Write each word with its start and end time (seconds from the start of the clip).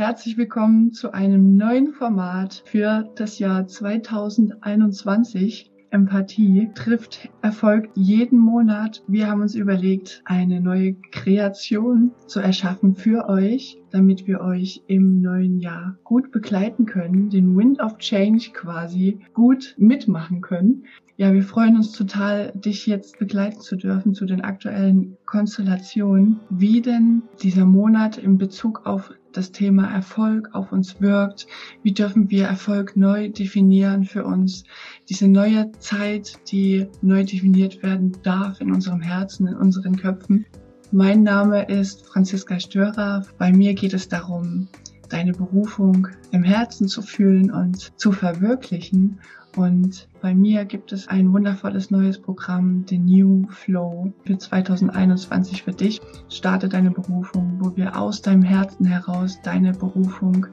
herzlich 0.00 0.38
willkommen 0.38 0.94
zu 0.94 1.12
einem 1.12 1.58
neuen 1.58 1.92
Format 1.92 2.62
für 2.64 3.12
das 3.16 3.38
Jahr 3.38 3.66
2021. 3.66 5.70
Empathie 5.90 6.70
trifft 6.74 7.28
erfolgt 7.42 7.94
jeden 7.98 8.38
Monat. 8.38 9.02
Wir 9.08 9.28
haben 9.28 9.42
uns 9.42 9.54
überlegt, 9.54 10.22
eine 10.24 10.62
neue 10.62 10.94
Kreation 11.12 12.12
zu 12.26 12.40
erschaffen 12.40 12.94
für 12.94 13.28
euch, 13.28 13.76
damit 13.90 14.26
wir 14.26 14.40
euch 14.40 14.82
im 14.86 15.20
neuen 15.20 15.58
Jahr 15.58 15.98
gut 16.02 16.30
begleiten 16.30 16.86
können, 16.86 17.28
den 17.28 17.54
Wind 17.54 17.80
of 17.80 17.98
Change 17.98 18.52
quasi 18.54 19.18
gut 19.34 19.74
mitmachen 19.76 20.40
können. 20.40 20.84
Ja, 21.18 21.34
wir 21.34 21.42
freuen 21.42 21.76
uns 21.76 21.92
total, 21.92 22.52
dich 22.52 22.86
jetzt 22.86 23.18
begleiten 23.18 23.60
zu 23.60 23.76
dürfen 23.76 24.14
zu 24.14 24.24
den 24.24 24.40
aktuellen 24.40 25.18
Konstellationen, 25.26 26.40
wie 26.48 26.80
denn 26.80 27.20
dieser 27.42 27.66
Monat 27.66 28.16
in 28.16 28.38
Bezug 28.38 28.86
auf 28.86 29.12
das 29.32 29.52
Thema 29.52 29.90
Erfolg 29.92 30.48
auf 30.52 30.72
uns 30.72 31.00
wirkt. 31.00 31.46
Wie 31.82 31.92
dürfen 31.92 32.30
wir 32.30 32.46
Erfolg 32.46 32.96
neu 32.96 33.28
definieren 33.28 34.04
für 34.04 34.24
uns? 34.24 34.64
Diese 35.08 35.28
neue 35.28 35.70
Zeit, 35.78 36.38
die 36.50 36.86
neu 37.02 37.24
definiert 37.24 37.82
werden 37.82 38.16
darf 38.22 38.60
in 38.60 38.72
unserem 38.72 39.00
Herzen, 39.00 39.46
in 39.46 39.56
unseren 39.56 39.96
Köpfen. 39.96 40.46
Mein 40.92 41.22
Name 41.22 41.68
ist 41.68 42.06
Franziska 42.06 42.58
Störer. 42.58 43.24
Bei 43.38 43.52
mir 43.52 43.74
geht 43.74 43.94
es 43.94 44.08
darum, 44.08 44.68
deine 45.08 45.32
Berufung 45.32 46.08
im 46.30 46.42
Herzen 46.42 46.88
zu 46.88 47.02
fühlen 47.02 47.50
und 47.50 47.98
zu 47.98 48.12
verwirklichen 48.12 49.20
und 49.56 50.08
bei 50.20 50.34
mir 50.34 50.64
gibt 50.64 50.92
es 50.92 51.08
ein 51.08 51.32
wundervolles 51.32 51.90
neues 51.90 52.20
Programm, 52.20 52.84
The 52.88 52.98
New 52.98 53.46
Flow, 53.48 54.12
für 54.24 54.38
2021 54.38 55.62
für 55.62 55.72
dich. 55.72 56.00
Starte 56.28 56.68
deine 56.68 56.90
Berufung, 56.90 57.56
wo 57.58 57.76
wir 57.76 57.98
aus 57.98 58.22
deinem 58.22 58.42
Herzen 58.42 58.86
heraus 58.86 59.38
deine 59.42 59.72
Berufung 59.72 60.46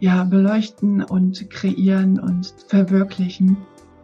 ja 0.00 0.24
beleuchten 0.24 1.02
und 1.02 1.48
kreieren 1.50 2.18
und 2.18 2.54
verwirklichen. 2.68 3.56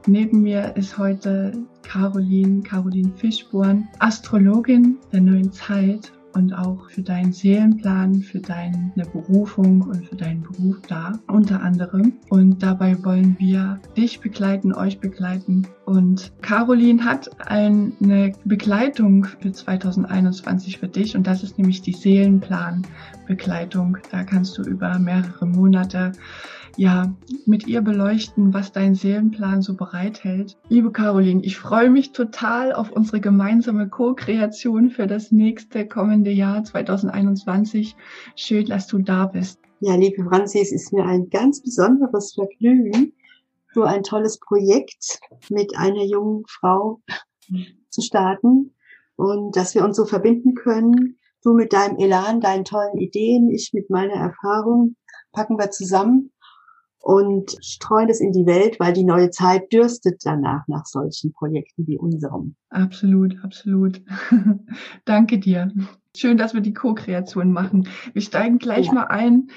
Neben 0.06 0.42
mir 0.42 0.76
ist 0.76 0.96
heute 0.96 1.52
Caroline, 1.82 2.62
Caroline 2.62 3.12
Fischborn, 3.16 3.88
Astrologin 3.98 4.96
der 5.12 5.20
neuen 5.20 5.52
Zeit 5.52 6.12
und 6.34 6.52
auch 6.52 6.88
für 6.90 7.02
deinen 7.02 7.32
Seelenplan, 7.32 8.22
für 8.22 8.40
deine 8.40 8.92
Berufung 9.12 9.82
und 9.82 10.06
für 10.06 10.16
deinen 10.16 10.42
Beruf 10.42 10.80
da, 10.88 11.18
unter 11.28 11.62
anderem. 11.62 12.14
Und 12.28 12.62
dabei 12.62 13.02
wollen 13.04 13.36
wir 13.38 13.80
dich 13.96 14.20
begleiten, 14.20 14.72
euch 14.72 15.00
begleiten. 15.00 15.66
Und 15.86 16.32
Caroline 16.42 17.04
hat 17.04 17.30
eine 17.48 18.32
Begleitung 18.44 19.24
für 19.24 19.52
2021 19.52 20.78
für 20.78 20.88
dich 20.88 21.16
und 21.16 21.26
das 21.26 21.42
ist 21.42 21.58
nämlich 21.58 21.82
die 21.82 21.92
Seelenplanbegleitung. 21.92 23.98
Da 24.10 24.24
kannst 24.24 24.58
du 24.58 24.62
über 24.62 24.98
mehrere 24.98 25.46
Monate 25.46 26.12
ja, 26.76 27.14
mit 27.46 27.66
ihr 27.66 27.82
beleuchten, 27.82 28.54
was 28.54 28.72
dein 28.72 28.94
Seelenplan 28.94 29.62
so 29.62 29.74
bereithält. 29.74 30.56
Liebe 30.68 30.92
Caroline, 30.92 31.42
ich 31.44 31.56
freue 31.56 31.90
mich 31.90 32.12
total 32.12 32.72
auf 32.72 32.92
unsere 32.92 33.20
gemeinsame 33.20 33.88
Co-Kreation 33.88 34.90
für 34.90 35.06
das 35.06 35.32
nächste 35.32 35.86
kommende 35.86 36.30
Jahr 36.30 36.64
2021. 36.64 37.96
Schön, 38.36 38.66
dass 38.66 38.86
du 38.86 38.98
da 38.98 39.26
bist. 39.26 39.60
Ja, 39.80 39.94
liebe 39.94 40.24
Franzi, 40.24 40.60
es 40.60 40.72
ist 40.72 40.92
mir 40.92 41.04
ein 41.04 41.30
ganz 41.30 41.62
besonderes 41.62 42.34
Vergnügen, 42.34 43.12
so 43.72 43.82
ein 43.82 44.02
tolles 44.02 44.38
Projekt 44.38 45.20
mit 45.48 45.76
einer 45.76 46.04
jungen 46.04 46.44
Frau 46.48 47.00
zu 47.88 48.02
starten 48.02 48.74
und 49.16 49.56
dass 49.56 49.74
wir 49.74 49.84
uns 49.84 49.96
so 49.96 50.04
verbinden 50.04 50.54
können. 50.54 51.18
Du 51.42 51.54
mit 51.54 51.72
deinem 51.72 51.96
Elan, 51.98 52.40
deinen 52.40 52.64
tollen 52.64 52.98
Ideen, 52.98 53.50
ich 53.50 53.70
mit 53.72 53.88
meiner 53.88 54.14
Erfahrung 54.14 54.96
packen 55.32 55.58
wir 55.58 55.70
zusammen 55.70 56.30
und 57.00 57.56
streuen 57.64 58.08
es 58.08 58.20
in 58.20 58.32
die 58.32 58.46
Welt, 58.46 58.78
weil 58.78 58.92
die 58.92 59.04
neue 59.04 59.30
Zeit 59.30 59.72
dürstet 59.72 60.20
danach 60.24 60.68
nach 60.68 60.86
solchen 60.86 61.32
Projekten 61.32 61.86
wie 61.86 61.98
unserem. 61.98 62.54
Absolut, 62.68 63.36
absolut. 63.42 64.02
Danke 65.04 65.38
dir. 65.38 65.72
Schön, 66.14 66.36
dass 66.36 66.54
wir 66.54 66.60
die 66.60 66.74
Co-Kreation 66.74 67.52
machen. 67.52 67.88
Wir 68.12 68.22
steigen 68.22 68.58
gleich 68.58 68.86
ja. 68.86 68.92
mal 68.92 69.04
ein. 69.04 69.50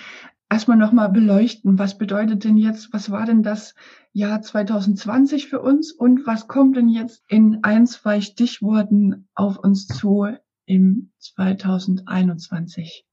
Erstmal 0.50 0.78
nochmal 0.78 1.10
beleuchten, 1.10 1.80
was 1.80 1.98
bedeutet 1.98 2.44
denn 2.44 2.58
jetzt, 2.58 2.94
was 2.94 3.10
war 3.10 3.26
denn 3.26 3.42
das 3.42 3.74
Jahr 4.12 4.42
2020 4.42 5.48
für 5.48 5.62
uns 5.62 5.92
und 5.92 6.28
was 6.28 6.48
kommt 6.48 6.78
denn 6.78 6.90
jetzt 6.90 7.24
in 7.28 7.60
ein, 7.64 7.88
zwei 7.88 8.22
Stichworten 8.22 9.28
auf 9.34 9.58
uns 9.58 9.88
zu 9.88 10.28
im 10.66 11.12
2021? 11.18 13.04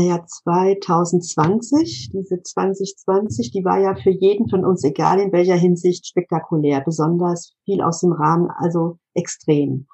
Naja, 0.00 0.24
2020, 0.24 2.08
diese 2.14 2.42
2020, 2.42 3.50
die 3.50 3.62
war 3.66 3.78
ja 3.78 3.94
für 3.94 4.08
jeden 4.08 4.48
von 4.48 4.64
uns, 4.64 4.82
egal 4.82 5.20
in 5.20 5.30
welcher 5.30 5.56
Hinsicht, 5.56 6.06
spektakulär, 6.06 6.80
besonders 6.80 7.52
viel 7.66 7.82
aus 7.82 8.00
dem 8.00 8.12
Rahmen, 8.12 8.48
also 8.50 8.98
extrem. 9.12 9.88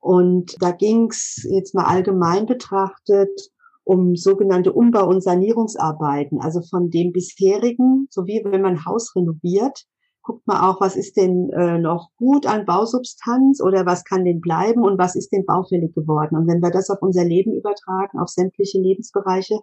Und 0.00 0.56
da 0.60 0.70
ging's 0.70 1.46
jetzt 1.50 1.74
mal 1.74 1.84
allgemein 1.84 2.46
betrachtet 2.46 3.28
um 3.84 4.16
sogenannte 4.16 4.72
Umbau- 4.72 5.06
und 5.06 5.22
Sanierungsarbeiten, 5.22 6.40
also 6.40 6.62
von 6.62 6.88
dem 6.88 7.12
bisherigen, 7.12 8.08
so 8.10 8.26
wie 8.26 8.42
wenn 8.42 8.62
man 8.62 8.86
Haus 8.86 9.14
renoviert, 9.14 9.84
guckt 10.26 10.46
man 10.46 10.58
auch, 10.58 10.80
was 10.80 10.96
ist 10.96 11.16
denn 11.16 11.50
äh, 11.50 11.78
noch 11.78 12.10
gut 12.16 12.46
an 12.46 12.66
Bausubstanz 12.66 13.62
oder 13.62 13.86
was 13.86 14.04
kann 14.04 14.24
denn 14.24 14.40
bleiben 14.40 14.82
und 14.82 14.98
was 14.98 15.14
ist 15.14 15.30
denn 15.30 15.46
baufällig 15.46 15.94
geworden. 15.94 16.36
Und 16.36 16.48
wenn 16.48 16.60
wir 16.60 16.70
das 16.70 16.90
auf 16.90 17.00
unser 17.00 17.24
Leben 17.24 17.52
übertragen, 17.52 18.18
auf 18.18 18.28
sämtliche 18.28 18.80
Lebensbereiche, 18.80 19.60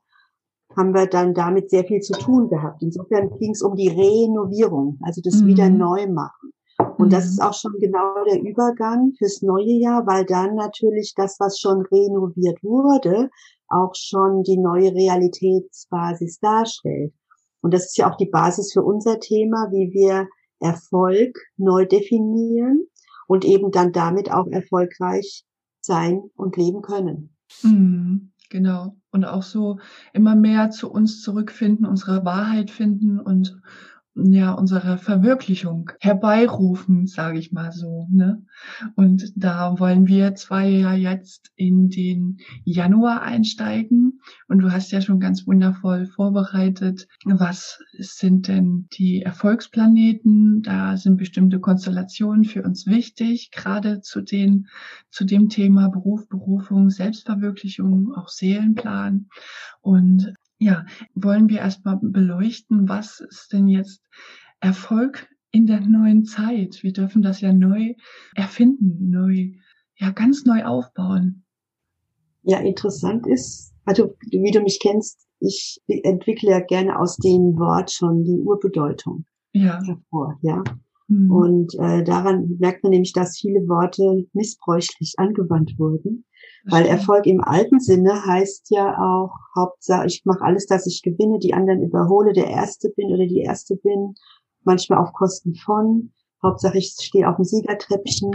haben 0.75 0.93
wir 0.93 1.07
dann 1.07 1.33
damit 1.33 1.69
sehr 1.69 1.83
viel 1.83 1.99
zu 1.99 2.13
tun 2.13 2.47
gehabt. 2.47 2.81
Insofern 2.81 3.37
ging 3.39 3.51
es 3.51 3.61
um 3.61 3.75
die 3.75 3.89
Renovierung, 3.89 4.97
also 5.03 5.21
das 5.21 5.41
mhm. 5.41 5.47
wieder 5.47 5.69
neu 5.69 6.07
machen. 6.07 6.53
Und 6.97 7.07
mhm. 7.07 7.11
das 7.11 7.25
ist 7.25 7.41
auch 7.41 7.53
schon 7.53 7.73
genau 7.79 8.23
der 8.23 8.41
Übergang 8.41 9.11
fürs 9.17 9.41
neue 9.41 9.73
Jahr, 9.79 10.07
weil 10.07 10.25
dann 10.25 10.55
natürlich 10.55 11.13
das, 11.15 11.35
was 11.41 11.59
schon 11.59 11.85
renoviert 11.91 12.63
wurde, 12.63 13.29
auch 13.67 13.91
schon 13.95 14.43
die 14.43 14.57
neue 14.57 14.93
Realitätsbasis 14.93 16.39
darstellt. 16.39 17.13
Und 17.61 17.73
das 17.73 17.87
ist 17.87 17.97
ja 17.97 18.09
auch 18.09 18.15
die 18.15 18.29
Basis 18.29 18.71
für 18.71 18.83
unser 18.83 19.19
Thema, 19.19 19.67
wie 19.71 19.91
wir 19.91 20.27
Erfolg 20.63 21.37
neu 21.57 21.85
definieren 21.85 22.87
und 23.27 23.45
eben 23.45 23.71
dann 23.71 23.91
damit 23.91 24.31
auch 24.31 24.47
erfolgreich 24.47 25.43
sein 25.81 26.21
und 26.35 26.57
leben 26.57 26.81
können. 26.81 27.35
Mhm, 27.61 28.31
genau. 28.49 28.95
Und 29.11 29.25
auch 29.25 29.43
so 29.43 29.79
immer 30.13 30.35
mehr 30.35 30.69
zu 30.69 30.89
uns 30.89 31.21
zurückfinden, 31.21 31.85
unsere 31.85 32.25
Wahrheit 32.25 32.71
finden 32.71 33.19
und 33.19 33.59
ja 34.15 34.51
unsere 34.51 34.97
Verwirklichung 34.97 35.91
herbeirufen, 35.99 37.07
sage 37.07 37.39
ich 37.39 37.51
mal 37.51 37.71
so. 37.71 38.07
Ne? 38.11 38.43
Und 38.95 39.33
da 39.35 39.79
wollen 39.79 40.07
wir 40.07 40.35
zwei 40.35 40.69
ja 40.69 40.93
jetzt 40.93 41.51
in 41.55 41.89
den 41.89 42.37
Januar 42.63 43.23
einsteigen. 43.23 44.21
Und 44.47 44.59
du 44.59 44.71
hast 44.71 44.91
ja 44.91 45.01
schon 45.01 45.19
ganz 45.19 45.47
wundervoll 45.47 46.05
vorbereitet, 46.05 47.07
was 47.25 47.79
sind 47.97 48.47
denn 48.47 48.87
die 48.93 49.21
Erfolgsplaneten? 49.21 50.61
Da 50.61 50.95
sind 50.97 51.17
bestimmte 51.17 51.59
Konstellationen 51.59 52.45
für 52.45 52.63
uns 52.63 52.85
wichtig, 52.85 53.51
gerade 53.51 54.01
zu 54.01 54.21
den 54.21 54.67
zu 55.09 55.25
dem 55.25 55.49
Thema 55.49 55.89
Beruf, 55.89 56.27
Berufung, 56.27 56.89
Selbstverwirklichung, 56.89 58.13
auch 58.15 58.29
Seelenplan. 58.29 59.27
Und 59.81 60.33
ja, 60.63 60.85
wollen 61.13 61.49
wir 61.49 61.59
erstmal 61.59 61.99
beleuchten, 62.01 62.87
was 62.87 63.19
ist 63.19 63.51
denn 63.51 63.67
jetzt 63.67 64.01
Erfolg 64.61 65.27
in 65.51 65.67
der 65.67 65.81
neuen 65.81 66.23
Zeit? 66.23 66.81
Wir 66.83 66.93
dürfen 66.93 67.21
das 67.21 67.41
ja 67.41 67.51
neu 67.51 67.95
erfinden, 68.33 69.09
neu, 69.09 69.51
ja, 69.95 70.11
ganz 70.11 70.45
neu 70.45 70.63
aufbauen. 70.63 71.43
Ja, 72.43 72.59
interessant 72.59 73.27
ist, 73.27 73.73
also 73.85 74.15
wie 74.31 74.51
du 74.51 74.61
mich 74.61 74.79
kennst, 74.81 75.27
ich 75.39 75.81
entwickle 75.87 76.51
ja 76.51 76.59
gerne 76.61 76.97
aus 76.97 77.17
dem 77.17 77.57
Wort 77.57 77.91
schon 77.91 78.23
die 78.23 78.39
Urbedeutung 78.39 79.25
ja. 79.51 79.81
hervor, 79.85 80.39
ja. 80.41 80.63
Mhm. 81.07 81.31
Und 81.31 81.75
äh, 81.79 82.03
daran 82.03 82.57
merkt 82.59 82.83
man 82.83 82.91
nämlich, 82.91 83.13
dass 83.13 83.37
viele 83.39 83.67
Worte 83.67 84.25
missbräuchlich 84.33 85.13
angewandt 85.17 85.73
wurden. 85.77 86.25
Weil 86.65 86.85
Erfolg 86.85 87.25
im 87.25 87.41
alten 87.41 87.79
Sinne 87.79 88.25
heißt 88.25 88.69
ja 88.69 88.97
auch 88.97 89.33
Hauptsache, 89.55 90.07
ich 90.07 90.21
mache 90.25 90.41
alles, 90.41 90.65
dass 90.65 90.87
ich 90.87 91.01
gewinne, 91.01 91.39
die 91.39 91.53
anderen 91.53 91.83
überhole, 91.83 92.31
der 92.31 92.47
Erste 92.47 92.89
bin 92.95 93.11
oder 93.11 93.25
die 93.25 93.41
Erste 93.41 93.75
bin, 93.75 94.13
manchmal 94.63 94.99
auf 94.99 95.11
Kosten 95.11 95.55
von. 95.55 96.13
Hauptsache, 96.41 96.77
ich 96.77 96.95
stehe 96.99 97.29
auf 97.29 97.35
dem 97.35 97.45
Siegertreppchen 97.45 98.31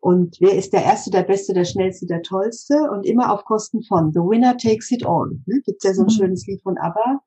und 0.00 0.38
wer 0.40 0.56
ist 0.56 0.72
der 0.72 0.82
Erste, 0.82 1.10
der 1.10 1.22
Beste, 1.22 1.52
der 1.52 1.64
Schnellste, 1.64 2.06
der 2.06 2.22
Tollste 2.22 2.74
und 2.90 3.04
immer 3.04 3.32
auf 3.32 3.44
Kosten 3.44 3.82
von. 3.82 4.12
The 4.12 4.20
winner 4.20 4.56
takes 4.56 4.90
it 4.90 5.04
all. 5.06 5.30
Ne? 5.46 5.60
Gibt 5.64 5.84
ja 5.84 5.92
so 5.92 6.02
ein 6.02 6.06
mhm. 6.06 6.10
schönes 6.10 6.46
Lied 6.46 6.62
von 6.62 6.78
ABBA. 6.78 7.20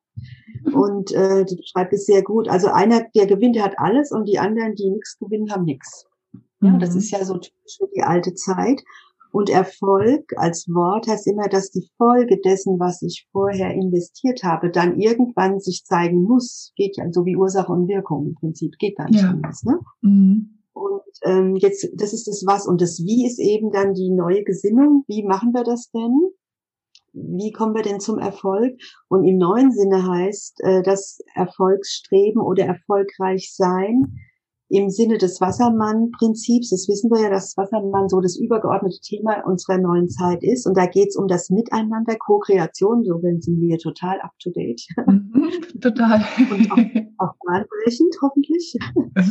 Und 0.74 1.12
äh, 1.12 1.46
die 1.46 1.56
beschreibt 1.56 1.94
es 1.94 2.06
sehr 2.06 2.24
gut. 2.24 2.48
Also 2.48 2.68
einer, 2.68 3.06
der 3.16 3.28
gewinnt, 3.28 3.56
der 3.56 3.66
hat 3.66 3.80
alles 3.80 4.12
und 4.12 4.26
die 4.28 4.40
anderen, 4.40 4.76
die 4.76 4.90
nichts 4.90 5.18
gewinnen, 5.18 5.52
haben 5.52 5.66
nichts. 5.66 6.06
Ja, 6.62 6.78
das 6.78 6.92
mhm. 6.92 6.98
ist 7.00 7.12
ja 7.12 7.26
so 7.26 7.38
typisch 7.38 7.78
für 7.78 7.90
die 7.94 8.04
alte 8.04 8.34
Zeit. 8.34 8.82
Und 9.34 9.50
Erfolg 9.50 10.32
als 10.38 10.68
Wort 10.68 11.08
heißt 11.08 11.26
immer, 11.26 11.50
dass 11.50 11.72
die 11.72 11.90
Folge 11.98 12.40
dessen, 12.40 12.80
was 12.80 13.02
ich 13.02 13.28
vorher 13.32 13.74
investiert 13.74 14.44
habe, 14.44 14.70
dann 14.70 15.00
irgendwann 15.00 15.60
sich 15.60 15.84
zeigen 15.86 16.22
muss. 16.22 16.72
Geht 16.76 16.98
ja 16.98 17.12
so 17.12 17.26
wie 17.26 17.36
Ursache 17.36 17.72
und 17.72 17.88
Wirkung 17.88 18.28
im 18.28 18.36
Prinzip. 18.36 18.78
Geht 18.78 19.00
dann 19.00 19.10
nicht 19.10 19.24
ja. 19.24 19.32
anders. 19.32 19.64
Ne? 19.64 19.80
Mhm. 20.02 20.60
Und 20.74 21.02
ähm, 21.24 21.56
jetzt, 21.56 21.90
das 21.96 22.14
ist 22.14 22.28
das 22.28 22.44
Was. 22.46 22.68
Und 22.68 22.80
das 22.80 23.00
Wie 23.04 23.26
ist 23.26 23.40
eben 23.40 23.72
dann 23.72 23.96
die 23.96 24.12
neue 24.12 24.44
Gesinnung. 24.44 25.04
Wie 25.08 25.24
machen 25.24 25.52
wir 25.52 25.64
das 25.64 25.90
denn? 25.90 26.30
Wie 27.14 27.52
kommen 27.52 27.76
wir 27.76 27.84
denn 27.84 28.00
zum 28.00 28.18
Erfolg? 28.18 28.80
Und 29.08 29.24
im 29.24 29.38
neuen 29.38 29.72
Sinne 29.72 30.08
heißt 30.08 30.62
äh, 30.64 30.82
das 30.84 31.20
Erfolgsstreben 31.36 32.42
oder 32.42 32.66
erfolgreich 32.66 33.54
sein 33.56 34.20
im 34.74 34.90
Sinne 34.90 35.20
des 35.20 35.40
Wassermann-Prinzips, 35.40 36.72
das 36.72 36.88
wissen 36.88 37.12
wir 37.12 37.22
ja, 37.22 37.30
dass 37.30 37.56
Wassermann 37.58 38.10
so 38.10 38.22
das 38.22 38.38
übergeordnete 38.38 39.00
Thema 39.02 39.46
unserer 39.46 39.78
neuen 39.78 40.10
Zeit 40.10 40.44
ist. 40.44 40.66
Und 40.66 40.76
da 40.76 40.88
geht 40.88 41.10
es 41.10 41.16
um 41.16 41.28
das 41.28 41.52
Miteinander, 41.52 42.16
Co-Kreation, 42.16 43.04
so 43.04 43.20
sind 43.22 43.62
wir 43.62 43.78
total 43.78 44.20
up 44.22 44.32
to 44.42 44.50
date. 44.50 44.82
Mhm, 45.06 45.52
total. 45.80 46.24
Und 46.50 46.72
auch, 46.72 47.28
auch 47.28 47.36
bahnbrechend, 47.46 48.16
hoffentlich. 48.24 48.76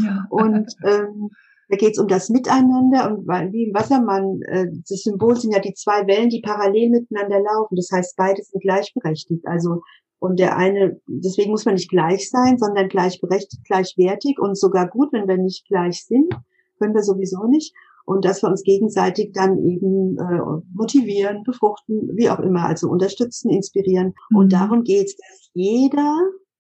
Ja. 0.05 0.26
Und 0.31 0.76
ähm, 0.85 1.31
da 1.69 1.76
geht 1.76 1.93
es 1.93 1.99
um 1.99 2.09
das 2.09 2.29
Miteinander 2.29 3.11
und 3.11 3.26
wie 3.53 3.69
im 3.69 3.75
Wassermann, 3.75 4.41
äh, 4.43 4.67
das 4.88 5.03
Symbol 5.03 5.37
sind 5.37 5.53
ja 5.53 5.61
die 5.61 5.75
zwei 5.75 6.06
Wellen, 6.06 6.29
die 6.29 6.43
parallel 6.43 6.91
miteinander 6.91 7.41
laufen. 7.41 7.76
Das 7.76 7.88
heißt, 7.91 8.14
beide 8.17 8.43
sind 8.43 8.61
gleichberechtigt. 8.62 9.47
Also 9.47 9.81
und 10.23 10.38
der 10.38 10.56
eine, 10.56 11.00
deswegen 11.09 11.50
muss 11.50 11.64
man 11.64 11.75
nicht 11.75 11.91
gleich 11.91 12.31
sein, 12.31 12.56
sondern 12.56 12.88
gleichberechtigt, 12.88 13.64
gleichwertig 13.64 14.38
und 14.38 14.56
sogar 14.56 14.88
gut, 14.88 15.12
wenn 15.12 15.26
wir 15.26 15.37
nicht 15.37 15.67
gleich 15.67 16.05
sind, 16.05 16.32
können 16.79 16.94
wir 16.94 17.03
sowieso 17.03 17.49
nicht. 17.49 17.75
Und 18.05 18.25
dass 18.25 18.41
wir 18.41 18.49
uns 18.49 18.62
gegenseitig 18.62 19.32
dann 19.32 19.59
eben 19.59 20.17
äh, 20.19 20.62
motivieren, 20.75 21.43
befruchten, 21.43 22.11
wie 22.14 22.31
auch 22.31 22.38
immer, 22.38 22.67
also 22.67 22.88
unterstützen, 22.88 23.50
inspirieren. 23.50 24.14
Mhm. 24.31 24.37
Und 24.37 24.53
darum 24.53 24.85
geht's, 24.85 25.17
dass 25.17 25.50
jeder, 25.55 26.17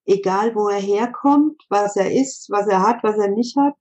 egal 0.06 0.56
wo 0.56 0.68
er 0.68 0.80
herkommt, 0.80 1.62
was 1.68 1.94
er 1.94 2.10
ist, 2.10 2.48
was 2.50 2.66
er 2.66 2.82
hat, 2.82 3.04
was 3.04 3.16
er 3.16 3.30
nicht 3.30 3.56
hat, 3.56 3.76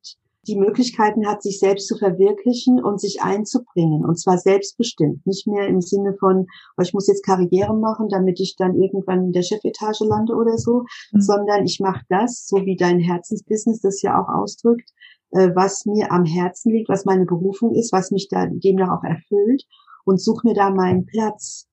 die 0.47 0.57
Möglichkeiten 0.57 1.27
hat, 1.27 1.43
sich 1.43 1.59
selbst 1.59 1.88
zu 1.88 1.97
verwirklichen 1.97 2.83
und 2.83 2.99
sich 2.99 3.21
einzubringen. 3.21 4.05
Und 4.05 4.19
zwar 4.19 4.38
selbstbestimmt. 4.38 5.25
Nicht 5.25 5.47
mehr 5.47 5.67
im 5.67 5.81
Sinne 5.81 6.15
von, 6.19 6.47
oh, 6.77 6.81
ich 6.81 6.93
muss 6.93 7.07
jetzt 7.07 7.23
Karriere 7.23 7.75
machen, 7.75 8.07
damit 8.09 8.39
ich 8.39 8.55
dann 8.57 8.75
irgendwann 8.75 9.25
in 9.25 9.31
der 9.33 9.43
Chefetage 9.43 10.03
lande 10.03 10.33
oder 10.33 10.57
so, 10.57 10.83
mhm. 11.11 11.21
sondern 11.21 11.65
ich 11.65 11.79
mache 11.79 12.03
das, 12.09 12.47
so 12.47 12.57
wie 12.65 12.75
dein 12.75 12.99
Herzensbusiness 12.99 13.81
das 13.81 14.01
ja 14.01 14.19
auch 14.19 14.29
ausdrückt, 14.29 14.89
äh, 15.31 15.51
was 15.53 15.85
mir 15.85 16.11
am 16.11 16.25
Herzen 16.25 16.71
liegt, 16.71 16.89
was 16.89 17.05
meine 17.05 17.25
Berufung 17.25 17.75
ist, 17.75 17.94
was 17.94 18.09
mich 18.09 18.27
da 18.29 18.47
demnach 18.47 18.97
auch 18.97 19.03
erfüllt 19.03 19.63
und 20.05 20.19
suche 20.19 20.47
mir 20.47 20.55
da 20.55 20.71
meinen 20.71 21.05
Platz. 21.05 21.67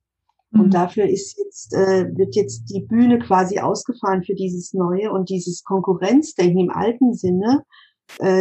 Und 0.52 0.66
mhm. 0.66 0.70
dafür 0.70 1.06
ist 1.06 1.38
jetzt, 1.38 1.74
äh, 1.74 2.06
wird 2.16 2.34
jetzt 2.34 2.66
die 2.66 2.80
Bühne 2.80 3.18
quasi 3.18 3.58
ausgefahren 3.60 4.22
für 4.22 4.34
dieses 4.34 4.72
Neue 4.72 5.10
und 5.12 5.28
dieses 5.28 5.62
Konkurrenzdenken 5.62 6.60
im 6.60 6.70
alten 6.70 7.12
Sinne, 7.12 7.64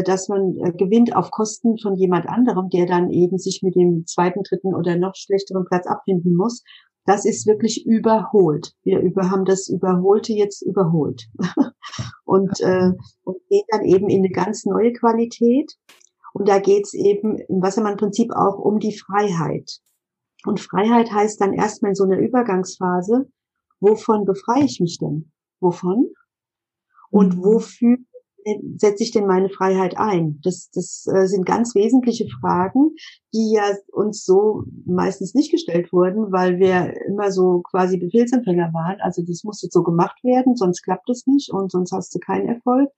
dass 0.04 0.30
man 0.30 0.56
äh, 0.64 0.72
gewinnt 0.72 1.16
auf 1.16 1.30
Kosten 1.32 1.78
von 1.78 1.96
jemand 1.96 2.28
anderem, 2.28 2.70
der 2.70 2.86
dann 2.86 3.10
eben 3.12 3.38
sich 3.38 3.62
mit 3.64 3.76
dem 3.76 4.06
zweiten, 4.06 4.42
dritten 4.44 4.74
oder 4.74 4.98
noch 4.98 5.16
schlechteren 5.16 5.66
Platz 5.66 5.88
abfinden 5.88 6.36
muss. 6.36 6.64
Das 7.06 7.26
ist 7.26 7.48
wirklich 7.48 7.86
überholt. 7.86 8.74
Wir 8.84 9.00
über, 9.00 9.32
haben 9.32 9.46
das 9.46 9.70
Überholte 9.70 10.34
jetzt 10.34 10.62
überholt. 10.62 11.28
und, 12.26 12.60
äh, 12.60 12.92
und 13.24 13.38
geht 13.50 13.66
dann 13.70 13.84
eben 13.84 14.10
in 14.10 14.20
eine 14.20 14.30
ganz 14.30 14.66
neue 14.66 14.92
Qualität. 14.94 15.74
Und 16.34 16.50
da 16.50 16.60
geht's 16.60 16.94
eben 16.94 17.38
im 17.38 17.62
Wassermann-Prinzip 17.62 18.32
auch 18.34 18.60
um 18.60 18.80
die 18.80 18.98
Freiheit. 18.98 19.80
Und 20.46 20.60
Freiheit 20.60 21.12
heißt 21.12 21.40
dann 21.42 21.54
erstmal 21.54 21.92
in 21.92 21.96
so 21.96 22.04
einer 22.04 22.20
Übergangsphase, 22.20 23.30
wovon 23.80 24.26
befreie 24.26 24.66
ich 24.66 24.80
mich 24.80 24.98
denn? 25.00 25.32
Wovon? 25.60 26.12
Und 27.10 27.38
mhm. 27.38 27.44
wofür 27.44 27.98
setze 28.78 29.04
ich 29.04 29.12
denn 29.12 29.28
meine 29.28 29.50
Freiheit 29.50 29.98
ein? 29.98 30.40
Das, 30.44 30.70
das 30.72 31.06
äh, 31.14 31.28
sind 31.28 31.46
ganz 31.46 31.76
wesentliche 31.76 32.28
Fragen, 32.40 32.92
die 33.34 33.54
ja 33.54 33.64
uns 33.92 34.26
so 34.26 34.64
meistens 34.86 35.34
nicht 35.34 35.52
gestellt 35.52 35.92
wurden, 35.92 36.32
weil 36.32 36.60
wir 36.60 36.94
immer 37.08 37.32
so 37.32 37.62
quasi 37.70 37.98
Befehlsempfänger 37.98 38.72
waren. 38.74 39.00
Also 39.02 39.24
das 39.24 39.44
muss 39.44 39.62
jetzt 39.62 39.74
so 39.74 39.84
gemacht 39.84 40.24
werden, 40.24 40.56
sonst 40.56 40.84
klappt 40.84 41.10
es 41.10 41.28
nicht 41.28 41.52
und 41.52 41.72
sonst 41.72 41.92
hast 41.92 42.14
du 42.16 42.20
keinen 42.20 42.48
Erfolg 42.48 42.90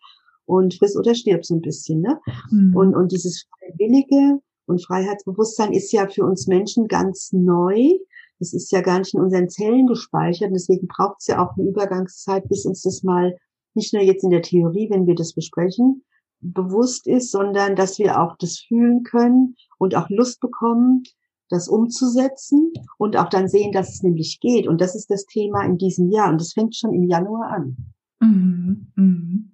und 0.45 0.73
friss 0.73 0.97
oder 0.97 1.13
stirb 1.15 1.45
so 1.45 1.55
ein 1.55 1.61
bisschen. 1.61 2.01
Ne? 2.01 2.19
Mhm. 2.49 2.75
Und, 2.75 2.95
und 2.95 3.11
dieses 3.11 3.45
Freiwillige 3.59 4.39
und 4.65 4.83
Freiheitsbewusstsein 4.85 5.73
ist 5.73 5.91
ja 5.91 6.07
für 6.07 6.25
uns 6.25 6.47
Menschen 6.47 6.87
ganz 6.87 7.31
neu. 7.31 7.91
Das 8.39 8.53
ist 8.53 8.71
ja 8.71 8.81
gar 8.81 8.99
nicht 8.99 9.13
in 9.13 9.21
unseren 9.21 9.49
Zellen 9.49 9.85
gespeichert. 9.87 10.51
Deswegen 10.53 10.87
braucht 10.87 11.17
es 11.19 11.27
ja 11.27 11.43
auch 11.43 11.57
eine 11.57 11.67
Übergangszeit, 11.67 12.47
bis 12.47 12.65
uns 12.65 12.81
das 12.81 13.03
mal 13.03 13.35
nicht 13.79 13.93
nur 13.93 14.03
jetzt 14.03 14.23
in 14.23 14.29
der 14.29 14.41
Theorie, 14.41 14.89
wenn 14.89 15.07
wir 15.07 15.15
das 15.15 15.33
besprechen, 15.33 16.03
bewusst 16.41 17.07
ist, 17.07 17.31
sondern 17.31 17.75
dass 17.75 17.97
wir 17.97 18.21
auch 18.21 18.35
das 18.37 18.59
fühlen 18.59 19.03
können 19.03 19.55
und 19.77 19.95
auch 19.95 20.09
Lust 20.09 20.41
bekommen, 20.41 21.03
das 21.49 21.67
umzusetzen 21.67 22.71
und 22.97 23.17
auch 23.17 23.29
dann 23.29 23.47
sehen, 23.47 23.71
dass 23.71 23.89
es 23.89 24.03
nämlich 24.03 24.39
geht. 24.39 24.67
Und 24.67 24.81
das 24.81 24.95
ist 24.95 25.09
das 25.09 25.25
Thema 25.25 25.63
in 25.65 25.77
diesem 25.77 26.11
Jahr. 26.11 26.29
Und 26.29 26.39
das 26.39 26.53
fängt 26.53 26.75
schon 26.75 26.93
im 26.93 27.03
Januar 27.03 27.49
an. 27.49 27.77
Mhm, 28.19 28.91
mhm. 28.95 29.51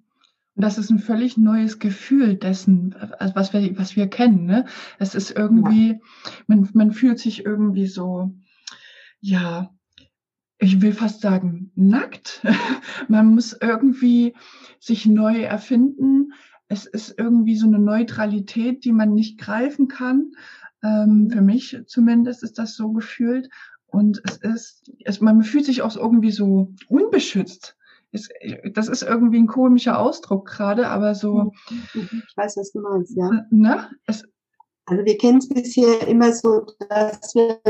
Und 0.54 0.62
das 0.62 0.78
ist 0.78 0.90
ein 0.90 0.98
völlig 0.98 1.36
neues 1.36 1.78
Gefühl 1.78 2.36
dessen, 2.36 2.94
was 3.34 3.52
wir, 3.52 3.78
was 3.78 3.94
wir 3.94 4.08
kennen. 4.08 4.46
Ne? 4.46 4.64
Es 4.98 5.14
ist 5.14 5.30
irgendwie, 5.30 5.88
ja. 5.88 5.98
man, 6.46 6.68
man 6.72 6.92
fühlt 6.92 7.18
sich 7.18 7.44
irgendwie 7.44 7.86
so, 7.86 8.34
ja, 9.20 9.70
ich 10.58 10.80
will 10.80 10.92
fast 10.92 11.20
sagen, 11.20 11.70
nackt. 11.74 12.42
Man 13.08 13.34
muss 13.34 13.56
irgendwie 13.60 14.34
sich 14.80 15.06
neu 15.06 15.42
erfinden. 15.42 16.32
Es 16.68 16.86
ist 16.86 17.14
irgendwie 17.18 17.56
so 17.56 17.66
eine 17.66 17.78
Neutralität, 17.78 18.84
die 18.84 18.92
man 18.92 19.14
nicht 19.14 19.38
greifen 19.38 19.86
kann. 19.86 20.32
Ähm, 20.82 21.30
für 21.30 21.42
mich 21.42 21.78
zumindest 21.86 22.42
ist 22.42 22.58
das 22.58 22.74
so 22.74 22.92
gefühlt. 22.92 23.48
Und 23.86 24.20
es 24.24 24.36
ist, 24.38 24.92
es, 25.04 25.20
man 25.20 25.42
fühlt 25.42 25.64
sich 25.64 25.82
auch 25.82 25.96
irgendwie 25.96 26.32
so 26.32 26.74
unbeschützt. 26.88 27.76
Es, 28.12 28.28
das 28.72 28.88
ist 28.88 29.02
irgendwie 29.02 29.38
ein 29.38 29.46
komischer 29.46 29.98
Ausdruck 29.98 30.48
gerade, 30.48 30.88
aber 30.88 31.14
so. 31.14 31.52
Ich 31.94 32.36
weiß, 32.36 32.56
was 32.56 32.72
du 32.72 32.80
meinst, 32.80 33.16
ja. 33.16 33.30
Ne? 33.50 33.88
Es, 34.06 34.24
also 34.86 35.04
wir 35.04 35.18
kennen 35.18 35.38
es 35.38 35.48
bisher 35.48 36.06
immer 36.08 36.32
so, 36.32 36.66
dass 36.88 37.34
wir 37.34 37.60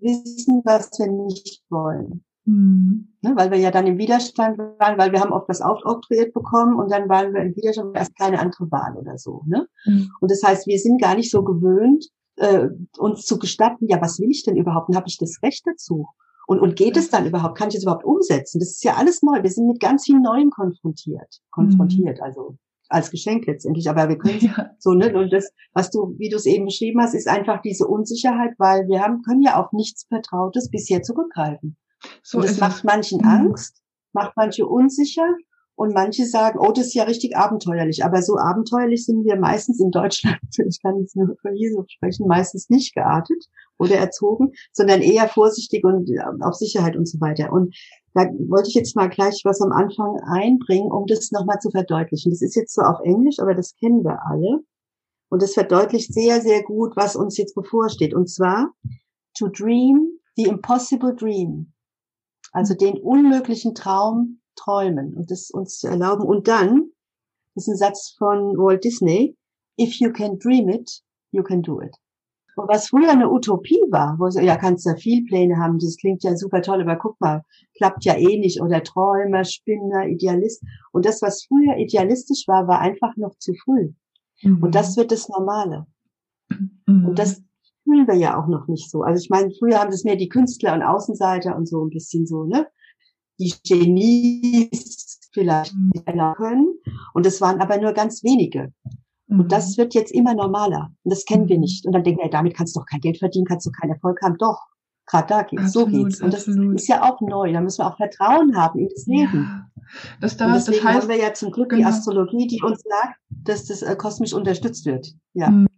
wissen, 0.00 0.62
was 0.64 0.90
wir 0.98 1.10
nicht 1.10 1.62
wollen. 1.70 2.24
Mhm. 2.48 3.08
Ne, 3.20 3.32
weil 3.36 3.50
wir 3.50 3.58
ja 3.58 3.70
dann 3.70 3.86
im 3.86 3.98
Widerstand 3.98 4.58
waren, 4.58 4.96
weil 4.96 5.12
wir 5.12 5.20
haben 5.20 5.32
oft 5.32 5.48
was 5.48 5.60
aufoktroyiert 5.60 6.32
bekommen 6.32 6.78
und 6.78 6.90
dann 6.90 7.08
waren 7.08 7.34
wir 7.34 7.42
im 7.42 7.54
Widerstand 7.54 7.94
erst 7.96 8.16
keine 8.16 8.38
andere 8.38 8.70
Wahl 8.70 8.96
oder 8.96 9.18
so. 9.18 9.42
Ne? 9.46 9.66
Mhm. 9.84 10.10
Und 10.20 10.30
das 10.30 10.42
heißt, 10.42 10.66
wir 10.66 10.78
sind 10.78 11.00
gar 11.00 11.14
nicht 11.14 11.30
so 11.30 11.42
gewöhnt, 11.42 12.06
äh, 12.36 12.68
uns 12.96 13.26
zu 13.26 13.38
gestatten, 13.38 13.86
ja, 13.88 14.00
was 14.00 14.18
will 14.18 14.30
ich 14.30 14.44
denn 14.44 14.56
überhaupt? 14.56 14.88
Und 14.88 14.96
habe 14.96 15.08
ich 15.08 15.18
das 15.18 15.40
Recht 15.42 15.66
dazu? 15.66 16.06
Und, 16.46 16.60
und 16.60 16.76
geht 16.76 16.96
es 16.96 17.10
dann 17.10 17.26
überhaupt? 17.26 17.58
Kann 17.58 17.68
ich 17.68 17.74
es 17.74 17.82
überhaupt 17.82 18.04
umsetzen? 18.04 18.60
Das 18.60 18.70
ist 18.70 18.84
ja 18.84 18.94
alles 18.94 19.22
neu. 19.22 19.42
Wir 19.42 19.50
sind 19.50 19.66
mit 19.66 19.80
ganz 19.80 20.04
vielen 20.04 20.22
Neuem 20.22 20.50
konfrontiert. 20.50 21.40
Konfrontiert, 21.50 22.18
mhm. 22.18 22.24
also 22.24 22.56
als 22.88 23.10
Geschenk 23.10 23.46
letztendlich. 23.46 23.90
Aber 23.90 24.08
wir 24.08 24.16
können 24.16 24.38
ja. 24.40 24.70
so, 24.78 24.94
ne? 24.94 25.12
Und 25.14 25.30
das, 25.32 25.52
was 25.74 25.90
du, 25.90 26.14
wie 26.18 26.30
du 26.30 26.36
es 26.36 26.46
eben 26.46 26.64
beschrieben 26.64 27.02
hast, 27.02 27.14
ist 27.14 27.28
einfach 27.28 27.60
diese 27.60 27.86
Unsicherheit, 27.86 28.54
weil 28.58 28.88
wir 28.88 29.02
haben, 29.02 29.20
können 29.22 29.42
ja 29.42 29.60
auf 29.62 29.72
nichts 29.72 30.06
Vertrautes 30.06 30.70
bisher 30.70 31.02
zurückgreifen. 31.02 31.76
So 32.22 32.38
und 32.38 32.44
das 32.44 32.58
macht 32.58 32.84
manchen 32.84 33.20
mhm. 33.20 33.28
Angst, 33.28 33.82
macht 34.12 34.32
manche 34.36 34.66
unsicher 34.66 35.28
und 35.78 35.94
manche 35.94 36.26
sagen, 36.26 36.58
oh, 36.58 36.72
das 36.72 36.88
ist 36.88 36.94
ja 36.94 37.04
richtig 37.04 37.36
abenteuerlich. 37.36 38.04
Aber 38.04 38.20
so 38.20 38.36
abenteuerlich 38.36 39.06
sind 39.06 39.24
wir 39.24 39.36
meistens 39.36 39.80
in 39.80 39.92
Deutschland, 39.92 40.38
ich 40.58 40.82
kann 40.82 40.98
jetzt 40.98 41.14
nur 41.14 41.36
für 41.40 41.54
Jesus 41.54 41.86
sprechen, 41.92 42.26
meistens 42.26 42.68
nicht 42.68 42.94
geartet 42.94 43.46
oder 43.78 43.94
erzogen, 43.94 44.52
sondern 44.72 45.02
eher 45.02 45.28
vorsichtig 45.28 45.84
und 45.84 46.10
äh, 46.10 46.18
auf 46.40 46.54
Sicherheit 46.54 46.96
und 46.96 47.08
so 47.08 47.20
weiter. 47.20 47.52
Und 47.52 47.76
da 48.12 48.22
wollte 48.48 48.70
ich 48.70 48.74
jetzt 48.74 48.96
mal 48.96 49.08
gleich 49.08 49.42
was 49.44 49.60
am 49.60 49.70
Anfang 49.70 50.18
einbringen, 50.26 50.90
um 50.90 51.06
das 51.06 51.30
nochmal 51.30 51.60
zu 51.60 51.70
verdeutlichen. 51.70 52.32
Das 52.32 52.42
ist 52.42 52.56
jetzt 52.56 52.74
so 52.74 52.82
auf 52.82 52.98
Englisch, 53.04 53.38
aber 53.38 53.54
das 53.54 53.76
kennen 53.76 54.02
wir 54.02 54.18
alle. 54.26 54.64
Und 55.30 55.42
das 55.42 55.54
verdeutlicht 55.54 56.12
sehr, 56.12 56.40
sehr 56.40 56.64
gut, 56.64 56.96
was 56.96 57.14
uns 57.14 57.36
jetzt 57.36 57.54
bevorsteht. 57.54 58.14
Und 58.14 58.28
zwar, 58.28 58.72
to 59.38 59.46
dream 59.46 60.18
the 60.36 60.44
impossible 60.44 61.14
dream 61.14 61.72
also 62.52 62.74
den 62.74 62.98
unmöglichen 62.98 63.74
Traum 63.74 64.40
träumen 64.56 65.14
und 65.14 65.30
das 65.30 65.50
uns 65.50 65.78
zu 65.78 65.88
erlauben. 65.88 66.24
Und 66.24 66.48
dann, 66.48 66.90
das 67.54 67.64
ist 67.64 67.74
ein 67.74 67.76
Satz 67.76 68.14
von 68.18 68.56
Walt 68.56 68.84
Disney, 68.84 69.36
if 69.80 69.94
you 70.00 70.12
can 70.12 70.38
dream 70.38 70.68
it, 70.68 71.02
you 71.30 71.42
can 71.42 71.62
do 71.62 71.80
it. 71.80 71.94
Und 72.56 72.68
was 72.68 72.88
früher 72.88 73.10
eine 73.10 73.30
Utopie 73.30 73.80
war, 73.90 74.16
wo 74.18 74.28
so, 74.30 74.40
ja, 74.40 74.56
kannst 74.56 74.84
ja 74.84 74.96
viel 74.96 75.24
Pläne 75.24 75.58
haben, 75.58 75.78
das 75.78 75.96
klingt 75.96 76.24
ja 76.24 76.36
super 76.36 76.60
toll, 76.60 76.80
aber 76.80 76.96
guck 76.96 77.20
mal, 77.20 77.42
klappt 77.76 78.04
ja 78.04 78.16
eh 78.16 78.38
nicht, 78.38 78.60
oder 78.60 78.82
Träumer, 78.82 79.44
Spinner, 79.44 80.08
Idealist. 80.08 80.62
Und 80.90 81.06
das, 81.06 81.22
was 81.22 81.44
früher 81.44 81.76
idealistisch 81.76 82.48
war, 82.48 82.66
war 82.66 82.80
einfach 82.80 83.16
noch 83.16 83.38
zu 83.38 83.54
früh. 83.54 83.92
Mhm. 84.42 84.60
Und 84.60 84.74
das 84.74 84.96
wird 84.96 85.12
das 85.12 85.28
Normale. 85.28 85.86
Mhm. 86.86 87.06
Und 87.06 87.18
das 87.20 87.42
fühlen 87.88 88.06
wir 88.06 88.14
ja 88.14 88.38
auch 88.38 88.48
noch 88.48 88.68
nicht 88.68 88.90
so. 88.90 89.02
Also 89.02 89.22
ich 89.22 89.30
meine, 89.30 89.50
früher 89.58 89.80
haben 89.80 89.90
das 89.90 90.04
mehr 90.04 90.16
die 90.16 90.28
Künstler 90.28 90.74
und 90.74 90.82
Außenseiter 90.82 91.56
und 91.56 91.66
so 91.66 91.84
ein 91.84 91.90
bisschen 91.90 92.26
so, 92.26 92.44
ne? 92.44 92.66
Die 93.38 93.54
Genies 93.64 95.20
vielleicht 95.32 95.74
mhm. 95.74 96.34
können. 96.36 96.74
Und 97.14 97.26
es 97.26 97.40
waren 97.40 97.60
aber 97.60 97.78
nur 97.78 97.92
ganz 97.92 98.22
wenige. 98.22 98.72
Mhm. 99.28 99.40
Und 99.40 99.52
das 99.52 99.78
wird 99.78 99.94
jetzt 99.94 100.12
immer 100.12 100.34
normaler. 100.34 100.90
Und 101.02 101.12
das 101.12 101.24
kennen 101.24 101.48
wir 101.48 101.56
mhm. 101.56 101.62
nicht. 101.62 101.86
Und 101.86 101.92
dann 101.92 102.04
denken 102.04 102.20
wir, 102.22 102.30
damit 102.30 102.54
kannst 102.54 102.76
du 102.76 102.80
doch 102.80 102.86
kein 102.86 103.00
Geld 103.00 103.18
verdienen, 103.18 103.46
kannst 103.46 103.66
du 103.66 103.70
keinen 103.70 103.92
Erfolg 103.92 104.20
haben. 104.22 104.36
Doch, 104.38 104.58
gerade 105.06 105.26
da 105.28 105.42
geht's, 105.42 105.62
absolut, 105.62 105.90
so 105.90 106.04
geht's. 106.04 106.20
Und 106.20 106.34
das 106.34 106.48
absolut. 106.48 106.74
ist 106.74 106.88
ja 106.88 107.02
auch 107.02 107.20
neu. 107.20 107.52
Da 107.52 107.60
müssen 107.60 107.78
wir 107.78 107.86
auch 107.86 107.96
Vertrauen 107.96 108.56
haben 108.56 108.78
in 108.80 108.88
das 108.88 109.06
Leben. 109.06 109.44
Ja. 109.44 109.64
Das, 110.20 110.36
da, 110.36 110.46
und 110.46 110.54
deswegen 110.54 110.78
das 110.78 110.86
heißt, 110.86 111.00
haben 111.02 111.08
wir 111.08 111.18
ja 111.18 111.32
zum 111.32 111.50
Glück 111.50 111.70
genau. 111.70 111.80
die 111.80 111.86
Astrologie, 111.86 112.46
die 112.46 112.60
uns 112.62 112.82
sagt, 112.82 113.18
dass 113.30 113.66
das 113.66 113.82
äh, 113.82 113.96
kosmisch 113.96 114.34
unterstützt 114.34 114.84
wird. 114.84 115.14
Ja. 115.32 115.50
Mhm. 115.50 115.68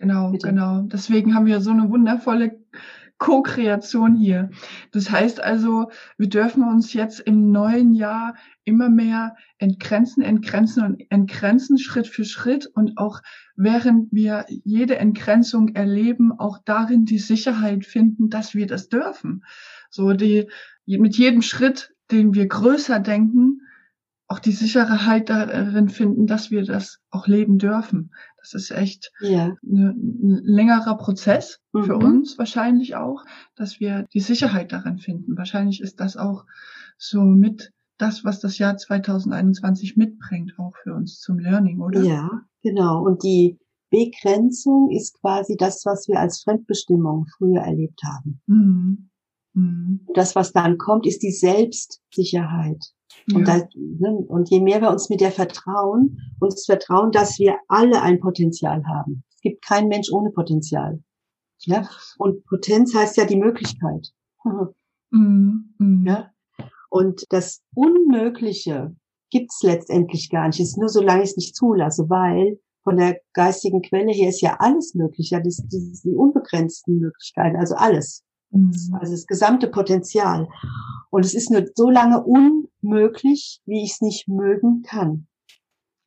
Genau, 0.00 0.30
Bitte. 0.30 0.48
genau. 0.48 0.82
Deswegen 0.82 1.34
haben 1.34 1.44
wir 1.44 1.60
so 1.60 1.70
eine 1.70 1.90
wundervolle 1.90 2.58
Co-Kreation 3.18 4.16
hier. 4.16 4.48
Das 4.92 5.10
heißt 5.10 5.42
also, 5.42 5.90
wir 6.16 6.30
dürfen 6.30 6.64
uns 6.64 6.94
jetzt 6.94 7.20
im 7.20 7.52
neuen 7.52 7.92
Jahr 7.92 8.34
immer 8.64 8.88
mehr 8.88 9.36
entgrenzen, 9.58 10.22
entgrenzen 10.22 10.84
und 10.84 11.10
entgrenzen 11.10 11.76
Schritt 11.76 12.06
für 12.06 12.24
Schritt 12.24 12.66
und 12.66 12.96
auch 12.96 13.20
während 13.56 14.10
wir 14.10 14.46
jede 14.48 14.96
Entgrenzung 14.96 15.74
erleben, 15.74 16.32
auch 16.32 16.56
darin 16.64 17.04
die 17.04 17.18
Sicherheit 17.18 17.84
finden, 17.84 18.30
dass 18.30 18.54
wir 18.54 18.66
das 18.66 18.88
dürfen. 18.88 19.44
So 19.90 20.14
die, 20.14 20.48
mit 20.86 21.18
jedem 21.18 21.42
Schritt, 21.42 21.94
den 22.10 22.32
wir 22.32 22.48
größer 22.48 23.00
denken, 23.00 23.60
auch 24.30 24.38
die 24.38 24.52
Sicherheit 24.52 25.28
darin 25.28 25.88
finden, 25.88 26.28
dass 26.28 26.52
wir 26.52 26.64
das 26.64 27.00
auch 27.10 27.26
leben 27.26 27.58
dürfen. 27.58 28.12
Das 28.38 28.54
ist 28.54 28.70
echt 28.70 29.10
ja. 29.20 29.56
ne, 29.60 29.90
ein 29.90 30.44
längerer 30.44 30.96
Prozess 30.96 31.58
mhm. 31.72 31.82
für 31.82 31.96
uns 31.96 32.38
wahrscheinlich 32.38 32.94
auch, 32.94 33.24
dass 33.56 33.80
wir 33.80 34.06
die 34.14 34.20
Sicherheit 34.20 34.70
darin 34.70 34.98
finden. 34.98 35.36
Wahrscheinlich 35.36 35.80
ist 35.80 35.98
das 35.98 36.16
auch 36.16 36.44
so 36.96 37.22
mit 37.22 37.72
das, 37.98 38.24
was 38.24 38.38
das 38.38 38.56
Jahr 38.58 38.76
2021 38.76 39.96
mitbringt, 39.96 40.52
auch 40.58 40.76
für 40.84 40.94
uns 40.94 41.18
zum 41.18 41.40
Learning, 41.40 41.80
oder? 41.80 42.00
Ja, 42.00 42.30
genau. 42.62 43.02
Und 43.02 43.24
die 43.24 43.58
Begrenzung 43.90 44.90
ist 44.92 45.20
quasi 45.20 45.56
das, 45.56 45.84
was 45.84 46.06
wir 46.06 46.20
als 46.20 46.42
Fremdbestimmung 46.44 47.26
früher 47.36 47.62
erlebt 47.62 48.00
haben. 48.04 48.40
Mhm. 48.46 49.10
Mhm. 49.54 50.06
Das, 50.14 50.36
was 50.36 50.52
dann 50.52 50.78
kommt, 50.78 51.04
ist 51.04 51.24
die 51.24 51.32
Selbstsicherheit. 51.32 52.92
Und, 53.32 53.46
ja. 53.46 53.58
da, 53.58 53.68
ne, 53.74 54.10
und 54.28 54.50
je 54.50 54.60
mehr 54.60 54.80
wir 54.80 54.90
uns 54.90 55.10
mit 55.10 55.20
der 55.20 55.32
vertrauen, 55.32 56.18
uns 56.40 56.64
vertrauen, 56.64 57.12
dass 57.12 57.38
wir 57.38 57.56
alle 57.68 58.02
ein 58.02 58.20
Potenzial 58.20 58.84
haben. 58.86 59.24
Es 59.34 59.40
gibt 59.40 59.64
keinen 59.64 59.88
Mensch 59.88 60.10
ohne 60.12 60.30
Potenzial. 60.30 61.02
Ja? 61.60 61.88
Und 62.18 62.44
Potenz 62.46 62.94
heißt 62.94 63.16
ja 63.16 63.24
die 63.24 63.38
Möglichkeit. 63.38 64.12
Mhm. 65.12 65.74
Mhm. 65.78 66.06
Ja? 66.06 66.30
Und 66.88 67.24
das 67.30 67.64
Unmögliche 67.74 68.94
gibt's 69.30 69.60
letztendlich 69.64 70.30
gar 70.30 70.46
nicht. 70.46 70.60
Es 70.60 70.68
ist 70.68 70.78
nur 70.78 70.88
solange 70.88 71.24
ich 71.24 71.30
es 71.30 71.36
nicht 71.36 71.56
zulasse, 71.56 72.08
weil 72.08 72.60
von 72.84 72.96
der 72.96 73.18
geistigen 73.32 73.82
Quelle 73.82 74.12
her 74.12 74.28
ist 74.28 74.40
ja 74.40 74.56
alles 74.60 74.94
möglich. 74.94 75.30
Ja, 75.30 75.40
das, 75.40 75.56
das 75.56 76.02
die 76.02 76.14
unbegrenzten 76.14 76.98
Möglichkeiten, 76.98 77.56
also 77.56 77.74
alles. 77.74 78.24
Mhm. 78.50 78.72
Also 79.00 79.12
das 79.12 79.26
gesamte 79.26 79.68
Potenzial. 79.68 80.48
Und 81.10 81.24
es 81.24 81.34
ist 81.34 81.50
nur 81.50 81.66
so 81.74 81.90
lange 81.90 82.22
unmöglich, 82.82 83.60
wie 83.66 83.82
ich 83.82 83.92
es 83.92 84.00
nicht 84.00 84.28
mögen 84.28 84.82
kann. 84.82 85.26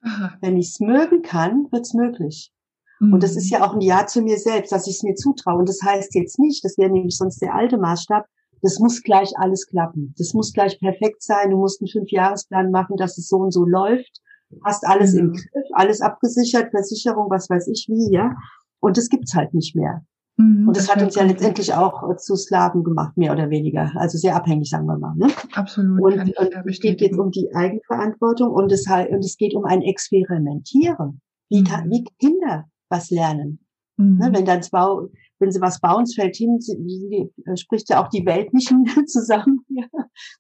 Aha. 0.02 0.38
Wenn 0.42 0.58
ich 0.58 0.70
es 0.70 0.80
mögen 0.80 1.22
kann, 1.22 1.68
wird's 1.72 1.94
möglich. 1.94 2.52
Mhm. 3.00 3.14
Und 3.14 3.24
das 3.24 3.36
ist 3.36 3.50
ja 3.50 3.66
auch 3.66 3.74
ein 3.74 3.82
Ja 3.82 4.06
zu 4.06 4.22
mir 4.22 4.38
selbst, 4.38 4.72
dass 4.72 4.88
ich 4.88 4.96
es 4.96 5.04
mir 5.04 5.16
zutraue. 5.16 5.60
Und 5.60 5.70
das 5.70 5.82
heißt 5.82 6.14
jetzt 6.16 6.40
nicht, 6.40 6.64
das 6.64 6.78
wäre 6.78 6.92
nämlich 6.92 7.18
sonst 7.18 7.42
der 7.42 7.56
alte 7.56 7.78
Maßstab, 7.78 8.26
das 8.62 8.80
muss 8.80 9.02
gleich 9.04 9.32
alles 9.38 9.68
klappen. 9.68 10.14
Das 10.18 10.34
muss 10.34 10.54
gleich 10.54 10.80
perfekt 10.80 11.22
sein. 11.22 11.50
Du 11.50 11.58
musst 11.58 11.82
einen 11.82 11.90
Fünfjahresplan 11.90 12.72
machen, 12.72 12.96
dass 12.96 13.18
es 13.18 13.28
so 13.28 13.38
und 13.38 13.52
so 13.52 13.66
läuft. 13.66 14.22
Hast 14.64 14.86
alles 14.88 15.14
mhm. 15.14 15.20
im 15.20 15.32
Griff, 15.34 15.68
alles 15.74 16.02
abgesichert, 16.02 16.72
Versicherung, 16.72 17.30
was 17.30 17.50
weiß 17.50 17.68
ich 17.68 17.88
wie, 17.90 18.14
ja. 18.14 18.36
Und 18.80 18.98
das 18.98 19.10
gibt's 19.10 19.34
halt 19.34 19.54
nicht 19.54 19.76
mehr. 19.76 20.06
Mhm, 20.38 20.68
und 20.68 20.78
das, 20.78 20.88
das 20.88 20.96
hat 20.96 21.04
uns 21.04 21.16
ja 21.16 21.24
letztendlich 21.24 21.74
auch 21.74 22.10
äh, 22.10 22.18
zu 22.18 22.36
Sklaven 22.36 22.84
gemacht, 22.84 23.16
mehr 23.18 23.32
oder 23.32 23.50
weniger. 23.50 23.92
Also 23.96 24.18
sehr 24.18 24.36
abhängig, 24.36 24.70
sagen 24.70 24.88
wir 24.88 24.98
mal. 24.98 25.16
Ne? 25.16 25.28
Absolut. 25.54 26.02
Und, 26.02 26.38
und 26.38 26.66
es 26.66 26.80
geht 26.80 27.02
jetzt 27.02 27.20
um 27.20 27.32
die 27.32 27.54
Eigenverantwortung 27.54 28.50
und 28.50 28.72
es, 28.72 28.88
und 28.88 29.24
es 29.24 29.38
geht 29.38 29.54
um 29.54 29.66
ein 29.66 29.82
Experimentieren. 29.82 31.22
Wie, 31.50 31.62
mhm. 31.62 31.90
wie 31.90 32.04
Kinder 32.20 32.66
was 32.90 33.12
lernen. 33.12 33.60
Mhm. 33.98 34.18
Ne, 34.18 34.30
wenn 34.34 34.46
dann 34.46 34.62
Bau, 34.72 35.10
wenn 35.40 35.52
sie 35.52 35.62
was 35.62 35.80
bauen, 35.80 36.04
es 36.04 36.16
fällt 36.16 36.36
hin, 36.36 36.60
sie, 36.60 36.76
sie, 36.88 37.32
äh, 37.46 37.58
spricht 37.58 37.90
ja 37.90 38.04
auch 38.04 38.10
die 38.10 38.26
Welt 38.26 38.54
nicht 38.54 38.74
zusammen, 39.08 39.62
ja, 39.70 39.86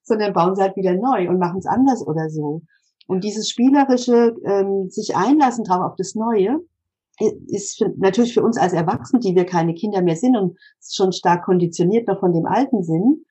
sondern 0.01 0.33
bauen 0.33 0.55
sie 0.55 0.61
halt 0.61 0.75
wieder 0.75 0.95
neu 0.95 1.29
und 1.29 1.39
machen 1.39 1.59
es 1.59 1.65
anders 1.65 2.05
oder 2.05 2.29
so. 2.29 2.63
Und 3.07 3.23
dieses 3.23 3.49
spielerische 3.49 4.35
ähm, 4.45 4.89
sich 4.89 5.15
einlassen 5.15 5.65
drauf 5.65 5.91
auf 5.91 5.95
das 5.97 6.15
Neue, 6.15 6.59
ist 7.19 7.77
für, 7.77 7.93
natürlich 7.97 8.33
für 8.33 8.43
uns 8.43 8.57
als 8.57 8.73
Erwachsene, 8.73 9.19
die 9.19 9.35
wir 9.35 9.45
keine 9.45 9.73
Kinder 9.73 10.01
mehr 10.01 10.15
sind 10.15 10.35
und 10.35 10.57
schon 10.81 11.11
stark 11.11 11.45
konditioniert 11.45 12.07
noch 12.07 12.19
von 12.19 12.33
dem 12.33 12.45
alten 12.45 12.83
Sinn, 12.83 13.25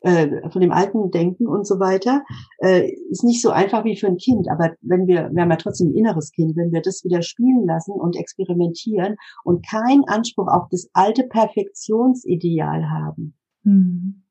äh, 0.00 0.48
von 0.50 0.60
dem 0.60 0.72
alten 0.72 1.10
Denken 1.10 1.46
und 1.46 1.66
so 1.66 1.78
weiter, 1.80 2.24
äh, 2.58 2.90
ist 3.10 3.24
nicht 3.24 3.42
so 3.42 3.50
einfach 3.50 3.84
wie 3.84 3.96
für 3.96 4.06
ein 4.06 4.16
Kind. 4.16 4.48
Aber 4.50 4.72
wenn 4.80 5.06
wir, 5.06 5.30
wir 5.32 5.42
haben 5.42 5.50
ja 5.50 5.56
trotzdem 5.56 5.88
ein 5.88 5.96
inneres 5.96 6.30
Kind, 6.32 6.56
wenn 6.56 6.72
wir 6.72 6.82
das 6.82 7.04
wieder 7.04 7.22
spielen 7.22 7.66
lassen 7.66 7.92
und 7.92 8.16
experimentieren 8.16 9.16
und 9.44 9.66
keinen 9.66 10.04
Anspruch 10.04 10.48
auf 10.48 10.68
das 10.70 10.88
alte 10.92 11.24
Perfektionsideal 11.24 12.90
haben, 12.90 13.34
mhm. 13.62 14.24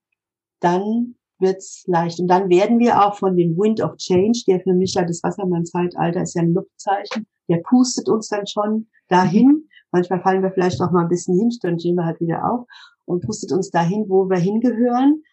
dann 0.60 1.16
wird's 1.40 1.84
leicht. 1.88 2.20
Und 2.20 2.28
dann 2.28 2.50
werden 2.50 2.80
wir 2.80 3.06
auch 3.06 3.16
von 3.16 3.36
dem 3.36 3.58
Wind 3.58 3.82
of 3.82 3.98
Change, 3.98 4.44
der 4.48 4.60
für 4.62 4.74
mich 4.74 4.94
ja 4.94 5.04
das 5.04 5.22
Wassermann-Zeitalter 5.24 6.22
ist 6.22 6.36
ja 6.36 6.42
ein 6.42 6.54
Luftzeichen, 6.54 7.28
der 7.50 7.62
pustet 7.68 8.10
uns 8.10 8.28
dann 8.30 8.48
schon 8.48 8.88
dahin. 9.08 9.68
Manchmal 9.92 10.22
fallen 10.22 10.44
wir 10.44 10.52
vielleicht 10.52 10.82
auch 10.82 10.92
mal 10.92 11.04
ein 11.04 11.10
bisschen 11.10 11.38
hin, 11.38 11.50
dann 11.62 11.80
stehen 11.80 11.96
wir 11.96 12.06
halt 12.06 12.20
wieder 12.20 12.52
auf 12.52 12.66
und 13.06 13.24
pustet 13.24 13.52
uns 13.52 13.70
dahin, 13.70 14.06
wo 14.08 14.30
wir 14.30 14.38
hingehören. 14.38 15.24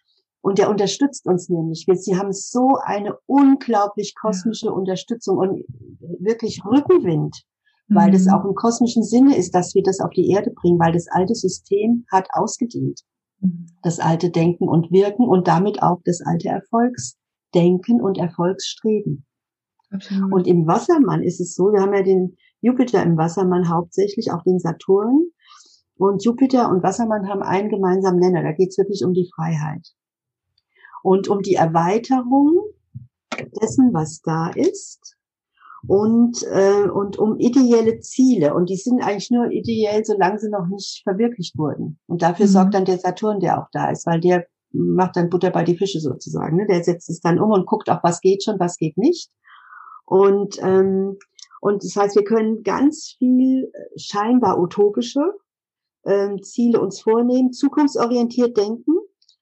Und 0.40 0.58
der 0.58 0.68
unterstützt 0.68 1.26
uns 1.26 1.48
nämlich. 1.48 1.86
Sie 1.94 2.16
haben 2.16 2.32
so 2.32 2.76
eine 2.82 3.16
unglaublich 3.26 4.14
kosmische 4.20 4.70
Unterstützung 4.70 5.38
und 5.38 5.64
wirklich 6.20 6.62
Rückenwind, 6.64 7.44
weil 7.88 8.08
mhm. 8.08 8.12
das 8.12 8.28
auch 8.28 8.44
im 8.44 8.54
kosmischen 8.54 9.02
Sinne 9.02 9.36
ist, 9.36 9.54
dass 9.54 9.74
wir 9.74 9.82
das 9.82 10.00
auf 10.00 10.10
die 10.10 10.28
Erde 10.28 10.50
bringen, 10.50 10.78
weil 10.78 10.92
das 10.92 11.08
alte 11.08 11.34
System 11.34 12.04
hat 12.12 12.28
ausgedient. 12.34 13.00
Das 13.82 13.98
alte 13.98 14.30
Denken 14.30 14.68
und 14.68 14.90
Wirken 14.90 15.28
und 15.28 15.46
damit 15.46 15.82
auch 15.82 16.00
das 16.04 16.20
alte 16.20 16.48
Erfolgsdenken 16.48 18.00
und 18.00 18.18
Erfolgsstreben. 18.18 19.26
Absolut. 19.90 20.32
Und 20.32 20.46
im 20.46 20.66
Wassermann 20.66 21.22
ist 21.22 21.40
es 21.40 21.54
so, 21.54 21.72
wir 21.72 21.80
haben 21.80 21.94
ja 21.94 22.02
den 22.02 22.36
Jupiter 22.60 23.02
im 23.02 23.16
Wassermann 23.16 23.68
hauptsächlich, 23.68 24.32
auch 24.32 24.42
den 24.42 24.58
Saturn. 24.58 25.28
Und 25.96 26.24
Jupiter 26.24 26.70
und 26.70 26.82
Wassermann 26.82 27.28
haben 27.28 27.42
einen 27.42 27.68
gemeinsamen 27.68 28.18
Nenner. 28.18 28.42
Da 28.42 28.52
geht 28.52 28.70
es 28.70 28.78
wirklich 28.78 29.04
um 29.04 29.12
die 29.12 29.30
Freiheit. 29.34 29.86
Und 31.02 31.28
um 31.28 31.42
die 31.42 31.54
Erweiterung 31.54 32.58
dessen, 33.60 33.92
was 33.92 34.20
da 34.22 34.48
ist. 34.48 35.16
Und, 35.86 36.42
äh, 36.50 36.88
und 36.88 37.18
um 37.18 37.38
ideelle 37.38 38.00
Ziele. 38.00 38.54
Und 38.54 38.70
die 38.70 38.76
sind 38.76 39.02
eigentlich 39.02 39.30
nur 39.30 39.50
ideell, 39.50 40.04
solange 40.04 40.38
sie 40.38 40.50
noch 40.50 40.66
nicht 40.66 41.02
verwirklicht 41.02 41.58
wurden. 41.58 41.98
Und 42.06 42.22
dafür 42.22 42.46
mhm. 42.46 42.50
sorgt 42.50 42.74
dann 42.74 42.84
der 42.84 42.98
Saturn, 42.98 43.40
der 43.40 43.60
auch 43.60 43.68
da 43.72 43.90
ist, 43.90 44.06
weil 44.06 44.20
der 44.20 44.46
macht 44.72 45.16
dann 45.16 45.30
Butter 45.30 45.50
bei 45.50 45.62
die 45.62 45.76
Fische 45.76 46.00
sozusagen. 46.00 46.56
Ne? 46.56 46.66
Der 46.66 46.82
setzt 46.82 47.08
es 47.08 47.20
dann 47.20 47.38
um 47.38 47.50
und 47.50 47.66
guckt 47.66 47.88
auch, 47.90 48.02
was 48.02 48.20
geht 48.20 48.42
schon, 48.42 48.58
was 48.58 48.76
geht 48.76 48.96
nicht. 48.96 49.30
Und, 50.04 50.58
ähm, 50.62 51.18
und 51.60 51.82
das 51.82 51.96
heißt, 51.96 52.16
wir 52.16 52.24
können 52.24 52.62
ganz 52.62 53.14
viel 53.18 53.70
äh, 53.72 53.98
scheinbar 53.98 54.58
utopische 54.60 55.22
ähm, 56.04 56.42
Ziele 56.42 56.80
uns 56.80 57.00
vornehmen, 57.00 57.52
zukunftsorientiert 57.52 58.56
denken, 58.56 58.92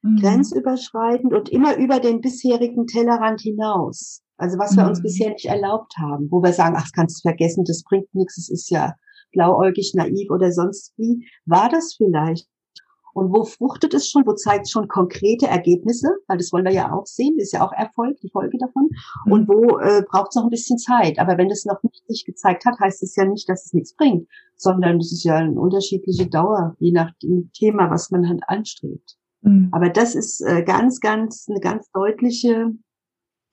mhm. 0.02 0.16
grenzüberschreitend 0.20 1.32
und 1.34 1.48
immer 1.48 1.76
über 1.76 1.98
den 1.98 2.20
bisherigen 2.20 2.86
Tellerrand 2.86 3.40
hinaus. 3.40 4.22
Also 4.42 4.58
was 4.58 4.76
wir 4.76 4.84
uns 4.88 4.98
mhm. 4.98 5.02
bisher 5.04 5.30
nicht 5.30 5.44
erlaubt 5.44 5.94
haben, 5.98 6.28
wo 6.32 6.42
wir 6.42 6.52
sagen, 6.52 6.74
ach, 6.76 6.82
das 6.82 6.92
kannst 6.92 7.18
du 7.18 7.28
vergessen, 7.28 7.62
das 7.64 7.84
bringt 7.84 8.12
nichts, 8.12 8.38
es 8.38 8.50
ist 8.50 8.70
ja 8.70 8.96
blauäugig, 9.30 9.92
naiv 9.94 10.30
oder 10.30 10.50
sonst 10.50 10.92
wie. 10.96 11.24
War 11.46 11.68
das 11.68 11.94
vielleicht? 11.96 12.48
Und 13.14 13.32
wo 13.32 13.44
fruchtet 13.44 13.94
es 13.94 14.08
schon? 14.08 14.26
Wo 14.26 14.32
zeigt 14.32 14.66
es 14.66 14.72
schon 14.72 14.88
konkrete 14.88 15.46
Ergebnisse? 15.46 16.08
Weil 16.26 16.38
das 16.38 16.52
wollen 16.52 16.64
wir 16.64 16.72
ja 16.72 16.92
auch 16.92 17.06
sehen. 17.06 17.36
Das 17.36 17.44
ist 17.46 17.52
ja 17.52 17.64
auch 17.64 17.72
Erfolg, 17.72 18.18
die 18.20 18.30
Folge 18.30 18.58
davon. 18.58 18.88
Mhm. 19.26 19.32
Und 19.32 19.48
wo 19.48 19.78
äh, 19.78 20.02
braucht 20.10 20.30
es 20.30 20.34
noch 20.34 20.44
ein 20.44 20.50
bisschen 20.50 20.78
Zeit? 20.78 21.20
Aber 21.20 21.38
wenn 21.38 21.48
es 21.48 21.64
noch 21.64 21.80
nicht 21.84 22.02
sich 22.08 22.24
gezeigt 22.24 22.64
hat, 22.64 22.80
heißt 22.80 23.00
es 23.04 23.14
ja 23.14 23.24
nicht, 23.24 23.48
dass 23.48 23.66
es 23.66 23.74
nichts 23.74 23.94
bringt, 23.94 24.26
sondern 24.56 24.96
es 24.96 25.12
ist 25.12 25.22
ja 25.22 25.36
eine 25.36 25.60
unterschiedliche 25.60 26.26
Dauer, 26.26 26.74
je 26.80 26.90
nach 26.90 27.12
dem 27.22 27.52
Thema, 27.52 27.90
was 27.90 28.10
man 28.10 28.28
halt 28.28 28.40
anstrebt. 28.48 29.16
Mhm. 29.42 29.68
Aber 29.70 29.88
das 29.88 30.16
ist 30.16 30.40
äh, 30.40 30.64
ganz, 30.64 30.98
ganz, 30.98 31.46
eine 31.48 31.60
ganz 31.60 31.92
deutliche 31.92 32.72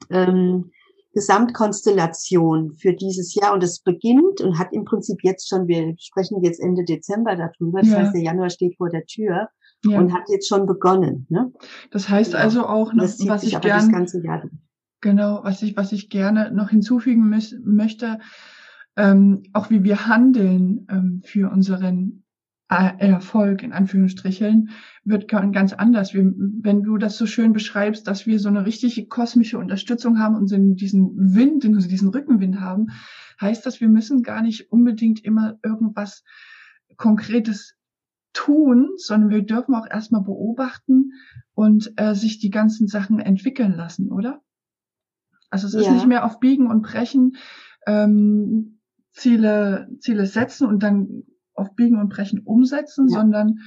ähm, 0.09 0.71
Gesamtkonstellation 1.13 2.75
für 2.77 2.93
dieses 2.93 3.33
Jahr 3.33 3.53
und 3.53 3.63
es 3.63 3.81
beginnt 3.81 4.41
und 4.41 4.59
hat 4.59 4.69
im 4.71 4.85
Prinzip 4.85 5.17
jetzt 5.23 5.49
schon, 5.49 5.67
wir 5.67 5.95
sprechen 5.97 6.43
jetzt 6.43 6.59
Ende 6.59 6.83
Dezember 6.83 7.35
darüber, 7.35 7.79
das 7.79 7.89
ja. 7.89 7.97
heißt, 7.97 8.13
der 8.13 8.21
Januar 8.21 8.49
steht 8.49 8.77
vor 8.77 8.89
der 8.89 9.05
Tür 9.05 9.49
ja. 9.85 9.99
und 9.99 10.13
hat 10.13 10.23
jetzt 10.29 10.47
schon 10.47 10.67
begonnen. 10.67 11.25
Ne? 11.29 11.51
Das 11.91 12.09
heißt 12.09 12.33
ja. 12.33 12.39
also 12.39 12.65
auch 12.65 12.93
noch, 12.93 13.03
was 13.03 13.43
ich 13.43 13.59
gerne, 13.59 14.07
genau, 15.01 15.39
was 15.43 15.61
ich, 15.63 15.75
was 15.75 15.91
ich 15.91 16.09
gerne 16.09 16.51
noch 16.51 16.69
hinzufügen 16.69 17.29
möchte, 17.63 18.19
ähm, 18.95 19.43
auch 19.53 19.69
wie 19.69 19.83
wir 19.83 20.07
handeln 20.07 20.85
ähm, 20.91 21.21
für 21.25 21.49
unseren 21.49 22.18
Erfolg 22.69 23.63
in 23.63 23.73
Anführungsstrichen 23.73 24.69
wird 25.03 25.27
ganz 25.27 25.73
anders. 25.73 26.13
wenn 26.13 26.83
du 26.83 26.97
das 26.97 27.17
so 27.17 27.25
schön 27.25 27.51
beschreibst, 27.51 28.07
dass 28.07 28.27
wir 28.27 28.39
so 28.39 28.47
eine 28.47 28.65
richtige 28.65 29.07
kosmische 29.07 29.57
Unterstützung 29.57 30.19
haben 30.19 30.35
und 30.35 30.51
diesen 30.79 31.35
Wind, 31.35 31.63
diesen 31.63 32.09
Rückenwind 32.09 32.59
haben, 32.59 32.89
heißt 33.41 33.65
das, 33.65 33.81
wir 33.81 33.89
müssen 33.89 34.21
gar 34.21 34.43
nicht 34.43 34.71
unbedingt 34.71 35.25
immer 35.25 35.57
irgendwas 35.63 36.23
Konkretes 36.95 37.75
tun, 38.33 38.91
sondern 38.97 39.31
wir 39.31 39.41
dürfen 39.41 39.73
auch 39.73 39.87
erstmal 39.89 40.21
beobachten 40.21 41.13
und 41.55 41.91
äh, 41.95 42.13
sich 42.13 42.37
die 42.37 42.51
ganzen 42.51 42.87
Sachen 42.87 43.19
entwickeln 43.19 43.73
lassen, 43.73 44.11
oder? 44.11 44.41
Also 45.49 45.65
es 45.65 45.73
ist 45.73 45.87
ja. 45.87 45.93
nicht 45.93 46.05
mehr 46.05 46.23
auf 46.23 46.39
Biegen 46.39 46.67
und 46.67 46.83
Brechen 46.83 47.35
ähm, 47.87 48.79
Ziele, 49.11 49.89
Ziele 49.99 50.27
setzen 50.27 50.67
und 50.67 50.83
dann 50.83 51.23
auf 51.59 51.75
Biegen 51.75 51.99
und 51.99 52.09
Brechen 52.09 52.39
umsetzen, 52.39 53.07
ja. 53.09 53.19
sondern 53.19 53.59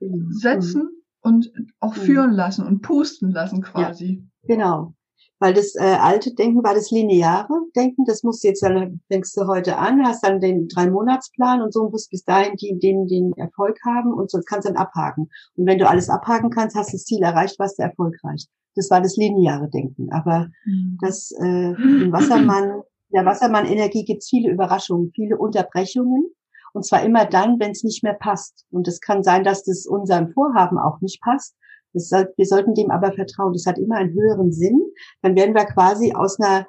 mhm. 0.00 0.32
setzen 0.32 0.82
mhm. 0.82 1.02
und 1.20 1.52
auch 1.80 1.96
mhm. 1.96 2.00
führen 2.00 2.32
lassen 2.32 2.66
und 2.66 2.82
pusten 2.82 3.30
lassen 3.30 3.62
quasi. 3.62 4.24
Ja, 4.42 4.54
genau. 4.54 4.94
Weil 5.42 5.54
das 5.54 5.74
äh, 5.74 5.96
alte 5.98 6.34
Denken 6.34 6.62
war 6.62 6.74
das 6.74 6.90
lineare 6.90 7.54
Denken, 7.74 8.04
das 8.04 8.22
musst 8.22 8.44
du 8.44 8.48
jetzt 8.48 8.62
dann, 8.62 9.00
denkst 9.10 9.32
du 9.34 9.46
heute 9.46 9.78
an, 9.78 10.04
hast 10.04 10.22
dann 10.22 10.38
den 10.38 10.68
Drei-Monats-Plan 10.68 11.62
und 11.62 11.72
so 11.72 11.88
musst 11.88 12.10
bis 12.10 12.24
dahin 12.24 12.56
die, 12.56 12.78
den, 12.78 13.06
den 13.06 13.32
Erfolg 13.38 13.78
haben 13.86 14.12
und 14.12 14.30
so 14.30 14.38
kannst 14.46 14.68
dann 14.68 14.76
abhaken. 14.76 15.30
Und 15.56 15.66
wenn 15.66 15.78
du 15.78 15.88
alles 15.88 16.10
abhaken 16.10 16.50
kannst, 16.50 16.76
hast 16.76 16.92
du 16.92 16.96
das 16.96 17.04
Ziel 17.04 17.22
erreicht, 17.22 17.58
was 17.58 17.74
der 17.76 17.86
Erfolg 17.86 18.16
reicht. 18.22 18.50
Das 18.76 18.90
war 18.90 19.00
das 19.00 19.16
lineare 19.16 19.70
Denken. 19.70 20.12
Aber 20.12 20.48
mhm. 20.66 20.98
das 21.00 21.30
äh, 21.40 21.72
im 21.72 22.12
Wassermann, 22.12 22.82
der 23.12 23.24
Wassermann-Energie 23.24 24.04
gibt 24.04 24.22
es 24.22 24.28
viele 24.28 24.50
Überraschungen, 24.50 25.10
viele 25.14 25.38
Unterbrechungen 25.38 26.26
und 26.72 26.84
zwar 26.84 27.02
immer 27.02 27.24
dann, 27.26 27.58
wenn 27.58 27.72
es 27.72 27.84
nicht 27.84 28.02
mehr 28.02 28.14
passt. 28.14 28.64
Und 28.70 28.86
es 28.88 29.00
kann 29.00 29.22
sein, 29.22 29.44
dass 29.44 29.64
das 29.64 29.86
unserem 29.86 30.32
Vorhaben 30.32 30.78
auch 30.78 31.00
nicht 31.00 31.20
passt. 31.22 31.56
Soll, 31.92 32.32
wir 32.36 32.46
sollten 32.46 32.74
dem 32.74 32.90
aber 32.90 33.12
vertrauen. 33.12 33.52
Das 33.52 33.66
hat 33.66 33.78
immer 33.78 33.96
einen 33.96 34.14
höheren 34.14 34.52
Sinn. 34.52 34.80
Dann 35.22 35.34
werden 35.34 35.54
wir 35.54 35.64
quasi 35.64 36.12
aus 36.14 36.38
einer 36.38 36.66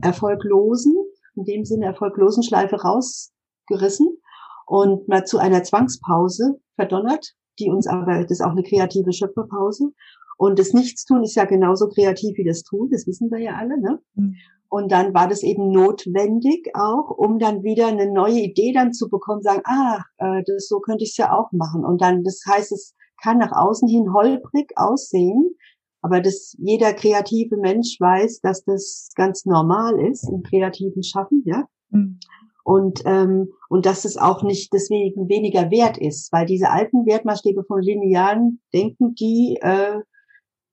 erfolglosen, 0.00 0.94
in 1.34 1.44
dem 1.44 1.64
Sinne 1.64 1.86
erfolglosen 1.86 2.42
Schleife 2.42 2.76
rausgerissen 2.76 4.18
und 4.66 5.08
mal 5.08 5.24
zu 5.24 5.38
einer 5.38 5.62
Zwangspause 5.62 6.60
verdonnert, 6.76 7.34
die 7.58 7.70
uns 7.70 7.86
aber, 7.86 8.22
das 8.22 8.30
ist 8.30 8.40
auch 8.40 8.52
eine 8.52 8.62
kreative 8.62 9.12
Schöpferpause. 9.12 9.92
Und 10.38 10.58
das 10.58 10.72
Nichtstun 10.72 11.22
ist 11.24 11.34
ja 11.34 11.44
genauso 11.44 11.88
kreativ 11.88 12.36
wie 12.36 12.44
das 12.44 12.62
Tun, 12.62 12.88
das 12.90 13.06
wissen 13.06 13.30
wir 13.30 13.38
ja 13.38 13.56
alle. 13.56 13.80
Ne? 13.80 14.00
Mhm. 14.14 14.36
Und 14.72 14.90
dann 14.90 15.12
war 15.12 15.28
das 15.28 15.42
eben 15.42 15.70
notwendig 15.70 16.70
auch, 16.72 17.10
um 17.10 17.38
dann 17.38 17.62
wieder 17.62 17.88
eine 17.88 18.10
neue 18.10 18.40
Idee 18.40 18.72
dann 18.72 18.94
zu 18.94 19.10
bekommen, 19.10 19.42
sagen, 19.42 19.60
ah, 19.66 19.98
äh, 20.16 20.42
das, 20.46 20.66
so 20.66 20.80
könnte 20.80 21.04
ich 21.04 21.10
es 21.10 21.18
ja 21.18 21.38
auch 21.38 21.52
machen. 21.52 21.84
Und 21.84 22.00
dann, 22.00 22.24
das 22.24 22.40
heißt, 22.48 22.72
es 22.72 22.94
kann 23.22 23.36
nach 23.36 23.52
außen 23.52 23.86
hin 23.86 24.14
holprig 24.14 24.72
aussehen, 24.76 25.56
aber 26.00 26.22
das, 26.22 26.56
jeder 26.58 26.94
kreative 26.94 27.58
Mensch 27.58 28.00
weiß, 28.00 28.40
dass 28.40 28.64
das 28.64 29.10
ganz 29.14 29.44
normal 29.44 30.00
ist 30.00 30.26
im 30.30 30.42
kreativen 30.42 31.02
Schaffen, 31.02 31.42
ja. 31.44 31.66
Mhm. 31.90 32.18
Und, 32.64 33.02
ähm, 33.04 33.52
und 33.68 33.84
dass 33.84 34.06
es 34.06 34.16
auch 34.16 34.42
nicht 34.42 34.72
deswegen 34.72 35.28
weniger 35.28 35.70
wert 35.70 35.98
ist, 35.98 36.32
weil 36.32 36.46
diese 36.46 36.70
alten 36.70 37.04
Wertmaßstäbe 37.04 37.64
von 37.64 37.82
linearen 37.82 38.62
Denken, 38.72 39.14
die 39.16 39.58
äh, 39.60 40.00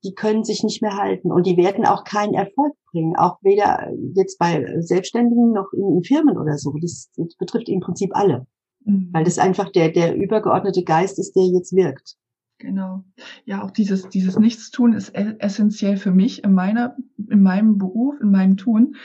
die 0.03 0.13
können 0.13 0.44
sich 0.44 0.63
nicht 0.63 0.82
mehr 0.82 0.96
halten 0.96 1.32
und 1.32 1.46
die 1.46 1.58
werden 1.58 1.86
auch 1.86 2.03
keinen 2.03 2.34
Erfolg 2.34 2.74
bringen, 2.91 3.15
auch 3.18 3.38
weder 3.41 3.91
jetzt 4.15 4.39
bei 4.39 4.65
Selbstständigen 4.80 5.52
noch 5.52 5.71
in, 5.74 6.04
Firmen 6.04 6.38
oder 6.38 6.58
so. 6.58 6.74
Das, 6.82 7.10
das, 7.15 7.36
betrifft 7.36 7.69
im 7.69 7.82
Prinzip 7.82 8.12
alle, 8.13 8.47
mhm. 8.86 9.10
weil 9.12 9.24
das 9.24 9.39
einfach 9.39 9.71
der, 9.71 9.89
der 9.89 10.15
übergeordnete 10.15 10.84
Geist 10.84 11.19
ist, 11.19 11.36
der 11.36 11.43
jetzt 11.43 11.74
wirkt. 11.74 12.15
Genau. 12.60 13.04
Ja, 13.45 13.63
auch 13.63 13.71
dieses, 13.71 14.10
dieses 14.10 14.38
Nichtstun 14.38 14.91
ist 14.91 15.15
essentiell 15.15 15.95
für 15.95 16.12
mich 16.12 16.43
in 16.43 16.54
meiner, 16.54 16.97
in 17.30 17.41
meinem 17.41 17.78
Beruf, 17.78 18.15
in 18.21 18.32
meinem 18.32 18.58
Tun 18.58 18.95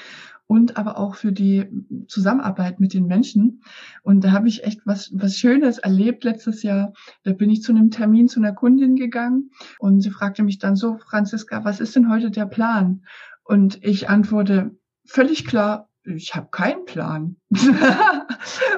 und 0.46 0.76
aber 0.76 0.98
auch 0.98 1.14
für 1.14 1.32
die 1.32 1.66
Zusammenarbeit 2.06 2.80
mit 2.80 2.92
den 2.92 3.06
Menschen. 3.06 3.62
Und 4.02 4.22
da 4.24 4.32
habe 4.32 4.48
ich 4.48 4.64
echt 4.64 4.80
was, 4.84 5.10
was 5.14 5.36
Schönes 5.36 5.78
erlebt 5.78 6.24
letztes 6.24 6.62
Jahr. 6.62 6.92
Da 7.22 7.32
bin 7.32 7.50
ich 7.50 7.62
zu 7.62 7.72
einem 7.72 7.90
Termin 7.90 8.28
zu 8.28 8.40
einer 8.40 8.52
Kundin 8.52 8.96
gegangen 8.96 9.50
und 9.78 10.00
sie 10.00 10.10
fragte 10.10 10.42
mich 10.42 10.58
dann 10.58 10.76
so, 10.76 10.98
Franziska, 10.98 11.64
was 11.64 11.80
ist 11.80 11.96
denn 11.96 12.10
heute 12.10 12.30
der 12.30 12.46
Plan? 12.46 13.04
Und 13.42 13.82
ich 13.82 14.08
antworte 14.08 14.76
völlig 15.04 15.46
klar, 15.46 15.88
ich 16.04 16.34
habe 16.34 16.48
keinen 16.50 16.84
Plan. 16.84 17.36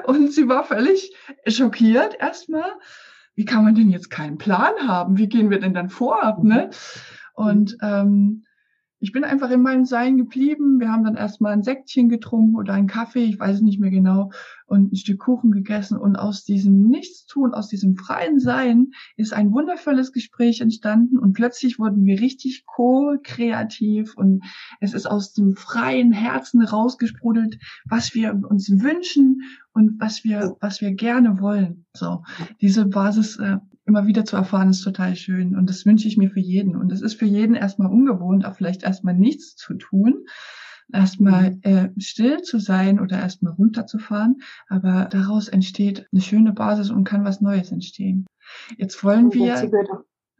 und 0.05 0.31
sie 0.31 0.47
war 0.47 0.63
völlig 0.63 1.13
schockiert 1.45 2.15
erstmal. 2.19 2.71
Wie 3.35 3.45
kann 3.45 3.63
man 3.63 3.75
denn 3.75 3.89
jetzt 3.89 4.09
keinen 4.09 4.37
Plan 4.37 4.73
haben? 4.87 5.17
Wie 5.17 5.27
gehen 5.27 5.49
wir 5.49 5.59
denn 5.59 5.73
dann 5.73 5.89
vor? 5.89 6.39
Ne? 6.41 6.69
Und 7.33 7.77
ähm, 7.81 8.45
ich 8.99 9.11
bin 9.11 9.23
einfach 9.23 9.51
in 9.51 9.61
meinem 9.61 9.85
Sein 9.85 10.17
geblieben. 10.17 10.79
Wir 10.79 10.91
haben 10.91 11.03
dann 11.03 11.15
erstmal 11.15 11.53
ein 11.53 11.61
Säckchen 11.61 12.09
getrunken 12.09 12.55
oder 12.55 12.73
einen 12.73 12.87
Kaffee, 12.87 13.25
ich 13.25 13.39
weiß 13.39 13.57
es 13.57 13.61
nicht 13.61 13.79
mehr 13.79 13.91
genau, 13.91 14.31
und 14.65 14.91
ein 14.91 14.95
Stück 14.95 15.19
Kuchen 15.19 15.51
gegessen. 15.51 15.97
Und 15.97 16.15
aus 16.15 16.43
diesem 16.43 16.87
Nichtstun, 16.87 17.53
aus 17.53 17.67
diesem 17.67 17.95
freien 17.95 18.39
Sein 18.39 18.91
ist 19.15 19.33
ein 19.33 19.51
wundervolles 19.51 20.11
Gespräch 20.11 20.61
entstanden. 20.61 21.19
Und 21.19 21.33
plötzlich 21.33 21.77
wurden 21.77 22.05
wir 22.05 22.19
richtig 22.19 22.65
co-kreativ. 22.65 24.15
Und 24.15 24.43
es 24.79 24.93
ist 24.93 25.05
aus 25.05 25.33
dem 25.33 25.55
freien 25.55 26.11
Herzen 26.11 26.63
rausgesprudelt, 26.63 27.59
was 27.85 28.15
wir 28.15 28.33
uns 28.49 28.69
wünschen 28.69 29.41
und 29.73 29.99
was 29.99 30.23
wir, 30.23 30.57
was 30.59 30.81
wir 30.81 30.93
gerne 30.93 31.39
wollen. 31.39 31.85
So, 31.93 32.23
diese 32.61 32.85
Basis 32.85 33.37
äh, 33.37 33.57
immer 33.87 34.05
wieder 34.05 34.25
zu 34.25 34.35
erfahren, 34.35 34.69
ist 34.69 34.83
total 34.83 35.15
schön. 35.15 35.55
Und 35.55 35.69
das 35.69 35.85
wünsche 35.85 36.07
ich 36.07 36.17
mir 36.17 36.29
für 36.29 36.39
jeden. 36.39 36.75
Und 36.75 36.91
es 36.91 37.01
ist 37.01 37.15
für 37.15 37.25
jeden 37.25 37.55
erstmal 37.55 37.91
ungewohnt, 37.91 38.45
auch 38.45 38.55
vielleicht 38.55 38.83
erstmal 38.83 39.13
nichts 39.13 39.55
zu 39.55 39.75
tun, 39.75 40.25
erstmal 40.91 41.51
mhm. 41.51 41.61
äh, 41.63 41.89
still 41.97 42.41
zu 42.41 42.59
sein 42.59 42.99
oder 42.99 43.17
erstmal 43.17 43.53
runterzufahren. 43.53 44.41
Aber 44.67 45.07
daraus 45.09 45.47
entsteht 45.47 46.07
eine 46.11 46.21
schöne 46.21 46.51
Basis 46.53 46.91
und 46.91 47.05
kann 47.05 47.23
was 47.23 47.41
Neues 47.41 47.71
entstehen. 47.71 48.25
Jetzt 48.77 49.03
wollen 49.03 49.33
wir. 49.33 49.55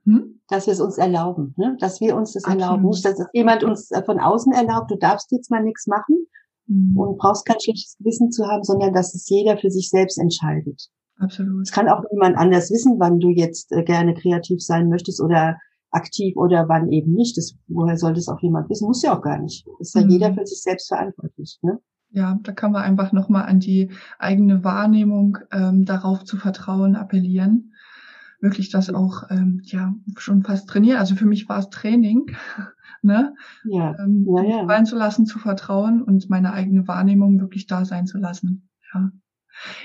Hm? 0.03 0.39
Dass 0.47 0.67
wir 0.67 0.73
es 0.73 0.79
uns 0.79 0.97
erlauben, 0.97 1.53
ne? 1.57 1.75
dass 1.81 1.99
wir 1.99 2.15
uns 2.15 2.31
das 2.31 2.45
Absolut. 2.45 2.63
erlauben. 2.63 2.87
Nicht, 2.87 3.03
dass 3.03 3.19
es 3.19 3.27
jemand 3.33 3.65
uns 3.65 3.91
äh, 3.91 4.01
von 4.05 4.21
außen 4.21 4.53
erlaubt, 4.53 4.89
du 4.89 4.97
darfst 4.97 5.29
jetzt 5.33 5.51
mal 5.51 5.61
nichts 5.61 5.85
machen 5.85 6.27
mhm. 6.67 6.97
und 6.97 7.17
brauchst 7.17 7.45
kein 7.45 7.59
schlechtes 7.59 7.97
Gewissen 7.97 8.31
zu 8.31 8.45
haben, 8.45 8.63
sondern 8.63 8.93
dass 8.93 9.13
es 9.13 9.27
jeder 9.27 9.57
für 9.57 9.69
sich 9.69 9.89
selbst 9.89 10.17
entscheidet. 10.17 10.89
Absolut. 11.19 11.63
Es 11.63 11.71
kann 11.71 11.89
auch 11.89 12.03
niemand 12.11 12.37
anders 12.37 12.69
wissen, 12.71 12.99
wann 12.99 13.19
du 13.19 13.29
jetzt 13.29 13.71
äh, 13.71 13.83
gerne 13.83 14.13
kreativ 14.13 14.63
sein 14.63 14.89
möchtest 14.89 15.21
oder 15.21 15.57
aktiv 15.91 16.35
oder 16.35 16.67
wann 16.67 16.91
eben 16.91 17.13
nicht. 17.13 17.37
Das, 17.37 17.55
woher 17.67 17.97
soll 17.97 18.13
das 18.13 18.27
auch 18.27 18.39
jemand 18.41 18.69
wissen? 18.69 18.87
Muss 18.87 19.03
ja 19.03 19.17
auch 19.17 19.21
gar 19.21 19.39
nicht. 19.39 19.65
Ist 19.79 19.95
ja 19.95 20.01
mhm. 20.01 20.09
jeder 20.09 20.33
für 20.33 20.45
sich 20.45 20.61
selbst 20.61 20.87
verantwortlich. 20.87 21.59
Ne? 21.61 21.79
Ja, 22.09 22.39
da 22.43 22.51
kann 22.51 22.71
man 22.71 22.83
einfach 22.83 23.11
nochmal 23.11 23.45
an 23.45 23.59
die 23.59 23.91
eigene 24.19 24.63
Wahrnehmung 24.63 25.37
ähm, 25.51 25.85
darauf 25.85 26.23
zu 26.23 26.37
vertrauen, 26.37 26.95
appellieren. 26.95 27.73
Wirklich 28.39 28.69
das 28.69 28.91
auch 28.91 29.23
ähm, 29.31 29.61
ja 29.63 29.95
schon 30.17 30.43
fast 30.43 30.69
trainieren. 30.69 30.99
Also 30.99 31.15
für 31.15 31.25
mich 31.25 31.49
war 31.49 31.57
es 31.59 31.69
Training, 31.69 32.27
ne? 33.01 33.33
Ja. 33.65 33.95
Ähm, 33.99 34.27
ja, 34.29 34.43
ja. 34.43 34.67
fallen 34.67 34.85
zu 34.85 34.95
lassen, 34.95 35.25
zu 35.25 35.39
vertrauen 35.39 36.03
und 36.03 36.29
meine 36.29 36.53
eigene 36.53 36.87
Wahrnehmung 36.87 37.39
wirklich 37.39 37.65
da 37.65 37.83
sein 37.83 38.05
zu 38.05 38.19
lassen. 38.19 38.69
Ja. 38.93 39.11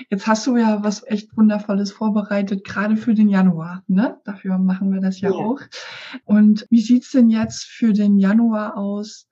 Jetzt 0.09 0.27
hast 0.27 0.45
du 0.47 0.57
ja 0.57 0.83
was 0.83 1.05
echt 1.07 1.35
Wundervolles 1.35 1.91
vorbereitet, 1.91 2.63
gerade 2.63 2.95
für 2.97 3.13
den 3.13 3.29
Januar. 3.29 3.83
Ne? 3.87 4.17
Dafür 4.25 4.57
machen 4.57 4.91
wir 4.93 5.01
das 5.01 5.21
ja, 5.21 5.29
ja. 5.29 5.35
auch. 5.35 5.59
Und 6.25 6.65
wie 6.69 6.81
sieht's 6.81 7.11
denn 7.11 7.29
jetzt 7.29 7.65
für 7.65 7.93
den 7.93 8.17
Januar 8.17 8.77
aus? 8.77 9.27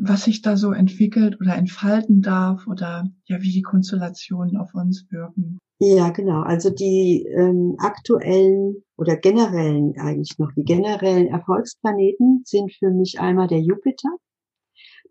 was 0.00 0.24
sich 0.24 0.42
da 0.42 0.56
so 0.56 0.72
entwickelt 0.72 1.40
oder 1.40 1.56
entfalten 1.56 2.22
darf 2.22 2.66
oder 2.66 3.08
ja, 3.24 3.42
wie 3.42 3.52
die 3.52 3.62
Konstellationen 3.62 4.56
auf 4.56 4.74
uns 4.74 5.06
wirken. 5.10 5.58
Ja, 5.80 6.10
genau. 6.10 6.42
Also 6.42 6.70
die 6.70 7.24
ähm, 7.36 7.76
aktuellen 7.78 8.82
oder 8.96 9.16
generellen 9.16 9.94
eigentlich 9.98 10.38
noch, 10.38 10.52
die 10.56 10.64
generellen 10.64 11.28
Erfolgsplaneten 11.28 12.42
sind 12.44 12.72
für 12.72 12.90
mich 12.90 13.20
einmal 13.20 13.46
der 13.46 13.60
Jupiter, 13.60 14.08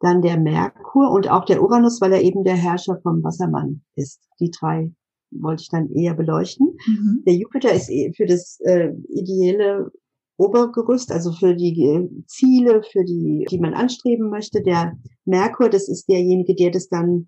dann 0.02 0.22
der 0.22 0.40
Merkur 0.40 1.12
und 1.12 1.30
auch 1.30 1.46
der 1.46 1.62
Uranus, 1.62 2.02
weil 2.02 2.14
er 2.14 2.22
eben 2.22 2.44
der 2.44 2.56
Herrscher 2.56 3.00
vom 3.02 3.24
Wassermann 3.24 3.82
ist. 3.96 4.22
Die 4.40 4.52
drei 4.52 4.92
wollte 5.32 5.64
ich 5.64 5.70
dann 5.70 5.90
eher 5.92 6.14
beleuchten. 6.14 6.78
Mhm. 6.88 7.24
Der 7.26 7.36
Jupiter 7.36 7.72
ist 7.72 7.90
eh 7.90 8.12
für 8.16 8.26
das 8.26 8.60
äh, 8.62 8.92
ideelle 9.10 9.92
Obergerüst, 10.38 11.12
also 11.12 11.32
für 11.32 11.56
die 11.56 11.84
äh, 11.84 12.08
Ziele, 12.28 12.84
für 12.84 13.04
die, 13.04 13.46
die 13.50 13.60
man 13.60 13.74
anstreben 13.74 14.30
möchte. 14.30 14.62
Der 14.62 14.98
Merkur, 15.26 15.70
das 15.70 15.90
ist 15.90 16.08
derjenige, 16.08 16.56
der 16.56 16.72
das 16.72 16.88
dann 16.90 17.26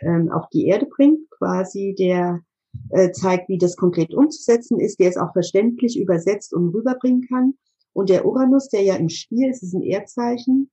ähm, 0.00 0.30
auf 0.30 0.48
die 0.52 0.66
Erde 0.66 0.86
bringt, 0.86 1.30
quasi, 1.30 1.94
der 1.98 2.40
äh, 2.90 3.10
zeigt, 3.12 3.48
wie 3.48 3.58
das 3.58 3.76
konkret 3.76 4.14
umzusetzen 4.14 4.80
ist, 4.80 5.00
der 5.00 5.08
es 5.08 5.16
auch 5.16 5.32
verständlich 5.32 5.98
übersetzt 5.98 6.52
und 6.52 6.74
rüberbringen 6.74 7.26
kann. 7.26 7.54
Und 7.94 8.08
der 8.10 8.26
Uranus, 8.26 8.68
der 8.68 8.82
ja 8.82 8.96
im 8.96 9.08
Stier 9.08 9.50
ist, 9.50 9.62
ist 9.62 9.74
ein 9.74 9.82
Erdzeichen, 9.82 10.70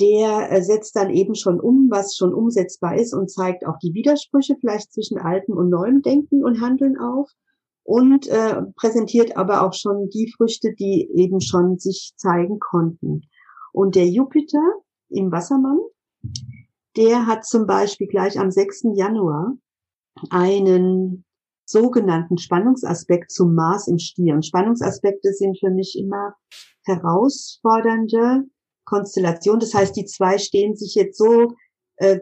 der 0.00 0.50
äh, 0.50 0.62
setzt 0.62 0.96
dann 0.96 1.10
eben 1.10 1.34
schon 1.34 1.60
um, 1.60 1.88
was 1.90 2.16
schon 2.16 2.34
umsetzbar 2.34 2.96
ist 2.96 3.14
und 3.14 3.30
zeigt 3.30 3.66
auch 3.66 3.78
die 3.78 3.94
Widersprüche 3.94 4.56
vielleicht 4.60 4.92
zwischen 4.92 5.18
altem 5.18 5.56
und 5.56 5.70
neuem 5.70 6.02
Denken 6.02 6.44
und 6.44 6.60
Handeln 6.60 6.98
auf 6.98 7.30
und 7.84 8.26
äh, 8.26 8.62
präsentiert 8.76 9.36
aber 9.36 9.62
auch 9.62 9.74
schon 9.74 10.08
die 10.08 10.32
Früchte, 10.36 10.74
die 10.74 11.08
eben 11.14 11.40
schon 11.40 11.78
sich 11.78 12.14
zeigen 12.16 12.58
konnten. 12.58 13.22
Und 13.72 13.94
der 13.94 14.08
Jupiter 14.08 14.62
im 15.10 15.30
Wassermann, 15.30 15.78
der 16.96 17.26
hat 17.26 17.44
zum 17.44 17.66
Beispiel 17.66 18.06
gleich 18.06 18.38
am 18.38 18.50
6. 18.50 18.84
Januar 18.94 19.54
einen 20.30 21.24
sogenannten 21.66 22.38
Spannungsaspekt 22.38 23.30
zum 23.30 23.54
Mars 23.54 23.88
im 23.88 23.98
Stier. 23.98 24.34
Und 24.34 24.46
Spannungsaspekte 24.46 25.32
sind 25.32 25.58
für 25.58 25.70
mich 25.70 25.96
immer 25.98 26.34
herausfordernde 26.84 28.44
Konstellationen. 28.84 29.60
Das 29.60 29.74
heißt, 29.74 29.96
die 29.96 30.04
zwei 30.04 30.38
stehen 30.38 30.76
sich 30.76 30.94
jetzt 30.94 31.18
so 31.18 31.48
äh, 31.96 32.20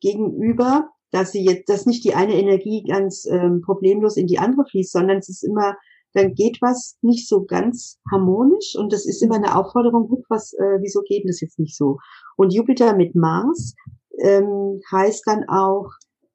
gegenüber, 0.00 0.90
dass 1.10 1.32
sie 1.32 1.44
jetzt, 1.44 1.68
dass 1.68 1.86
nicht 1.86 2.04
die 2.04 2.14
eine 2.14 2.34
Energie 2.34 2.84
ganz 2.88 3.26
ähm, 3.26 3.62
problemlos 3.64 4.16
in 4.16 4.26
die 4.26 4.38
andere 4.38 4.64
fließt, 4.64 4.92
sondern 4.92 5.18
es 5.18 5.28
ist 5.28 5.42
immer, 5.42 5.76
dann 6.12 6.34
geht 6.34 6.58
was 6.60 6.96
nicht 7.02 7.28
so 7.28 7.44
ganz 7.44 7.98
harmonisch 8.10 8.76
und 8.76 8.92
das 8.92 9.06
ist 9.06 9.22
immer 9.22 9.36
eine 9.36 9.56
Aufforderung, 9.56 10.08
guck, 10.08 10.24
was, 10.28 10.52
äh, 10.54 10.78
wieso 10.80 11.02
geht 11.02 11.28
das 11.28 11.40
jetzt 11.40 11.58
nicht 11.58 11.76
so? 11.76 11.98
Und 12.36 12.52
Jupiter 12.52 12.96
mit 12.96 13.14
Mars 13.14 13.74
ähm, 14.18 14.80
heißt 14.90 15.24
dann 15.26 15.48
auch, 15.48 15.90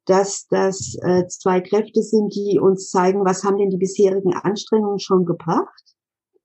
dass 0.06 0.46
das 0.48 0.96
äh, 1.02 1.26
zwei 1.26 1.60
Kräfte 1.60 2.02
sind, 2.02 2.34
die 2.34 2.60
uns 2.60 2.90
zeigen, 2.90 3.24
was 3.24 3.42
haben 3.42 3.58
denn 3.58 3.70
die 3.70 3.76
bisherigen 3.76 4.34
Anstrengungen 4.34 5.00
schon 5.00 5.24
gebracht 5.24 5.96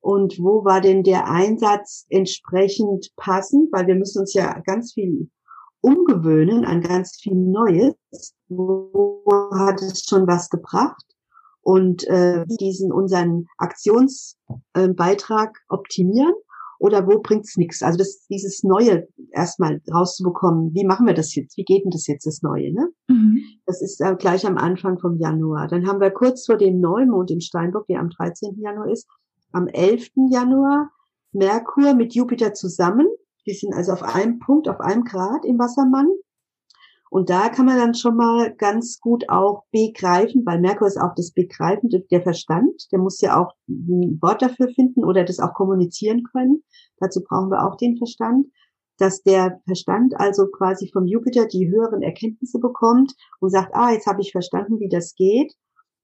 und 0.01 0.37
wo 0.39 0.65
war 0.65 0.81
denn 0.81 1.03
der 1.03 1.29
Einsatz 1.29 2.05
entsprechend 2.09 3.11
passend, 3.15 3.71
weil 3.71 3.87
wir 3.87 3.95
müssen 3.95 4.19
uns 4.19 4.33
ja 4.33 4.59
ganz 4.65 4.93
viel 4.93 5.29
umgewöhnen 5.81 6.65
an 6.65 6.81
ganz 6.81 7.17
viel 7.21 7.35
Neues. 7.35 7.95
Wo 8.49 9.23
hat 9.53 9.81
es 9.81 10.03
schon 10.07 10.27
was 10.27 10.49
gebracht? 10.49 11.05
Und 11.61 12.07
äh, 12.07 12.45
diesen 12.59 12.91
unseren 12.91 13.45
Aktionsbeitrag 13.57 15.49
äh, 15.49 15.59
optimieren 15.69 16.33
oder 16.79 17.05
wo 17.05 17.19
bringt's 17.21 17.55
nichts? 17.57 17.83
Also 17.83 17.99
das, 17.99 18.25
dieses 18.27 18.63
Neue 18.63 19.07
erstmal 19.31 19.79
rauszubekommen. 19.93 20.73
Wie 20.73 20.83
machen 20.83 21.05
wir 21.05 21.13
das 21.13 21.35
jetzt? 21.35 21.55
Wie 21.57 21.63
geht 21.63 21.83
denn 21.83 21.91
das 21.91 22.07
jetzt, 22.07 22.25
das 22.25 22.41
Neue? 22.41 22.73
Ne? 22.73 22.89
Mhm. 23.07 23.43
Das 23.67 23.83
ist 23.83 24.01
äh, 24.01 24.15
gleich 24.15 24.47
am 24.47 24.57
Anfang 24.57 24.97
vom 24.97 25.17
Januar. 25.17 25.67
Dann 25.67 25.85
haben 25.85 26.01
wir 26.01 26.09
kurz 26.09 26.47
vor 26.47 26.57
dem 26.57 26.79
Neumond 26.79 27.29
im 27.29 27.39
Steinbock, 27.39 27.85
der 27.85 27.99
am 27.99 28.09
13. 28.09 28.59
Januar 28.59 28.89
ist, 28.89 29.07
am 29.53 29.67
11. 29.67 30.11
Januar 30.29 30.91
Merkur 31.31 31.93
mit 31.93 32.13
Jupiter 32.13 32.53
zusammen 32.53 33.07
die 33.45 33.53
sind 33.53 33.73
also 33.73 33.93
auf 33.93 34.03
einem 34.03 34.39
Punkt, 34.39 34.67
auf 34.67 34.79
einem 34.79 35.03
Grad 35.03 35.45
im 35.45 35.57
Wassermann. 35.59 36.09
Und 37.09 37.29
da 37.29 37.49
kann 37.49 37.65
man 37.65 37.77
dann 37.77 37.93
schon 37.93 38.15
mal 38.15 38.55
ganz 38.55 38.99
gut 39.01 39.27
auch 39.27 39.65
begreifen, 39.71 40.45
weil 40.45 40.61
Merkur 40.61 40.87
ist 40.87 40.99
auch 40.99 41.13
das 41.13 41.31
Begreifen, 41.31 41.89
der 41.89 42.21
Verstand, 42.21 42.87
der 42.91 42.99
muss 42.99 43.19
ja 43.19 43.37
auch 43.37 43.53
ein 43.67 44.17
Wort 44.21 44.41
dafür 44.41 44.69
finden 44.69 45.03
oder 45.03 45.25
das 45.25 45.39
auch 45.39 45.53
kommunizieren 45.53 46.23
können. 46.31 46.63
Dazu 46.99 47.21
brauchen 47.21 47.49
wir 47.49 47.67
auch 47.67 47.75
den 47.75 47.97
Verstand, 47.97 48.47
dass 48.97 49.23
der 49.23 49.59
Verstand 49.65 50.13
also 50.17 50.47
quasi 50.47 50.89
vom 50.93 51.05
Jupiter 51.05 51.47
die 51.47 51.69
höheren 51.69 52.01
Erkenntnisse 52.01 52.59
bekommt 52.59 53.13
und 53.41 53.49
sagt, 53.49 53.75
ah, 53.75 53.91
jetzt 53.91 54.07
habe 54.07 54.21
ich 54.21 54.31
verstanden, 54.31 54.79
wie 54.79 54.89
das 54.89 55.15
geht. 55.15 55.53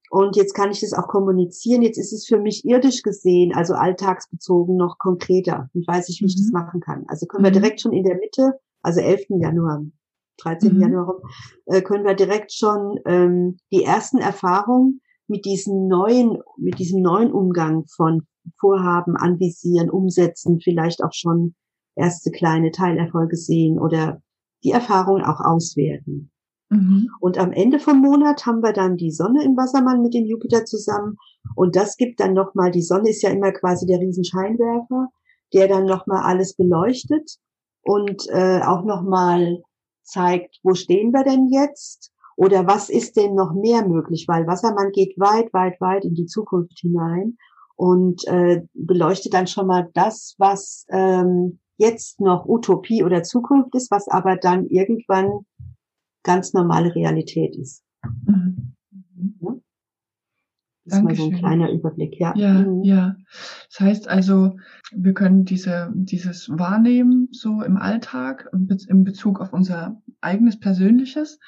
Und 0.09 0.35
jetzt 0.35 0.53
kann 0.53 0.71
ich 0.71 0.79
das 0.79 0.93
auch 0.93 1.07
kommunizieren. 1.07 1.81
Jetzt 1.81 1.97
ist 1.97 2.13
es 2.13 2.25
für 2.25 2.39
mich 2.39 2.65
irdisch 2.65 3.01
gesehen, 3.01 3.53
also 3.53 3.73
alltagsbezogen 3.73 4.77
noch 4.77 4.97
konkreter 4.97 5.69
und 5.73 5.87
weiß 5.87 6.09
ich, 6.09 6.19
wie 6.19 6.25
mhm. 6.25 6.29
ich 6.29 6.35
das 6.35 6.47
mhm. 6.47 6.53
machen 6.53 6.81
kann. 6.81 7.05
Also 7.07 7.25
können 7.25 7.43
wir 7.43 7.51
mhm. 7.51 7.55
direkt 7.55 7.81
schon 7.81 7.93
in 7.93 8.03
der 8.03 8.15
Mitte, 8.15 8.53
also 8.81 9.01
11. 9.01 9.25
Januar, 9.29 9.83
13. 10.37 10.75
Mhm. 10.75 10.81
Januar, 10.81 11.21
äh, 11.65 11.81
können 11.81 12.05
wir 12.05 12.13
direkt 12.13 12.53
schon 12.53 12.99
ähm, 13.05 13.57
die 13.71 13.83
ersten 13.83 14.19
Erfahrungen 14.19 15.01
mit 15.27 15.45
diesem 15.45 15.87
neuen, 15.87 16.37
mit 16.57 16.79
diesem 16.79 17.01
neuen 17.01 17.31
Umgang 17.31 17.85
von 17.87 18.25
Vorhaben 18.59 19.17
anvisieren, 19.17 19.89
umsetzen, 19.89 20.61
vielleicht 20.61 21.03
auch 21.03 21.13
schon 21.13 21.53
erste 21.95 22.31
kleine 22.31 22.71
Teilerfolge 22.71 23.35
sehen 23.35 23.77
oder 23.77 24.21
die 24.63 24.71
Erfahrungen 24.71 25.23
auch 25.23 25.41
auswerten. 25.41 26.31
Mhm. 26.69 27.09
Und 27.19 27.37
am 27.37 27.51
Ende 27.51 27.79
vom 27.79 28.01
Monat 28.01 28.45
haben 28.45 28.61
wir 28.61 28.73
dann 28.73 28.97
die 28.97 29.11
Sonne 29.11 29.43
im 29.43 29.55
Wassermann 29.55 30.01
mit 30.01 30.13
dem 30.13 30.25
Jupiter 30.25 30.65
zusammen. 30.65 31.17
Und 31.55 31.75
das 31.75 31.97
gibt 31.97 32.19
dann 32.19 32.33
nochmal, 32.33 32.71
die 32.71 32.81
Sonne 32.81 33.09
ist 33.09 33.21
ja 33.21 33.29
immer 33.29 33.51
quasi 33.51 33.85
der 33.85 33.99
Riesenscheinwerfer, 33.99 35.07
der 35.53 35.67
dann 35.67 35.85
nochmal 35.85 36.23
alles 36.23 36.55
beleuchtet 36.55 37.37
und 37.81 38.27
äh, 38.29 38.61
auch 38.61 38.83
nochmal 38.83 39.61
zeigt, 40.03 40.59
wo 40.63 40.73
stehen 40.73 41.11
wir 41.11 41.23
denn 41.23 41.47
jetzt? 41.49 42.11
Oder 42.35 42.67
was 42.67 42.89
ist 42.89 43.17
denn 43.17 43.33
noch 43.33 43.53
mehr 43.53 43.87
möglich? 43.87 44.25
Weil 44.27 44.45
Wassermann 44.45 44.91
geht 44.91 45.17
weit, 45.17 45.51
weit, 45.53 45.79
weit 45.81 46.05
in 46.05 46.13
die 46.13 46.27
Zukunft 46.27 46.79
hinein 46.79 47.37
und 47.75 48.27
äh, 48.27 48.61
beleuchtet 48.73 49.33
dann 49.33 49.47
schon 49.47 49.67
mal 49.67 49.89
das, 49.93 50.35
was 50.37 50.85
ähm, 50.89 51.59
jetzt 51.77 52.19
noch 52.19 52.45
Utopie 52.45 53.03
oder 53.03 53.23
Zukunft 53.23 53.73
ist, 53.75 53.89
was 53.89 54.07
aber 54.07 54.35
dann 54.35 54.67
irgendwann 54.67 55.45
ganz 56.27 56.53
normale 56.53 56.93
Realität 56.93 57.55
ist. 57.55 57.83
Mhm. 58.25 58.75
Ja? 59.41 59.55
Das 60.85 60.99
Dankeschön. 60.99 60.99
ist 60.99 61.03
mal 61.03 61.15
so 61.15 61.23
ein 61.31 61.39
kleiner 61.39 61.71
Überblick, 61.71 62.19
ja. 62.19 62.33
Ja, 62.35 62.53
mhm. 62.53 62.83
ja. 62.83 63.15
Das 63.69 63.79
heißt 63.79 64.07
also, 64.07 64.57
wir 64.91 65.13
können 65.13 65.43
diese, 65.45 65.91
dieses 65.95 66.49
wahrnehmen, 66.49 67.29
so 67.31 67.61
im 67.61 67.77
Alltag, 67.77 68.49
in 68.53 69.03
Bezug 69.03 69.41
auf 69.41 69.51
unser 69.51 70.01
eigenes 70.21 70.59
Persönliches. 70.59 71.39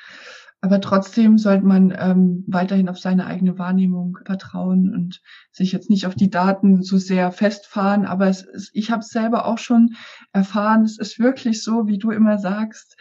Aber 0.62 0.82
trotzdem 0.82 1.38
sollte 1.38 1.66
man 1.66 1.94
ähm, 1.98 2.44
weiterhin 2.48 2.90
auf 2.90 3.00
seine 3.00 3.26
eigene 3.26 3.58
Wahrnehmung 3.58 4.18
vertrauen 4.26 4.94
und 4.94 5.22
sich 5.52 5.72
jetzt 5.72 5.90
nicht 5.90 6.06
auf 6.06 6.16
die 6.16 6.30
Daten 6.30 6.84
so 6.84 6.98
sehr 6.98 7.32
festfahren. 7.32 8.06
Aber 8.06 8.28
es 8.28 8.42
ist, 8.42 8.72
ich 8.74 8.92
habe 8.92 9.04
selber 9.04 9.46
auch 9.46 9.58
schon 9.58 9.96
erfahren. 10.34 10.84
Es 10.84 11.00
ist 11.00 11.18
wirklich 11.18 11.64
so, 11.64 11.88
wie 11.88 11.98
du 11.98 12.12
immer 12.12 12.40
sagst. 12.40 12.98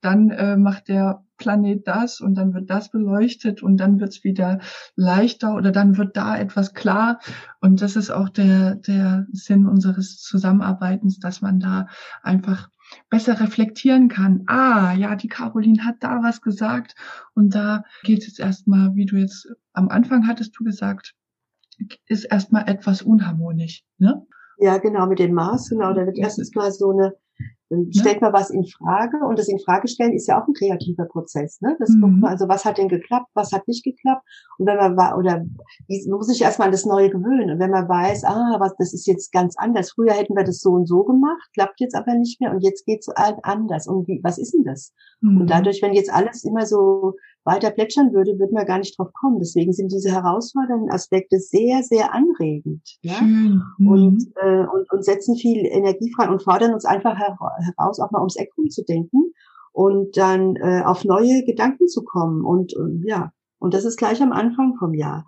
Dann 0.00 0.30
äh, 0.30 0.56
macht 0.56 0.88
der 0.88 1.22
Planet 1.36 1.86
das 1.86 2.20
und 2.20 2.34
dann 2.34 2.54
wird 2.54 2.70
das 2.70 2.90
beleuchtet 2.90 3.62
und 3.62 3.76
dann 3.76 4.00
wird 4.00 4.10
es 4.10 4.24
wieder 4.24 4.60
leichter 4.96 5.54
oder 5.54 5.70
dann 5.70 5.98
wird 5.98 6.16
da 6.16 6.38
etwas 6.38 6.72
klar. 6.72 7.18
Und 7.60 7.82
das 7.82 7.94
ist 7.96 8.10
auch 8.10 8.30
der 8.30 8.76
der 8.76 9.26
Sinn 9.32 9.66
unseres 9.66 10.16
Zusammenarbeitens, 10.18 11.18
dass 11.18 11.42
man 11.42 11.60
da 11.60 11.88
einfach 12.22 12.70
besser 13.10 13.40
reflektieren 13.40 14.08
kann. 14.08 14.44
Ah, 14.46 14.92
ja, 14.94 15.16
die 15.16 15.28
Caroline 15.28 15.84
hat 15.84 15.96
da 16.00 16.22
was 16.22 16.40
gesagt 16.40 16.94
und 17.34 17.54
da 17.54 17.84
geht 18.02 18.20
es 18.20 18.26
jetzt 18.26 18.40
erstmal, 18.40 18.94
wie 18.94 19.06
du 19.06 19.16
jetzt 19.16 19.48
am 19.72 19.88
Anfang 19.88 20.26
hattest 20.26 20.58
du 20.58 20.64
gesagt, 20.64 21.14
ist 22.06 22.24
erstmal 22.24 22.68
etwas 22.68 23.02
unharmonisch, 23.02 23.84
ne? 23.98 24.26
Ja, 24.58 24.78
genau, 24.78 25.06
mit 25.06 25.18
dem 25.18 25.34
Maß, 25.34 25.70
genau. 25.70 25.92
Da 25.92 26.06
wird 26.06 26.18
erstens 26.18 26.54
mal 26.54 26.70
so 26.70 26.90
eine 26.90 27.14
dann 27.72 27.84
ne? 27.84 27.92
stellt 27.92 28.20
man 28.20 28.32
was 28.32 28.50
in 28.50 28.64
Frage 28.64 29.16
und 29.26 29.38
das 29.38 29.48
in 29.48 29.58
Frage 29.58 29.88
stellen 29.88 30.12
ist 30.12 30.28
ja 30.28 30.40
auch 30.40 30.46
ein 30.46 30.52
kreativer 30.52 31.06
Prozess. 31.06 31.60
Ne? 31.60 31.74
Das 31.78 31.88
mhm. 31.88 32.20
man, 32.20 32.30
also 32.30 32.46
was 32.48 32.64
hat 32.64 32.78
denn 32.78 32.88
geklappt, 32.88 33.28
was 33.34 33.52
hat 33.52 33.66
nicht 33.66 33.82
geklappt 33.82 34.22
und 34.58 34.66
wenn 34.66 34.76
man 34.76 34.96
war 34.96 35.16
oder 35.18 35.44
wie, 35.88 36.06
muss 36.08 36.26
sich 36.26 36.42
erstmal 36.42 36.68
an 36.68 36.72
das 36.72 36.84
Neue 36.84 37.08
gewöhnen 37.08 37.50
und 37.50 37.58
wenn 37.58 37.70
man 37.70 37.88
weiß, 37.88 38.24
ah, 38.24 38.56
was 38.58 38.74
das 38.76 38.92
ist 38.92 39.06
jetzt 39.06 39.32
ganz 39.32 39.54
anders. 39.56 39.92
Früher 39.92 40.12
hätten 40.12 40.36
wir 40.36 40.44
das 40.44 40.60
so 40.60 40.70
und 40.72 40.86
so 40.86 41.02
gemacht, 41.02 41.50
klappt 41.54 41.80
jetzt 41.80 41.94
aber 41.94 42.14
nicht 42.14 42.40
mehr 42.40 42.52
und 42.52 42.60
jetzt 42.60 42.84
geht's 42.84 43.08
anders. 43.08 43.86
Und 43.86 44.06
wie, 44.06 44.20
was 44.22 44.38
ist 44.38 44.52
denn 44.52 44.64
das? 44.64 44.92
Mhm. 45.20 45.40
Und 45.40 45.50
dadurch, 45.50 45.80
wenn 45.82 45.94
jetzt 45.94 46.12
alles 46.12 46.44
immer 46.44 46.66
so 46.66 47.14
weiter 47.44 47.70
plätschern 47.70 48.12
würde, 48.12 48.38
würden 48.38 48.56
wir 48.56 48.64
gar 48.64 48.78
nicht 48.78 48.98
drauf 48.98 49.12
kommen. 49.12 49.38
Deswegen 49.38 49.72
sind 49.72 49.92
diese 49.92 50.10
herausfordernden 50.10 50.90
Aspekte 50.90 51.38
sehr, 51.38 51.82
sehr 51.82 52.14
anregend. 52.14 52.82
Ja? 53.02 53.20
Mhm. 53.20 53.62
Und, 53.78 54.26
äh, 54.36 54.64
und, 54.66 54.92
und 54.92 55.04
setzen 55.04 55.36
viel 55.36 55.66
Energie 55.66 56.12
frei 56.14 56.28
und 56.28 56.42
fordern 56.42 56.72
uns 56.72 56.84
einfach 56.84 57.16
heraus, 57.16 58.00
auch 58.00 58.10
mal 58.10 58.20
ums 58.20 58.36
Eck 58.36 58.50
rumzudenken 58.56 59.32
und 59.72 60.16
dann 60.16 60.56
äh, 60.56 60.82
auf 60.84 61.04
neue 61.04 61.44
Gedanken 61.44 61.88
zu 61.88 62.04
kommen. 62.04 62.44
Und, 62.44 62.74
und 62.74 63.04
ja, 63.06 63.32
und 63.58 63.74
das 63.74 63.84
ist 63.84 63.96
gleich 63.96 64.22
am 64.22 64.32
Anfang 64.32 64.76
vom 64.78 64.94
Jahr. 64.94 65.26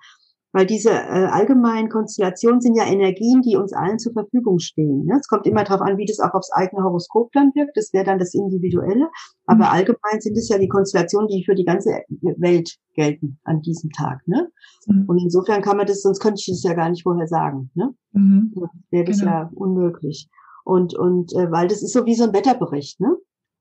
Weil 0.54 0.66
diese 0.66 0.90
äh, 0.90 1.26
allgemeinen 1.26 1.88
Konstellationen 1.88 2.60
sind 2.60 2.76
ja 2.76 2.86
Energien, 2.86 3.42
die 3.42 3.56
uns 3.56 3.72
allen 3.72 3.98
zur 3.98 4.12
Verfügung 4.12 4.60
stehen. 4.60 5.04
Ne? 5.04 5.18
Es 5.18 5.26
kommt 5.26 5.46
immer 5.46 5.64
darauf 5.64 5.80
an, 5.80 5.98
wie 5.98 6.06
das 6.06 6.20
auch 6.20 6.32
aufs 6.32 6.52
eigene 6.52 6.84
Horoskop 6.84 7.32
dann 7.32 7.50
wirkt. 7.56 7.76
Das 7.76 7.92
wäre 7.92 8.04
dann 8.04 8.20
das 8.20 8.34
Individuelle. 8.34 9.08
Aber 9.46 9.64
mhm. 9.64 9.72
allgemein 9.72 10.20
sind 10.20 10.38
es 10.38 10.48
ja 10.48 10.56
die 10.56 10.68
Konstellationen, 10.68 11.26
die 11.26 11.44
für 11.44 11.56
die 11.56 11.64
ganze 11.64 11.90
Welt 12.38 12.76
gelten 12.94 13.40
an 13.42 13.62
diesem 13.62 13.90
Tag. 13.90 14.20
Ne? 14.26 14.48
Mhm. 14.86 15.06
Und 15.08 15.18
insofern 15.18 15.60
kann 15.60 15.76
man 15.76 15.88
das, 15.88 16.02
sonst 16.02 16.20
könnte 16.20 16.38
ich 16.38 16.46
das 16.46 16.62
ja 16.62 16.74
gar 16.74 16.88
nicht 16.88 17.02
vorher 17.02 17.26
sagen. 17.26 17.72
Ne? 17.74 17.92
Mhm. 18.12 18.54
Wäre 18.90 19.04
das 19.06 19.18
genau. 19.18 19.32
ja 19.32 19.50
unmöglich. 19.56 20.28
Und, 20.64 20.96
und 20.96 21.32
äh, 21.34 21.50
weil 21.50 21.66
das 21.66 21.82
ist 21.82 21.92
so 21.92 22.06
wie 22.06 22.14
so 22.14 22.24
ein 22.24 22.32
Wetterbericht, 22.32 23.00
ne? 23.00 23.16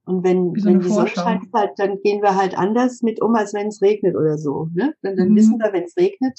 Und 0.06 0.24
wenn, 0.24 0.54
so 0.56 0.68
wenn 0.68 0.80
die 0.80 0.90
Sonne 0.90 1.08
scheint, 1.08 1.46
halt, 1.54 1.72
dann 1.78 2.00
gehen 2.02 2.22
wir 2.22 2.36
halt 2.36 2.58
anders 2.58 3.02
mit 3.02 3.22
um, 3.22 3.34
als 3.36 3.54
wenn 3.54 3.68
es 3.68 3.82
regnet 3.82 4.16
oder 4.16 4.38
so. 4.38 4.68
Ne? 4.74 4.94
Dann, 5.02 5.16
dann 5.16 5.30
mhm. 5.30 5.36
wissen 5.36 5.58
wir, 5.60 5.72
wenn 5.72 5.84
es 5.84 5.96
regnet, 5.98 6.38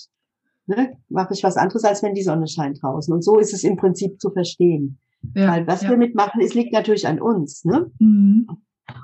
ne, 0.66 0.96
mache 1.08 1.34
ich 1.34 1.42
was 1.44 1.56
anderes, 1.56 1.84
als 1.84 2.02
wenn 2.02 2.14
die 2.14 2.22
Sonne 2.22 2.46
scheint 2.48 2.82
draußen. 2.82 3.12
Und 3.12 3.22
so 3.22 3.38
ist 3.38 3.52
es 3.52 3.64
im 3.64 3.76
Prinzip 3.76 4.20
zu 4.20 4.30
verstehen. 4.30 4.98
Ja, 5.34 5.52
Weil 5.52 5.66
was 5.66 5.82
ja. 5.82 5.90
wir 5.90 5.96
mitmachen, 5.96 6.40
es 6.42 6.54
liegt 6.54 6.72
natürlich 6.72 7.06
an 7.06 7.20
uns, 7.20 7.64
ne? 7.64 7.90
Mhm. 7.98 8.46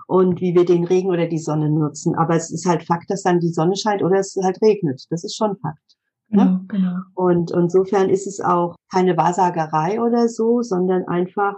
Und 0.07 0.40
wie 0.40 0.55
wir 0.55 0.66
den 0.66 0.85
Regen 0.85 1.09
oder 1.09 1.27
die 1.27 1.38
Sonne 1.38 1.70
nutzen. 1.70 2.14
Aber 2.14 2.37
es 2.37 2.51
ist 2.51 2.66
halt 2.66 2.85
Fakt, 2.85 3.11
dass 3.11 3.23
dann 3.23 3.40
die 3.40 3.53
Sonne 3.53 3.77
scheint 3.77 4.03
oder 4.03 4.18
es 4.18 4.37
halt 4.42 4.61
regnet. 4.61 5.07
Das 5.09 5.25
ist 5.25 5.37
schon 5.37 5.57
Fakt. 5.57 5.96
Ne? 6.29 6.64
Genau, 6.68 6.83
genau. 6.85 6.96
Und 7.14 7.51
insofern 7.51 8.11
ist 8.11 8.27
es 8.27 8.40
auch 8.40 8.77
keine 8.92 9.16
Wahrsagerei 9.16 10.01
oder 10.01 10.29
so, 10.29 10.61
sondern 10.61 11.09
einfach 11.09 11.57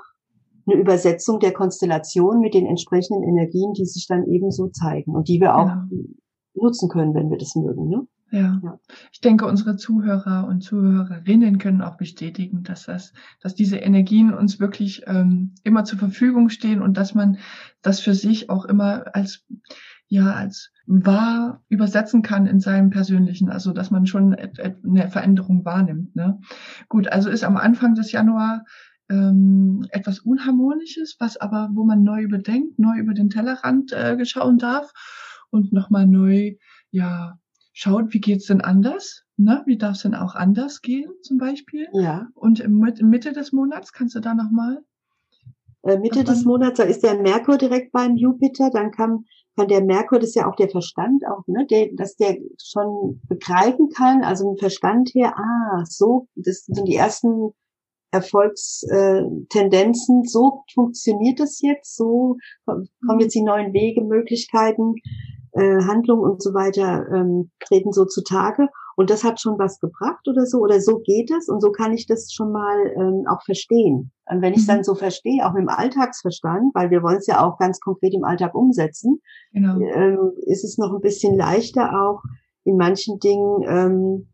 eine 0.67 0.81
Übersetzung 0.81 1.41
der 1.41 1.53
Konstellation 1.53 2.41
mit 2.41 2.55
den 2.55 2.67
entsprechenden 2.67 3.25
Energien, 3.25 3.73
die 3.75 3.85
sich 3.85 4.07
dann 4.07 4.25
ebenso 4.27 4.69
zeigen 4.69 5.15
und 5.15 5.29
die 5.29 5.41
wir 5.41 5.57
auch 5.57 5.67
ja. 5.67 5.89
nutzen 6.55 6.89
können, 6.89 7.15
wenn 7.15 7.31
wir 7.31 7.39
das 7.39 7.55
mögen. 7.57 7.89
Ne? 7.89 8.07
Ja. 8.33 8.59
ja. 8.63 8.81
ich 9.13 9.21
denke, 9.21 9.47
unsere 9.47 9.77
Zuhörer 9.77 10.47
und 10.49 10.63
Zuhörerinnen 10.63 11.59
können 11.59 11.83
auch 11.83 11.99
bestätigen, 11.99 12.63
dass 12.63 12.87
das, 12.87 13.13
dass 13.41 13.55
diese 13.55 13.77
Energien 13.77 14.33
uns 14.33 14.59
wirklich 14.59 15.03
ähm, 15.07 15.55
immer 15.65 15.85
zur 15.85 15.99
Verfügung 15.99 16.49
stehen 16.49 16.81
und 16.81 16.97
dass 16.97 17.15
man 17.15 17.37
das 17.83 18.01
für 18.01 18.15
sich 18.15 18.49
auch 18.49 18.65
immer 18.65 19.15
als 19.15 19.45
ja 20.09 20.33
als 20.33 20.73
wahr 20.87 21.63
übersetzen 21.69 22.23
kann 22.23 22.47
in 22.47 22.61
seinem 22.61 22.91
persönlichen, 22.91 23.51
also 23.51 23.73
dass 23.73 23.91
man 23.91 24.07
schon 24.07 24.35
eine 24.35 25.11
Veränderung 25.11 25.65
wahrnimmt. 25.65 26.17
Ne? 26.17 26.41
Gut, 26.89 27.09
also 27.09 27.31
ist 27.31 27.45
am 27.45 27.57
Anfang 27.57 27.95
des 27.95 28.13
Januar 28.13 28.65
ähm, 29.09 29.87
etwas 29.91 30.21
Unharmonisches, 30.21 31.17
was 31.19 31.37
aber, 31.37 31.71
wo 31.75 31.85
man 31.85 32.03
neu 32.03 32.23
überdenkt, 32.23 32.79
neu 32.79 32.99
über 32.99 33.15
den 33.15 33.31
Tellerrand 33.31 33.93
äh, 33.93 34.25
schauen 34.25 34.59
darf 34.59 34.93
und 35.51 35.73
nochmal 35.73 36.07
neu, 36.07 36.57
ja, 36.91 37.39
schaut, 37.73 38.13
wie 38.13 38.21
geht's 38.21 38.47
denn 38.47 38.61
anders? 38.61 39.25
Ne? 39.37 39.63
Wie 39.67 39.79
darf 39.79 39.97
es 39.97 40.03
denn 40.03 40.15
auch 40.15 40.35
anders 40.35 40.83
gehen, 40.83 41.11
zum 41.23 41.39
Beispiel? 41.39 41.89
Ja. 41.93 42.29
Und 42.35 42.61
im, 42.61 42.85
in 42.85 43.09
Mitte 43.09 43.33
des 43.33 43.53
Monats 43.53 43.93
kannst 43.93 44.15
du 44.15 44.21
da 44.21 44.35
nochmal? 44.35 44.85
Äh, 45.83 45.99
Mitte 45.99 46.25
des 46.25 46.45
Monats, 46.45 46.79
da 46.79 46.85
ist 46.85 47.03
der 47.03 47.21
Merkur 47.21 47.59
direkt 47.59 47.93
beim 47.93 48.17
Jupiter, 48.17 48.71
dann 48.71 48.93
kann, 48.93 49.25
kann 49.57 49.69
der 49.69 49.83
Merkur, 49.83 50.21
das 50.21 50.31
ist 50.31 50.37
ja 50.37 50.49
auch 50.49 50.57
der 50.57 50.69
Verstand 50.69 51.25
auch, 51.27 51.47
ne, 51.47 51.67
der, 51.67 51.89
dass 51.95 52.17
der 52.17 52.37
schon 52.63 53.21
begreifen 53.29 53.89
kann, 53.89 54.23
also 54.23 54.51
im 54.51 54.59
Verstand 54.59 55.11
her, 55.15 55.35
ah, 55.37 55.85
so, 55.89 56.29
das 56.37 56.67
sind 56.67 56.87
die 56.87 56.95
ersten 56.95 57.53
Erfolgstendenzen, 58.13 60.23
so 60.25 60.63
funktioniert 60.73 61.41
das 61.41 61.61
jetzt, 61.63 61.97
so 61.97 62.37
kommen 62.65 63.21
jetzt 63.21 63.35
die 63.35 63.43
neuen 63.43 63.73
Wege, 63.73 64.05
Möglichkeiten, 64.05 64.95
äh, 65.53 65.83
Handlungen 65.85 66.23
und 66.23 66.43
so 66.43 66.55
weiter 66.55 67.07
ähm, 67.13 67.51
treten 67.61 67.93
so 67.93 68.05
zutage. 68.05 68.69
Und 68.97 69.11
das 69.11 69.25
hat 69.25 69.41
schon 69.41 69.59
was 69.59 69.81
gebracht 69.81 70.27
oder 70.29 70.45
so, 70.45 70.59
oder 70.59 70.81
so 70.81 70.99
geht 70.99 71.31
es 71.31 71.49
und 71.49 71.61
so 71.61 71.73
kann 71.73 71.93
ich 71.93 72.07
das 72.07 72.33
schon 72.33 72.53
mal 72.53 72.93
ähm, 72.97 73.25
auch 73.29 73.43
verstehen. 73.43 74.13
Und 74.31 74.43
wenn 74.43 74.53
ich 74.53 74.61
es 74.61 74.67
dann 74.67 74.79
mhm. 74.79 74.85
so 74.85 74.95
verstehe, 74.95 75.47
auch 75.47 75.55
dem 75.55 75.69
Alltagsverstand, 75.69 76.75
weil 76.75 76.91
wir 76.91 77.03
wollen 77.03 77.19
es 77.19 77.27
ja 77.27 77.45
auch 77.45 77.59
ganz 77.59 77.81
konkret 77.81 78.15
im 78.15 78.25
Alltag 78.25 78.55
umsetzen, 78.55 79.21
genau. 79.53 79.79
ähm, 79.79 80.33
ist 80.47 80.65
es 80.65 80.79
noch 80.79 80.93
ein 80.93 81.01
bisschen 81.01 81.37
leichter 81.37 82.03
auch 82.03 82.23
in 82.65 82.77
manchen 82.77 83.19
Dingen 83.19 83.63
ähm, 83.67 84.29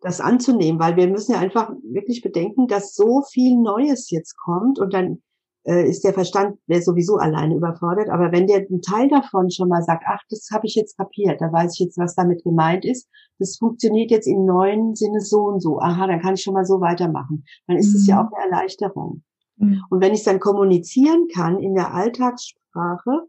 das 0.00 0.20
anzunehmen, 0.20 0.80
weil 0.80 0.96
wir 0.96 1.08
müssen 1.08 1.32
ja 1.32 1.38
einfach 1.38 1.70
wirklich 1.84 2.22
bedenken, 2.22 2.66
dass 2.66 2.94
so 2.94 3.22
viel 3.30 3.56
Neues 3.56 4.10
jetzt 4.10 4.36
kommt 4.36 4.78
und 4.80 4.92
dann 4.92 5.22
äh, 5.64 5.88
ist 5.88 6.04
der 6.04 6.12
Verstand 6.12 6.58
der 6.66 6.82
sowieso 6.82 7.16
alleine 7.16 7.56
überfordert. 7.56 8.08
Aber 8.10 8.32
wenn 8.32 8.46
der 8.46 8.58
einen 8.58 8.82
Teil 8.82 9.08
davon 9.08 9.50
schon 9.50 9.68
mal 9.68 9.82
sagt, 9.82 10.04
ach, 10.06 10.20
das 10.28 10.48
habe 10.52 10.66
ich 10.66 10.74
jetzt 10.74 10.96
kapiert, 10.96 11.40
da 11.40 11.52
weiß 11.52 11.74
ich 11.74 11.86
jetzt, 11.86 11.98
was 11.98 12.14
damit 12.14 12.42
gemeint 12.44 12.84
ist, 12.84 13.08
das 13.38 13.56
funktioniert 13.58 14.10
jetzt 14.10 14.26
im 14.26 14.44
neuen 14.44 14.94
Sinne 14.94 15.20
so 15.20 15.42
und 15.42 15.60
so, 15.60 15.78
aha, 15.80 16.06
dann 16.06 16.20
kann 16.20 16.34
ich 16.34 16.42
schon 16.42 16.54
mal 16.54 16.64
so 16.64 16.80
weitermachen. 16.80 17.44
Dann 17.66 17.76
ist 17.76 17.94
es 17.94 18.04
mhm. 18.04 18.08
ja 18.08 18.20
auch 18.20 18.32
eine 18.32 18.50
Erleichterung. 18.50 19.22
Mhm. 19.56 19.82
Und 19.90 20.02
wenn 20.02 20.14
ich 20.14 20.24
dann 20.24 20.40
kommunizieren 20.40 21.28
kann 21.34 21.58
in 21.58 21.74
der 21.74 21.94
Alltagssprache, 21.94 23.26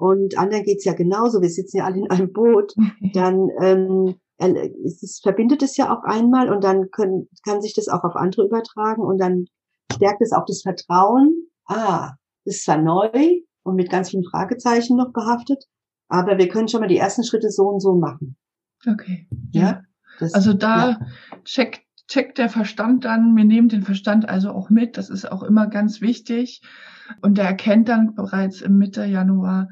und 0.00 0.38
anderen 0.38 0.62
geht's 0.62 0.84
ja 0.84 0.92
genauso, 0.92 1.42
wir 1.42 1.50
sitzen 1.50 1.78
ja 1.78 1.84
alle 1.84 1.98
in 1.98 2.10
einem 2.10 2.32
Boot, 2.32 2.74
dann 3.14 3.48
ähm, 3.60 4.14
es 4.38 5.20
verbindet 5.20 5.62
es 5.62 5.76
ja 5.76 5.92
auch 5.92 6.04
einmal 6.04 6.52
und 6.52 6.62
dann 6.62 6.90
können, 6.90 7.28
kann 7.44 7.60
sich 7.60 7.74
das 7.74 7.88
auch 7.88 8.04
auf 8.04 8.14
andere 8.14 8.46
übertragen 8.46 9.02
und 9.02 9.18
dann 9.18 9.46
stärkt 9.92 10.22
es 10.22 10.32
auch 10.32 10.44
das 10.46 10.62
Vertrauen. 10.62 11.48
Ah, 11.68 12.14
ist 12.44 12.64
zwar 12.64 12.78
neu 12.78 13.10
und 13.62 13.76
mit 13.76 13.90
ganz 13.90 14.10
vielen 14.10 14.24
Fragezeichen 14.24 14.96
noch 14.96 15.12
behaftet, 15.12 15.64
aber 16.08 16.38
wir 16.38 16.48
können 16.48 16.68
schon 16.68 16.80
mal 16.80 16.88
die 16.88 16.98
ersten 16.98 17.24
Schritte 17.24 17.50
so 17.50 17.68
und 17.68 17.80
so 17.80 17.94
machen. 17.94 18.36
Okay. 18.86 19.28
Ja. 19.52 19.82
Das, 20.18 20.34
also 20.34 20.52
da 20.52 20.90
ja. 20.90 20.98
checkt 21.44 21.82
checkt 22.08 22.38
der 22.38 22.48
Verstand 22.48 23.04
dann, 23.04 23.36
wir 23.36 23.44
nehmen 23.44 23.68
den 23.68 23.82
Verstand 23.82 24.28
also 24.28 24.50
auch 24.50 24.70
mit, 24.70 24.96
das 24.96 25.10
ist 25.10 25.30
auch 25.30 25.42
immer 25.42 25.66
ganz 25.68 26.00
wichtig. 26.00 26.62
Und 27.20 27.38
der 27.38 27.44
erkennt 27.44 27.88
dann 27.88 28.14
bereits 28.14 28.60
im 28.62 28.78
Mitte 28.78 29.04
Januar, 29.04 29.68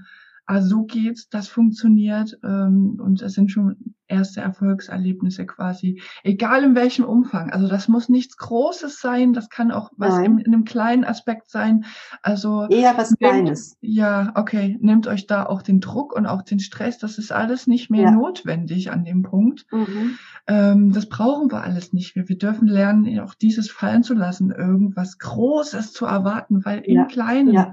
ah, 0.46 0.62
so 0.62 0.84
geht's, 0.84 1.28
das 1.28 1.48
funktioniert 1.48 2.38
ähm, 2.44 3.00
und 3.00 3.22
es 3.22 3.34
sind 3.34 3.50
schon 3.50 3.94
erste 4.08 4.40
Erfolgserlebnisse 4.40 5.46
quasi, 5.46 6.00
egal 6.22 6.62
in 6.62 6.74
welchem 6.74 7.04
Umfang. 7.04 7.50
Also 7.50 7.68
das 7.68 7.88
muss 7.88 8.08
nichts 8.08 8.36
Großes 8.36 9.00
sein, 9.00 9.32
das 9.32 9.48
kann 9.48 9.72
auch 9.72 9.90
was 9.96 10.18
in, 10.18 10.38
in, 10.38 10.54
einem 10.54 10.64
kleinen 10.64 11.04
Aspekt 11.04 11.50
sein. 11.50 11.84
Also 12.22 12.68
eher 12.68 12.96
was 12.96 13.10
nehmt, 13.18 13.32
Kleines. 13.32 13.76
Ja, 13.80 14.32
okay, 14.36 14.78
nehmt 14.80 15.08
euch 15.08 15.26
da 15.26 15.44
auch 15.44 15.62
den 15.62 15.80
Druck 15.80 16.14
und 16.14 16.26
auch 16.26 16.42
den 16.42 16.60
Stress. 16.60 16.98
Das 16.98 17.18
ist 17.18 17.32
alles 17.32 17.66
nicht 17.66 17.90
mehr 17.90 18.04
ja. 18.04 18.10
notwendig 18.12 18.92
an 18.92 19.04
dem 19.04 19.22
Punkt. 19.22 19.66
Mhm. 19.72 20.18
Ähm, 20.46 20.92
das 20.92 21.08
brauchen 21.08 21.50
wir 21.50 21.62
alles 21.62 21.92
nicht 21.92 22.14
mehr. 22.14 22.28
Wir 22.28 22.38
dürfen 22.38 22.68
lernen, 22.68 23.18
auch 23.20 23.34
dieses 23.34 23.70
fallen 23.70 24.04
zu 24.04 24.14
lassen, 24.14 24.52
irgendwas 24.52 25.18
Großes 25.18 25.92
zu 25.92 26.06
erwarten, 26.06 26.64
weil 26.64 26.80
im 26.80 26.94
ja. 26.94 27.04
Kleinen 27.06 27.52
ja 27.52 27.72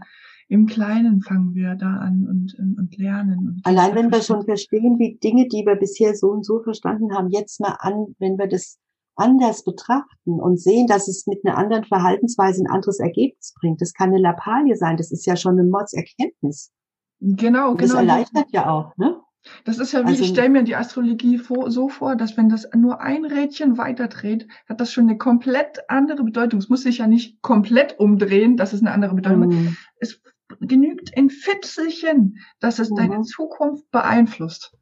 im 0.54 0.68
Kleinen 0.68 1.24
fangen 1.24 1.56
wir 1.56 1.74
da 1.74 1.96
an 1.96 2.28
und, 2.30 2.56
und 2.78 2.96
lernen. 2.96 3.40
Und 3.40 3.62
Allein 3.64 3.96
wenn 3.96 4.12
wir 4.12 4.22
schon 4.22 4.46
verstehen, 4.46 5.00
wie 5.00 5.18
Dinge, 5.18 5.48
die 5.48 5.66
wir 5.66 5.76
bisher 5.76 6.14
so 6.16 6.28
und 6.28 6.46
so 6.46 6.62
verstanden 6.62 7.12
haben, 7.16 7.32
jetzt 7.32 7.60
mal 7.60 7.76
an, 7.80 8.16
wenn 8.20 8.38
wir 8.38 8.48
das 8.48 8.78
anders 9.16 9.64
betrachten 9.64 10.40
und 10.40 10.60
sehen, 10.60 10.86
dass 10.86 11.08
es 11.08 11.26
mit 11.26 11.40
einer 11.44 11.58
anderen 11.58 11.86
Verhaltensweise 11.86 12.64
ein 12.64 12.70
anderes 12.70 13.00
Ergebnis 13.00 13.56
bringt. 13.60 13.82
Das 13.82 13.94
kann 13.94 14.10
eine 14.10 14.22
Lappalie 14.22 14.76
sein, 14.76 14.96
das 14.96 15.12
ist 15.12 15.26
ja 15.26 15.36
schon 15.36 15.54
eine 15.58 15.68
Mordserkenntnis. 15.68 16.72
Genau, 17.20 17.72
und 17.72 17.78
genau. 17.78 17.94
Das 17.94 18.02
erleichtert 18.02 18.52
ja 18.52 18.70
auch, 18.70 18.96
ne? 18.98 19.20
Das 19.66 19.80
ist 19.80 19.92
ja 19.92 20.04
wie, 20.04 20.10
also, 20.10 20.24
ich 20.24 20.30
stelle 20.30 20.50
mir 20.50 20.64
die 20.64 20.76
Astrologie 20.76 21.42
so 21.68 21.90
vor, 21.90 22.16
dass 22.16 22.38
wenn 22.38 22.48
das 22.48 22.70
nur 22.76 23.02
ein 23.02 23.26
Rädchen 23.26 23.78
weiterdreht, 23.78 24.48
hat 24.70 24.80
das 24.80 24.94
schon 24.94 25.10
eine 25.10 25.18
komplett 25.18 25.80
andere 25.90 26.24
Bedeutung. 26.24 26.60
Es 26.60 26.70
muss 26.70 26.84
sich 26.84 27.00
ja 27.00 27.08
nicht 27.08 27.42
komplett 27.42 28.00
umdrehen, 28.00 28.56
dass 28.56 28.72
es 28.72 28.82
eine 28.82 28.92
andere 28.92 29.16
Bedeutung 29.16 29.44
hat. 29.44 29.50
Mm. 29.50 29.76
Es 30.00 30.22
genügt 30.68 31.16
ein 31.18 31.30
Fitzelchen, 31.30 32.38
dass 32.60 32.80
es 32.80 32.90
mhm. 32.90 32.96
deine 32.96 33.22
Zukunft 33.22 33.90
beeinflusst. 33.92 34.74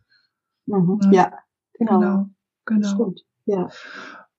Mhm. 0.65 0.99
Ja, 1.11 1.33
genau. 1.73 1.99
Genau. 1.99 2.25
genau. 2.65 2.87
Stimmt. 2.87 3.21
Ja. 3.45 3.69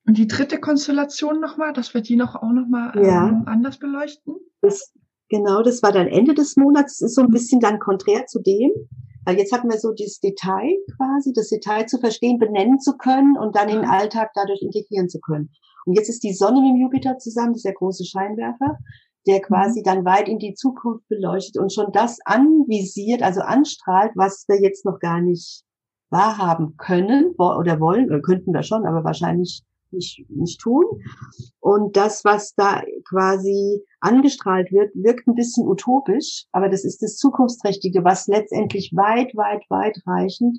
Und 0.06 0.18
die 0.18 0.26
dritte 0.26 0.58
Konstellation 0.58 1.40
nochmal, 1.40 1.72
dass 1.72 1.94
wir 1.94 2.00
die 2.00 2.16
noch 2.16 2.34
auch 2.34 2.52
nochmal 2.52 2.92
ja. 2.96 3.28
ähm, 3.28 3.44
anders 3.46 3.78
beleuchten? 3.78 4.34
Das, 4.60 4.92
genau, 5.28 5.62
das 5.62 5.82
war 5.82 5.92
dann 5.92 6.08
Ende 6.08 6.34
des 6.34 6.56
Monats. 6.56 6.98
Das 6.98 7.10
ist 7.10 7.14
so 7.14 7.22
ein 7.22 7.30
bisschen 7.30 7.60
dann 7.60 7.78
konträr 7.78 8.26
zu 8.26 8.40
dem. 8.40 8.70
Weil 9.24 9.38
jetzt 9.38 9.52
hatten 9.52 9.70
wir 9.70 9.78
so 9.78 9.92
dieses 9.92 10.18
Detail 10.18 10.76
quasi, 10.96 11.32
das 11.32 11.48
Detail 11.48 11.86
zu 11.86 12.00
verstehen, 12.00 12.38
benennen 12.38 12.80
zu 12.80 12.96
können 12.96 13.38
und 13.38 13.54
dann 13.54 13.68
in 13.68 13.76
den 13.76 13.88
Alltag 13.88 14.30
dadurch 14.34 14.62
integrieren 14.62 15.08
zu 15.08 15.20
können. 15.20 15.50
Und 15.86 15.94
jetzt 15.94 16.08
ist 16.08 16.24
die 16.24 16.32
Sonne 16.32 16.60
mit 16.60 16.70
dem 16.70 16.80
Jupiter 16.80 17.18
zusammen, 17.18 17.52
das 17.52 17.58
ist 17.58 17.66
der 17.66 17.74
große 17.74 18.04
Scheinwerfer 18.04 18.78
der 19.26 19.38
mhm. 19.38 19.42
quasi 19.42 19.82
dann 19.82 20.04
weit 20.04 20.28
in 20.28 20.38
die 20.38 20.54
Zukunft 20.54 21.06
beleuchtet 21.08 21.60
und 21.60 21.72
schon 21.72 21.92
das 21.92 22.18
anvisiert, 22.24 23.22
also 23.22 23.40
anstrahlt, 23.40 24.12
was 24.14 24.44
wir 24.48 24.60
jetzt 24.60 24.84
noch 24.84 24.98
gar 24.98 25.20
nicht 25.20 25.64
wahrhaben 26.10 26.76
können 26.76 27.34
oder 27.38 27.80
wollen, 27.80 28.06
oder 28.06 28.20
könnten 28.20 28.52
wir 28.52 28.62
schon, 28.62 28.84
aber 28.84 29.02
wahrscheinlich 29.02 29.62
nicht, 29.92 30.24
nicht 30.28 30.60
tun. 30.60 30.84
Und 31.60 31.96
das, 31.96 32.24
was 32.24 32.54
da 32.54 32.82
quasi 33.08 33.82
angestrahlt 34.00 34.72
wird, 34.72 34.94
wirkt 34.94 35.26
ein 35.26 35.34
bisschen 35.34 35.66
utopisch, 35.66 36.46
aber 36.52 36.68
das 36.68 36.84
ist 36.84 37.02
das 37.02 37.16
Zukunftsträchtige, 37.16 38.04
was 38.04 38.26
letztendlich 38.26 38.92
weit, 38.94 39.34
weit, 39.36 39.64
weit 39.68 40.02
reichend 40.06 40.58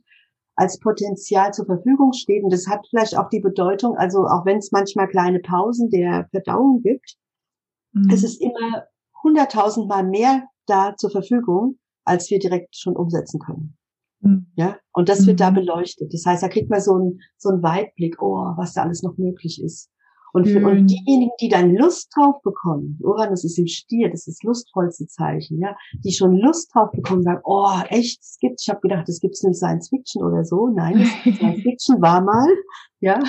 als 0.55 0.79
Potenzial 0.79 1.51
zur 1.51 1.65
Verfügung 1.65 2.13
steht. 2.13 2.43
Und 2.43 2.53
das 2.53 2.67
hat 2.67 2.85
vielleicht 2.89 3.17
auch 3.17 3.29
die 3.29 3.39
Bedeutung, 3.39 3.95
also 3.97 4.19
auch 4.25 4.45
wenn 4.45 4.57
es 4.57 4.71
manchmal 4.71 5.07
kleine 5.07 5.39
Pausen 5.39 5.89
der 5.89 6.27
Verdauung 6.29 6.81
gibt, 6.81 7.17
mhm. 7.93 8.09
es 8.11 8.23
ist 8.23 8.41
immer 8.41 8.85
hunderttausendmal 9.23 10.03
mehr 10.03 10.43
da 10.65 10.95
zur 10.97 11.09
Verfügung, 11.09 11.77
als 12.05 12.29
wir 12.29 12.39
direkt 12.39 12.75
schon 12.75 12.95
umsetzen 12.95 13.39
können. 13.39 13.77
Mhm. 14.21 14.47
Ja, 14.55 14.77
und 14.93 15.09
das 15.09 15.25
wird 15.25 15.39
da 15.39 15.51
mhm. 15.51 15.55
beleuchtet. 15.55 16.13
Das 16.13 16.25
heißt, 16.25 16.43
da 16.43 16.47
kriegt 16.47 16.69
man 16.69 16.81
so 16.81 16.95
einen, 16.95 17.19
so 17.37 17.49
einen 17.49 17.63
Weitblick, 17.63 18.21
oh, 18.21 18.53
was 18.57 18.73
da 18.73 18.83
alles 18.83 19.03
noch 19.03 19.17
möglich 19.17 19.61
ist. 19.63 19.89
Und, 20.33 20.47
für, 20.47 20.65
und 20.65 20.87
diejenigen, 20.87 21.31
die 21.39 21.47
dann 21.47 21.75
Lust 21.75 22.11
drauf 22.15 22.41
bekommen, 22.41 22.99
Uranus 23.03 23.43
ist 23.43 23.59
im 23.59 23.67
Stier, 23.67 24.09
das 24.09 24.25
ist 24.25 24.39
das 24.39 24.47
lustvollste 24.47 25.05
Zeichen, 25.05 25.59
ja, 25.59 25.75
die 26.03 26.11
schon 26.11 26.35
Lust 26.35 26.73
drauf 26.73 26.89
bekommen, 26.91 27.21
sagen, 27.21 27.41
oh, 27.43 27.69
echt, 27.89 28.19
es 28.19 28.37
gibt, 28.39 28.59
ich 28.59 28.67
habe 28.67 28.81
gedacht, 28.81 29.07
das 29.07 29.19
gibt's 29.19 29.43
in 29.43 29.53
Science 29.53 29.89
Fiction 29.89 30.23
oder 30.23 30.43
so. 30.43 30.69
Nein, 30.69 31.05
Science 31.21 31.61
Fiction 31.61 32.01
war 32.01 32.21
mal, 32.21 32.47
ja, 32.99 33.19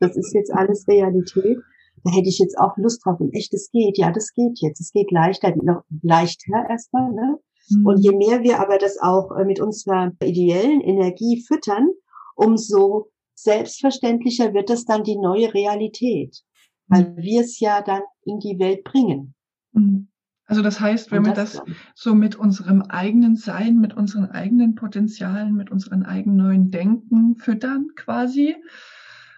das 0.00 0.16
ist 0.18 0.34
jetzt 0.34 0.52
alles 0.52 0.86
Realität. 0.86 1.58
Da 2.04 2.10
hätte 2.10 2.28
ich 2.28 2.38
jetzt 2.38 2.58
auch 2.58 2.76
Lust 2.76 3.04
drauf. 3.04 3.18
Und 3.18 3.34
echt, 3.34 3.52
es 3.54 3.70
geht, 3.70 3.98
ja, 3.98 4.12
das 4.12 4.32
geht 4.34 4.60
jetzt. 4.60 4.80
Es 4.80 4.92
geht 4.92 5.10
leichter, 5.10 5.54
noch 5.56 5.82
leichter 6.02 6.68
erstmal, 6.68 7.10
ne? 7.12 7.38
Mhm. 7.70 7.86
Und 7.86 7.98
je 7.98 8.12
mehr 8.12 8.42
wir 8.42 8.60
aber 8.60 8.78
das 8.78 8.98
auch 9.00 9.30
äh, 9.36 9.44
mit 9.44 9.60
unserer 9.60 10.12
ideellen 10.22 10.80
Energie 10.80 11.42
füttern, 11.46 11.88
umso 12.36 13.10
selbstverständlicher 13.34 14.54
wird 14.54 14.70
es 14.70 14.84
dann 14.84 15.02
die 15.02 15.16
neue 15.16 15.52
Realität, 15.52 16.42
weil 16.88 17.10
mhm. 17.10 17.16
wir 17.16 17.40
es 17.40 17.58
ja 17.58 17.82
dann 17.82 18.02
in 18.24 18.38
die 18.38 18.58
Welt 18.58 18.84
bringen. 18.84 19.34
Mhm. 19.72 20.08
Also 20.46 20.62
das 20.62 20.78
heißt, 20.78 21.10
wenn 21.10 21.24
das 21.24 21.30
wir 21.30 21.34
das 21.34 21.52
dann. 21.54 21.76
so 21.94 22.14
mit 22.14 22.36
unserem 22.36 22.82
eigenen 22.82 23.36
Sein, 23.36 23.78
mit 23.78 23.96
unseren 23.96 24.26
eigenen 24.26 24.74
Potenzialen, 24.74 25.54
mit 25.54 25.70
unseren 25.70 26.02
eigenen 26.02 26.36
neuen 26.36 26.70
Denken 26.70 27.36
füttern 27.36 27.88
quasi, 27.96 28.54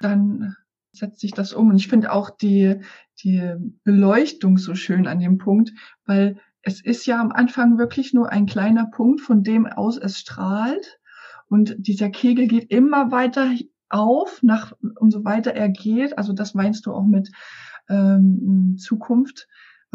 dann 0.01 0.57
setzt 0.99 1.21
sich 1.21 1.33
das 1.33 1.53
um. 1.53 1.71
Und 1.71 1.77
ich 1.77 1.89
finde 1.89 2.13
auch 2.13 2.31
die, 2.31 2.81
die 3.23 3.55
Beleuchtung 3.85 4.59
so 4.59 4.75
schön 4.75 5.07
an 5.07 5.21
dem 5.21 5.39
Punkt, 5.39 5.73
weil 6.05 6.39
es 6.63 6.85
ist 6.85 7.07
ja 7.07 7.21
am 7.21 7.31
Anfang 7.33 7.79
wirklich 7.79 8.13
nur 8.13 8.31
ein 8.31 8.47
kleiner 8.47 8.87
Punkt, 8.87 9.21
von 9.21 9.43
dem 9.43 9.67
aus 9.67 9.97
es 9.97 10.19
strahlt. 10.19 10.99
Und 11.49 11.77
dieser 11.79 12.11
Kegel 12.11 12.49
geht 12.49 12.71
immer 12.71 13.13
weiter 13.13 13.53
auf, 13.89 14.43
nach, 14.43 14.73
umso 14.99 15.25
weiter 15.25 15.53
er 15.53 15.69
geht. 15.69 16.19
Also 16.19 16.33
das 16.33 16.55
meinst 16.55 16.87
du 16.87 16.93
auch 16.93 17.05
mit 17.05 17.31
ähm, 17.89 18.77
Zukunft 18.79 19.47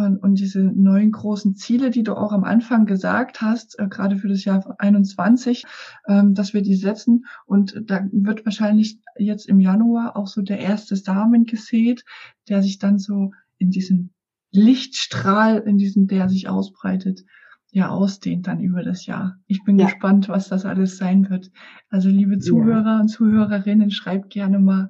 und, 0.05 0.17
und 0.17 0.39
diese 0.39 0.59
neuen 0.59 1.11
großen 1.11 1.55
Ziele, 1.55 1.89
die 1.89 2.03
du 2.03 2.15
auch 2.15 2.31
am 2.31 2.43
Anfang 2.43 2.85
gesagt 2.85 3.41
hast, 3.41 3.79
äh, 3.79 3.87
gerade 3.87 4.17
für 4.17 4.27
das 4.27 4.45
Jahr 4.45 4.75
21, 4.79 5.65
ähm, 6.07 6.33
dass 6.33 6.53
wir 6.53 6.61
die 6.61 6.75
setzen. 6.75 7.25
Und 7.45 7.81
da 7.85 8.07
wird 8.11 8.45
wahrscheinlich 8.45 8.99
jetzt 9.17 9.47
im 9.47 9.59
Januar 9.59 10.15
auch 10.15 10.27
so 10.27 10.41
der 10.41 10.59
erste 10.59 10.95
Samen 10.95 11.45
gesät, 11.45 12.03
der 12.49 12.61
sich 12.61 12.79
dann 12.79 12.99
so 12.99 13.31
in 13.57 13.69
diesen 13.69 14.13
Lichtstrahl, 14.51 15.59
in 15.59 15.77
diesem, 15.77 16.07
der 16.07 16.29
sich 16.29 16.49
ausbreitet, 16.49 17.23
ja 17.71 17.89
ausdehnt 17.89 18.47
dann 18.47 18.59
über 18.59 18.83
das 18.83 19.05
Jahr. 19.05 19.37
Ich 19.47 19.63
bin 19.63 19.79
ja. 19.79 19.85
gespannt, 19.85 20.27
was 20.27 20.49
das 20.49 20.65
alles 20.65 20.97
sein 20.97 21.29
wird. 21.29 21.51
Also 21.89 22.09
liebe 22.09 22.39
Zuhörer 22.39 22.95
ja. 22.95 22.99
und 22.99 23.07
Zuhörerinnen, 23.07 23.91
schreibt 23.91 24.29
gerne 24.29 24.59
mal 24.59 24.89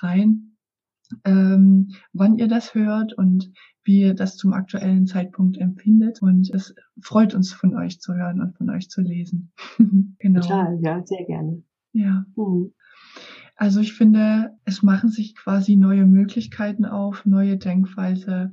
rein, 0.00 0.56
ähm, 1.24 1.90
wann 2.12 2.36
ihr 2.36 2.48
das 2.48 2.74
hört 2.74 3.12
und 3.12 3.52
wie 3.84 4.02
ihr 4.02 4.14
das 4.14 4.36
zum 4.36 4.52
aktuellen 4.52 5.06
Zeitpunkt 5.06 5.58
empfindet. 5.58 6.22
Und 6.22 6.50
es 6.54 6.74
freut 7.00 7.34
uns 7.34 7.52
von 7.52 7.76
euch 7.76 8.00
zu 8.00 8.14
hören 8.14 8.40
und 8.40 8.56
von 8.56 8.70
euch 8.70 8.88
zu 8.88 9.00
lesen. 9.00 9.52
genau. 10.18 10.40
Total, 10.40 10.78
ja, 10.80 11.04
sehr 11.04 11.24
gerne. 11.24 11.62
Ja. 11.92 12.24
Mhm. 12.36 12.72
Also 13.56 13.80
ich 13.80 13.92
finde, 13.92 14.56
es 14.64 14.82
machen 14.82 15.10
sich 15.10 15.36
quasi 15.36 15.76
neue 15.76 16.06
Möglichkeiten 16.06 16.84
auf, 16.84 17.26
neue 17.26 17.58
Denkweise, 17.58 18.52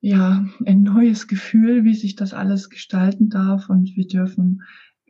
ja, 0.00 0.44
ein 0.66 0.82
neues 0.82 1.28
Gefühl, 1.28 1.84
wie 1.84 1.94
sich 1.94 2.16
das 2.16 2.34
alles 2.34 2.68
gestalten 2.68 3.28
darf 3.28 3.70
und 3.70 3.96
wir 3.96 4.06
dürfen 4.06 4.62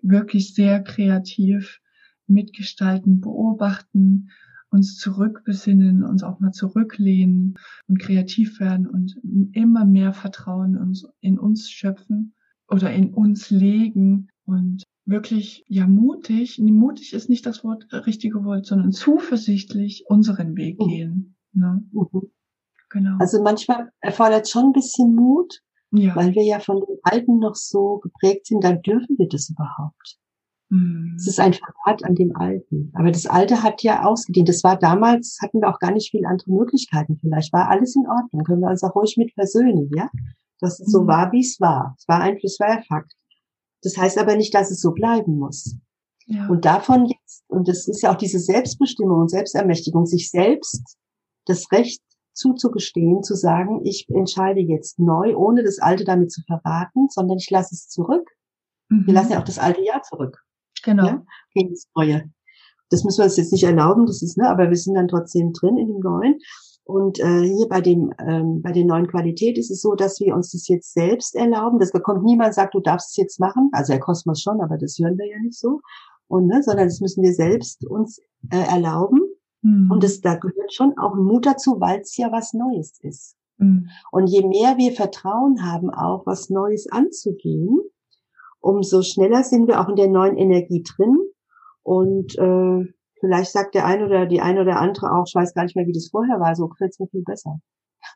wirklich 0.03 0.55
sehr 0.55 0.83
kreativ 0.83 1.81
mitgestalten, 2.27 3.21
beobachten, 3.21 4.31
uns 4.73 4.97
zurückbesinnen, 4.97 6.03
uns 6.03 6.23
auch 6.23 6.41
mal 6.41 6.53
zurücklehnen 6.53 7.59
und 7.89 8.01
kreativ 8.01 8.59
werden 8.59 8.87
und 8.87 9.17
immer 9.53 9.85
mehr 9.85 10.13
Vertrauen 10.13 10.95
in 11.21 11.39
uns 11.39 11.71
schöpfen 11.71 12.35
oder 12.69 12.93
in 12.93 13.13
uns 13.13 13.51
legen 13.51 14.29
und 14.45 14.83
wirklich 15.05 15.65
ja 15.69 15.87
mutig, 15.87 16.59
mutig 16.59 17.13
ist 17.13 17.29
nicht 17.29 17.45
das 17.45 17.65
Wort 17.65 17.87
richtige 18.07 18.45
Wort, 18.45 18.67
sondern 18.67 18.93
zuversichtlich 18.93 20.05
unseren 20.09 20.57
Weg 20.57 20.81
mhm. 20.81 20.89
gehen. 20.89 21.37
Ne? 21.53 21.85
Mhm. 21.93 22.31
Genau. 22.91 23.17
Also 23.19 23.43
manchmal 23.43 23.91
erfordert 24.01 24.49
schon 24.49 24.67
ein 24.67 24.73
bisschen 24.73 25.15
Mut, 25.15 25.61
ja. 25.91 26.15
weil 26.17 26.35
wir 26.35 26.45
ja 26.45 26.61
von 26.61 26.77
den 26.77 26.99
Alten 27.03 27.39
noch 27.39 27.55
so 27.55 27.99
geprägt 27.99 28.47
sind, 28.47 28.65
dann 28.65 28.83
dürfen 28.83 29.19
wir 29.19 29.29
das 29.29 29.51
überhaupt. 29.51 30.19
Mhm. 30.73 31.17
Es 31.19 31.27
ist 31.27 31.39
ein 31.39 31.53
Verrat 31.53 32.03
an 32.03 32.15
dem 32.15 32.35
Alten. 32.35 32.91
Aber 32.95 33.11
das 33.11 33.27
Alte 33.27 33.63
hat 33.63 33.83
ja 33.83 34.05
ausgedient. 34.05 34.49
Das 34.49 34.65
war 34.65 34.79
damals, 34.79 35.39
hatten 35.43 35.61
wir 35.61 35.69
auch 35.69 35.79
gar 35.79 35.93
nicht 35.93 36.11
viele 36.11 36.27
andere 36.27 36.51
Möglichkeiten. 36.51 37.19
Vielleicht 37.19 37.53
war 37.53 37.69
alles 37.69 37.95
in 37.95 38.09
Ordnung. 38.09 38.43
Können 38.45 38.63
wir 38.63 38.71
uns 38.71 38.83
auch 38.83 38.95
ruhig 38.95 39.17
mit 39.19 39.35
versöhnen, 39.35 39.91
ja? 39.95 40.09
Dass 40.61 40.81
es 40.81 40.87
mhm. 40.87 40.91
so 40.91 41.07
war, 41.07 41.31
wie 41.33 41.41
es 41.41 41.61
war. 41.61 41.95
Es 41.99 42.09
war 42.09 42.21
einfach, 42.21 42.45
es 42.45 42.59
war 42.59 42.71
ja 42.71 42.83
Fakt. 42.89 43.13
Das 43.83 43.99
heißt 43.99 44.17
aber 44.17 44.35
nicht, 44.35 44.55
dass 44.55 44.71
es 44.71 44.81
so 44.81 44.93
bleiben 44.93 45.39
muss. 45.39 45.77
Ja. 46.27 46.49
Und 46.49 46.65
davon 46.65 47.05
jetzt, 47.05 47.45
und 47.49 47.69
das 47.69 47.87
ist 47.87 48.01
ja 48.01 48.11
auch 48.11 48.17
diese 48.17 48.39
Selbstbestimmung 48.39 49.21
und 49.21 49.31
Selbstermächtigung, 49.31 50.07
sich 50.07 50.31
selbst 50.31 50.97
das 51.45 51.71
Recht 51.71 52.01
zuzugestehen, 52.33 53.23
zu 53.23 53.35
sagen, 53.35 53.85
ich 53.85 54.09
entscheide 54.09 54.61
jetzt 54.61 54.99
neu, 54.99 55.37
ohne 55.37 55.65
das 55.65 55.81
Alte 55.81 56.05
damit 56.05 56.33
zu 56.33 56.41
verraten, 56.47 57.09
sondern 57.11 57.37
ich 57.37 57.51
lasse 57.51 57.75
es 57.75 57.89
zurück. 57.89 58.31
Mhm. 58.89 59.07
Wir 59.07 59.13
lassen 59.13 59.33
ja 59.33 59.41
auch 59.41 59.45
das 59.45 59.59
alte 59.59 59.83
Jahr 59.83 60.01
zurück. 60.03 60.43
Genau. 60.83 61.07
Ja, 61.07 61.23
gegen 61.55 61.71
das 61.71 61.87
Neue. 61.95 62.31
Das 62.91 63.05
müssen 63.05 63.19
wir 63.19 63.25
uns 63.25 63.37
jetzt 63.37 63.53
nicht 63.53 63.65
erlauben, 63.65 64.07
das 64.07 64.23
ist, 64.23 64.37
ne, 64.37 64.49
aber 64.49 64.69
wir 64.69 64.77
sind 64.77 64.95
dann 64.95 65.09
trotzdem 65.09 65.53
drin 65.53 65.79
in 65.79 65.89
dem 65.89 66.01
Neuen. 66.01 66.39
Und 66.85 67.21
äh, 67.21 67.43
hier 67.43 67.69
bei 67.69 67.81
dem 67.81 68.13
ähm, 68.19 68.61
bei 68.61 68.73
der 68.73 68.85
neuen 68.85 69.07
Qualität 69.07 69.57
ist 69.57 69.71
es 69.71 69.81
so, 69.81 69.95
dass 69.95 70.19
wir 70.21 70.35
uns 70.35 70.51
das 70.51 70.67
jetzt 70.67 70.93
selbst 70.93 71.37
erlauben. 71.37 71.79
Das 71.79 71.93
bekommt 71.93 72.25
niemand 72.25 72.55
sagt, 72.55 72.75
du 72.75 72.81
darfst 72.81 73.11
es 73.11 73.17
jetzt 73.17 73.41
machen. 73.41 73.71
Also 73.73 73.93
der 73.93 74.01
Kosmos 74.01 74.43
schon, 74.43 74.61
aber 74.61 74.79
das 74.79 74.99
hören 74.99 75.17
wir 75.17 75.27
ja 75.27 75.39
nicht 75.39 75.59
so. 75.59 75.81
Und 76.27 76.49
ne, 76.49 76.63
sondern 76.63 76.89
das 76.89 77.01
müssen 77.01 77.23
wir 77.23 77.35
selbst 77.35 77.87
uns 77.87 78.19
äh, 78.51 78.59
erlauben. 78.69 79.21
Mhm. 79.63 79.91
Und 79.93 80.03
das, 80.03 80.21
da 80.21 80.35
gehört 80.35 80.75
schon 80.75 80.99
auch 80.99 81.15
Mut 81.15 81.47
dazu, 81.47 81.77
weil 81.79 82.01
es 82.01 82.17
ja 82.17 82.33
was 82.33 82.53
Neues 82.53 82.99
ist. 83.01 83.37
Mhm. 83.59 83.89
Und 84.11 84.27
je 84.27 84.47
mehr 84.47 84.77
wir 84.77 84.93
Vertrauen 84.93 85.65
haben, 85.65 85.91
auch 85.91 86.27
was 86.27 86.51
Neues 86.51 86.91
anzugehen, 86.91 87.81
umso 88.63 89.03
schneller 89.03 89.45
sind 89.45 89.69
wir 89.69 89.81
auch 89.81 89.89
in 89.89 89.97
der 89.97 90.09
neuen 90.09 90.37
Energie 90.37 90.83
drin. 90.83 91.19
Und 91.83 92.39
äh, 92.39 92.93
vielleicht 93.21 93.53
sagt 93.53 93.75
der 93.75 93.87
eine 93.87 94.07
oder 94.07 94.27
die 94.27 94.41
eine 94.41 94.63
oder 94.63 94.81
andere 94.81 95.13
auch, 95.13 95.25
ich 95.27 95.35
weiß 95.35 95.55
gar 95.55 95.65
nicht 95.65 95.77
mehr, 95.77 95.87
wie 95.87 95.93
das 95.93 96.09
vorher 96.11 96.41
war, 96.41 96.55
so 96.55 96.69
gefällt 96.69 96.93
es 96.93 96.99
mir 96.99 97.09
viel 97.09 97.23
besser. 97.23 97.59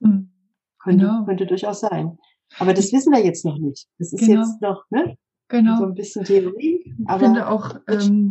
Mhm. 0.01 0.31
Könnte, 0.79 1.05
genau. 1.05 1.25
könnte 1.25 1.47
durchaus 1.47 1.81
sein. 1.81 2.19
Aber 2.59 2.73
das 2.73 2.93
wissen 2.93 3.13
wir 3.13 3.25
jetzt 3.25 3.45
noch 3.45 3.59
nicht. 3.59 3.89
Das 3.99 4.13
ist 4.13 4.21
genau. 4.21 4.41
jetzt 4.41 4.63
noch 4.63 4.85
ne? 4.91 5.17
genau. 5.49 5.79
so 5.79 5.85
ein 5.85 5.95
bisschen 5.95 6.25
Theorie. 6.25 6.95
Aber 7.07 7.17
ich 7.17 7.25
finde 7.25 7.49
auch, 7.49 7.75
ähm, 7.89 8.31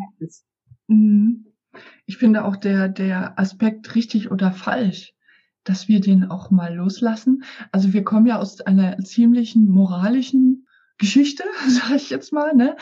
mhm. 0.87 1.45
Ich 2.05 2.17
finde 2.17 2.45
auch 2.45 2.55
der, 2.55 2.89
der 2.89 3.37
Aspekt 3.39 3.95
richtig 3.95 4.31
oder 4.31 4.51
falsch, 4.51 5.13
dass 5.63 5.87
wir 5.87 5.99
den 5.99 6.25
auch 6.25 6.51
mal 6.51 6.73
loslassen. 6.75 7.43
Also 7.71 7.93
wir 7.93 8.03
kommen 8.03 8.27
ja 8.27 8.39
aus 8.39 8.61
einer 8.61 8.97
ziemlichen 8.99 9.69
moralischen 9.69 10.64
Geschichte, 10.97 11.43
sage 11.67 11.95
ich 11.95 12.09
jetzt 12.09 12.31
mal, 12.31 12.55
ne? 12.55 12.75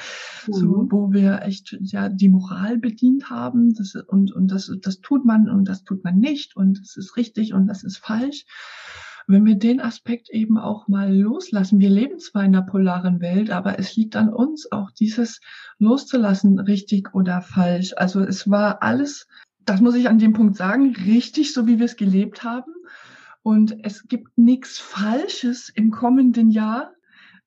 Mhm. 0.48 0.54
So, 0.54 0.88
wo 0.90 1.12
wir 1.12 1.42
echt 1.44 1.78
ja 1.82 2.10
die 2.10 2.30
Moral 2.30 2.78
bedient 2.78 3.30
haben, 3.30 3.74
das, 3.74 3.96
und 3.96 4.32
und 4.34 4.48
das 4.52 4.72
das 4.82 5.02
tut 5.02 5.26
man 5.26 5.50
und 5.50 5.68
das 5.68 5.84
tut 5.84 6.04
man 6.04 6.20
nicht 6.20 6.56
und 6.56 6.80
das 6.80 6.96
ist 6.96 7.18
richtig 7.18 7.54
und 7.54 7.68
das 7.68 7.84
ist 7.84 7.98
falsch 7.98 8.46
wenn 9.28 9.46
wir 9.46 9.56
den 9.56 9.80
Aspekt 9.80 10.30
eben 10.30 10.58
auch 10.58 10.88
mal 10.88 11.14
loslassen, 11.16 11.80
wir 11.80 11.90
leben 11.90 12.20
zwar 12.20 12.44
in 12.44 12.56
einer 12.56 12.66
polaren 12.66 13.22
Welt, 13.22 13.52
aber 13.52 13.80
es 13.80 13.96
liegt 13.96 14.16
an 14.16 14.30
uns 14.30 14.72
auch 14.72 14.92
dieses 14.92 15.40
loszulassen, 15.80 16.60
richtig 16.60 17.14
oder 17.14 17.42
falsch. 17.42 17.94
Also 17.96 18.22
es 18.22 18.50
war 18.50 18.84
alles, 18.84 19.28
das 19.66 19.82
muss 19.82 19.96
ich 19.96 20.10
an 20.10 20.20
dem 20.20 20.34
Punkt 20.34 20.56
sagen, 20.56 20.96
richtig, 21.06 21.54
so 21.54 21.68
wie 21.68 21.80
wir 21.80 21.86
es 21.86 21.96
gelebt 21.96 22.44
haben. 22.44 22.74
Und 23.42 23.84
es 23.84 24.08
gibt 24.08 24.38
nichts 24.38 24.80
Falsches 24.80 25.70
im 25.70 25.92
kommenden 25.92 26.50
Jahr, 26.50 26.94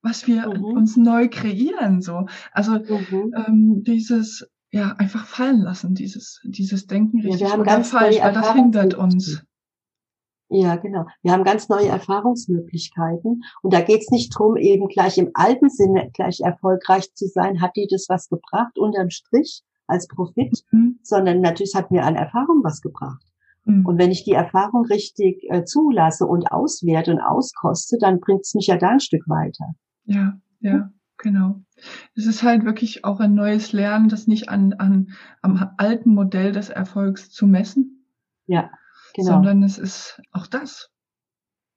was 0.01 0.27
wir 0.27 0.47
mhm. 0.47 0.63
uns 0.63 0.97
neu 0.97 1.27
kreieren. 1.29 2.01
So, 2.01 2.25
also 2.51 2.73
mhm. 2.73 3.33
ähm, 3.35 3.83
dieses 3.83 4.47
ja 4.71 4.93
einfach 4.97 5.25
fallen 5.25 5.61
lassen, 5.61 5.95
dieses 5.95 6.41
dieses 6.43 6.87
Denken 6.87 7.21
richtig 7.21 7.41
ja, 7.41 7.57
oder 7.57 7.83
falsch, 7.83 8.19
weil 8.21 8.33
das 8.33 8.53
hindert 8.53 8.93
uns. 8.93 9.43
Ja, 10.49 10.77
genau. 10.77 11.05
Wir 11.23 11.33
haben 11.33 11.43
ganz 11.43 11.67
neue 11.67 11.89
Erfahrungsmöglichkeiten. 11.89 13.43
Und 13.61 13.73
da 13.73 13.81
geht 13.81 13.99
es 13.99 14.11
nicht 14.11 14.29
drum, 14.29 14.55
eben 14.55 14.87
gleich 14.87 15.17
im 15.17 15.31
alten 15.33 15.69
Sinne 15.69 16.09
gleich 16.13 16.39
erfolgreich 16.39 17.13
zu 17.15 17.27
sein. 17.27 17.61
Hat 17.61 17.75
die 17.75 17.87
das 17.89 18.05
was 18.07 18.29
gebracht 18.29 18.77
unterm 18.77 19.09
Strich? 19.09 19.63
als 19.87 20.07
Profit, 20.07 20.63
mhm. 20.71 20.99
sondern 21.01 21.41
natürlich 21.41 21.73
hat 21.75 21.91
mir 21.91 22.03
an 22.03 22.15
Erfahrung 22.15 22.63
was 22.63 22.81
gebracht. 22.81 23.25
Mhm. 23.65 23.85
Und 23.85 23.97
wenn 23.97 24.11
ich 24.11 24.23
die 24.23 24.33
Erfahrung 24.33 24.85
richtig 24.85 25.43
äh, 25.49 25.63
zulasse 25.63 26.25
und 26.25 26.51
auswerte 26.51 27.11
und 27.11 27.21
auskoste, 27.21 27.97
dann 27.99 28.19
bringt 28.19 28.41
es 28.41 28.53
mich 28.53 28.67
ja 28.67 28.77
da 28.77 28.89
ein 28.89 28.99
Stück 28.99 29.27
weiter. 29.27 29.65
Ja, 30.07 30.39
ja, 30.61 30.91
genau. 31.17 31.61
Es 32.15 32.25
ist 32.25 32.41
halt 32.41 32.65
wirklich 32.65 33.05
auch 33.05 33.19
ein 33.19 33.35
neues 33.35 33.73
Lernen, 33.73 34.09
das 34.09 34.25
nicht 34.25 34.49
an, 34.49 34.73
an 34.73 35.11
am 35.41 35.71
alten 35.77 36.13
Modell 36.13 36.51
des 36.51 36.69
Erfolgs 36.69 37.29
zu 37.29 37.45
messen. 37.45 38.05
Ja, 38.47 38.71
genau. 39.13 39.33
Sondern 39.33 39.63
es 39.63 39.77
ist 39.77 40.21
auch 40.31 40.47
das. 40.47 40.89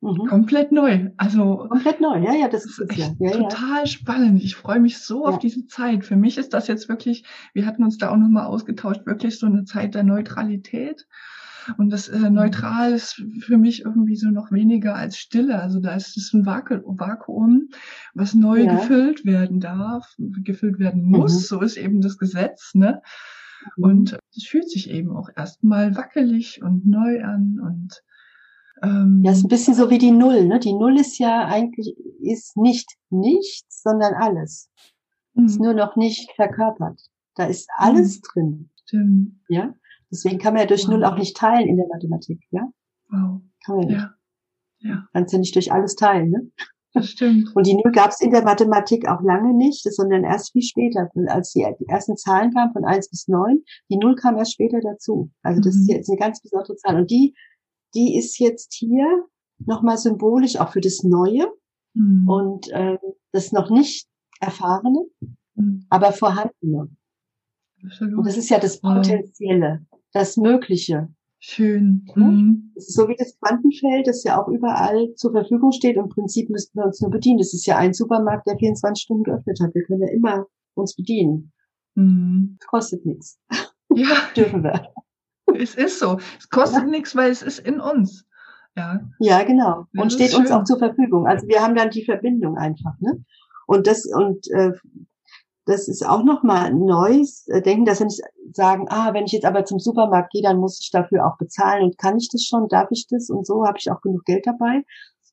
Mhm. 0.00 0.26
Komplett 0.28 0.72
neu. 0.72 1.10
Also 1.18 1.66
komplett 1.68 2.00
neu, 2.00 2.22
ja, 2.22 2.32
ja, 2.32 2.48
das 2.48 2.64
ist 2.64 2.80
echt 2.88 2.98
ja. 2.98 3.14
Ja, 3.18 3.32
total 3.32 3.80
ja. 3.80 3.86
spannend. 3.86 4.42
Ich 4.42 4.56
freue 4.56 4.80
mich 4.80 4.98
so 4.98 5.26
auf 5.26 5.38
diese 5.38 5.66
Zeit. 5.66 6.06
Für 6.06 6.16
mich 6.16 6.38
ist 6.38 6.54
das 6.54 6.68
jetzt 6.68 6.88
wirklich, 6.88 7.24
wir 7.52 7.66
hatten 7.66 7.84
uns 7.84 7.98
da 7.98 8.10
auch 8.10 8.16
nochmal 8.16 8.46
ausgetauscht, 8.46 9.04
wirklich 9.04 9.38
so 9.38 9.46
eine 9.46 9.64
Zeit 9.64 9.94
der 9.94 10.04
Neutralität. 10.04 11.06
Und 11.78 11.90
das 11.90 12.08
äh, 12.08 12.30
Neutral 12.30 12.92
ist 12.92 13.22
für 13.40 13.58
mich 13.58 13.84
irgendwie 13.84 14.16
so 14.16 14.28
noch 14.28 14.52
weniger 14.52 14.94
als 14.94 15.16
Stille. 15.16 15.60
Also 15.60 15.80
da 15.80 15.94
ist 15.94 16.16
es 16.16 16.32
ein 16.32 16.46
Vakuum, 16.46 17.68
was 18.14 18.34
neu 18.34 18.64
ja. 18.64 18.76
gefüllt 18.76 19.24
werden 19.24 19.60
darf, 19.60 20.14
gefüllt 20.18 20.78
werden 20.78 21.04
muss. 21.04 21.34
Mhm. 21.34 21.40
So 21.40 21.60
ist 21.60 21.76
eben 21.76 22.00
das 22.00 22.18
Gesetz, 22.18 22.74
ne? 22.74 23.02
Mhm. 23.76 23.84
Und 23.84 24.18
es 24.36 24.44
fühlt 24.46 24.70
sich 24.70 24.90
eben 24.90 25.10
auch 25.16 25.28
erstmal 25.36 25.96
wackelig 25.96 26.62
und 26.62 26.86
neu 26.86 27.22
an 27.22 27.60
und 27.62 28.02
ähm, 28.82 29.20
ja, 29.22 29.32
ist 29.32 29.44
ein 29.44 29.48
bisschen 29.48 29.74
so 29.74 29.90
wie 29.90 29.98
die 29.98 30.10
Null, 30.10 30.46
ne? 30.46 30.58
Die 30.58 30.72
Null 30.72 30.98
ist 30.98 31.18
ja 31.18 31.46
eigentlich, 31.46 31.94
ist 32.22 32.56
nicht 32.56 32.96
nichts, 33.10 33.82
sondern 33.82 34.14
alles. 34.14 34.70
Mhm. 35.34 35.46
Ist 35.46 35.60
nur 35.60 35.74
noch 35.74 35.96
nicht 35.96 36.30
verkörpert. 36.36 37.00
Da 37.34 37.44
ist 37.44 37.68
alles 37.76 38.16
mhm. 38.16 38.22
drin. 38.32 38.70
Stimmt. 38.84 39.40
Ja? 39.48 39.74
Deswegen 40.10 40.38
kann 40.38 40.54
man 40.54 40.62
ja 40.62 40.66
durch 40.66 40.84
wow. 40.84 40.90
Null 40.90 41.04
auch 41.04 41.16
nicht 41.16 41.36
teilen 41.36 41.68
in 41.68 41.76
der 41.76 41.86
Mathematik, 41.86 42.40
ja? 42.50 42.68
Wow. 43.08 43.40
Kann 43.64 43.76
man 43.76 43.88
ja 43.88 43.96
nicht. 43.96 44.08
Ja. 44.80 45.06
Kannst 45.12 45.32
ja 45.32 45.38
nicht 45.38 45.54
durch 45.54 45.72
alles 45.72 45.94
teilen, 45.94 46.30
ne? 46.30 46.50
Das 46.92 47.08
stimmt. 47.08 47.54
Und 47.54 47.66
die 47.66 47.74
Null 47.74 47.92
gab 47.92 48.10
es 48.10 48.20
in 48.20 48.32
der 48.32 48.42
Mathematik 48.42 49.06
auch 49.08 49.22
lange 49.22 49.54
nicht, 49.54 49.82
sondern 49.94 50.24
erst 50.24 50.52
viel 50.52 50.62
später. 50.62 51.08
als 51.28 51.52
die, 51.52 51.64
die, 51.78 51.86
ersten 51.86 52.16
Zahlen 52.16 52.52
kamen 52.52 52.72
von 52.72 52.84
eins 52.84 53.08
bis 53.08 53.28
neun, 53.28 53.62
die 53.88 53.96
Null 53.96 54.16
kam 54.16 54.36
erst 54.36 54.54
später 54.54 54.80
dazu. 54.80 55.30
Also 55.42 55.60
das 55.60 55.76
mhm. 55.76 55.82
ist 55.82 55.88
jetzt 55.88 56.10
eine 56.10 56.18
ganz 56.18 56.42
besondere 56.42 56.74
Zahl. 56.76 56.96
Und 56.96 57.10
die, 57.10 57.34
die 57.94 58.18
ist 58.18 58.38
jetzt 58.38 58.74
hier 58.74 59.06
nochmal 59.58 59.98
symbolisch 59.98 60.56
auch 60.56 60.72
für 60.72 60.80
das 60.80 61.04
Neue 61.04 61.46
mhm. 61.94 62.28
und 62.28 62.68
äh, 62.72 62.98
das 63.30 63.52
noch 63.52 63.70
nicht 63.70 64.08
Erfahrene, 64.40 65.04
mhm. 65.54 65.86
aber 65.90 66.12
Vorhandene. 66.12 66.88
Absolut. 67.84 68.18
Und 68.18 68.26
das 68.26 68.36
ist 68.36 68.50
ja 68.50 68.58
das 68.58 68.80
Potenzielle 68.80 69.86
das 70.12 70.36
Mögliche. 70.36 71.08
Schön. 71.38 72.06
Mhm. 72.14 72.72
Ist 72.74 72.94
so 72.94 73.08
wie 73.08 73.16
das 73.16 73.38
Quantenfeld, 73.38 74.06
das 74.06 74.24
ja 74.24 74.40
auch 74.40 74.48
überall 74.48 75.14
zur 75.14 75.32
Verfügung 75.32 75.72
steht. 75.72 75.96
Im 75.96 76.10
Prinzip 76.10 76.50
müssten 76.50 76.78
wir 76.78 76.84
uns 76.84 77.00
nur 77.00 77.10
bedienen. 77.10 77.38
Das 77.38 77.54
ist 77.54 77.66
ja 77.66 77.78
ein 77.78 77.94
Supermarkt, 77.94 78.46
der 78.46 78.58
24 78.58 79.02
Stunden 79.02 79.24
geöffnet 79.24 79.58
hat. 79.62 79.74
Wir 79.74 79.82
können 79.84 80.02
ja 80.02 80.12
immer 80.12 80.46
uns 80.74 80.94
bedienen. 80.94 81.52
Mhm. 81.94 82.58
Kostet 82.66 83.06
nichts. 83.06 83.40
Ja. 83.94 84.08
Dürfen 84.36 84.62
wir. 84.62 84.92
Es 85.54 85.74
ist 85.74 85.98
so. 85.98 86.18
Es 86.38 86.48
kostet 86.50 86.82
ja. 86.82 86.88
nichts, 86.88 87.16
weil 87.16 87.30
es 87.30 87.42
ist 87.42 87.60
in 87.60 87.80
uns. 87.80 88.26
Ja. 88.76 89.00
Ja, 89.18 89.42
genau. 89.42 89.86
Und 89.96 90.12
steht 90.12 90.34
uns 90.34 90.50
auch 90.50 90.64
zur 90.64 90.78
Verfügung. 90.78 91.26
Also 91.26 91.48
wir 91.48 91.60
haben 91.60 91.74
dann 91.74 91.90
die 91.90 92.04
Verbindung 92.04 92.56
einfach, 92.56 92.98
ne? 93.00 93.24
Und 93.66 93.86
das, 93.86 94.04
und 94.04 94.46
äh, 94.50 94.72
das 95.70 95.88
ist 95.88 96.06
auch 96.06 96.24
nochmal 96.24 96.66
ein 96.66 96.84
neues 96.84 97.46
äh, 97.48 97.62
Denken, 97.62 97.84
dass 97.84 98.00
wir 98.00 98.06
nicht 98.06 98.22
sagen, 98.52 98.86
ah, 98.88 99.14
wenn 99.14 99.24
ich 99.24 99.32
jetzt 99.32 99.44
aber 99.44 99.64
zum 99.64 99.78
Supermarkt 99.78 100.32
gehe, 100.32 100.42
dann 100.42 100.58
muss 100.58 100.80
ich 100.80 100.90
dafür 100.90 101.26
auch 101.26 101.38
bezahlen 101.38 101.84
und 101.84 101.98
kann 101.98 102.18
ich 102.18 102.28
das 102.30 102.44
schon, 102.44 102.68
darf 102.68 102.88
ich 102.90 103.06
das 103.08 103.30
und 103.30 103.46
so, 103.46 103.64
habe 103.66 103.78
ich 103.78 103.90
auch 103.90 104.00
genug 104.00 104.24
Geld 104.24 104.46
dabei, 104.46 104.84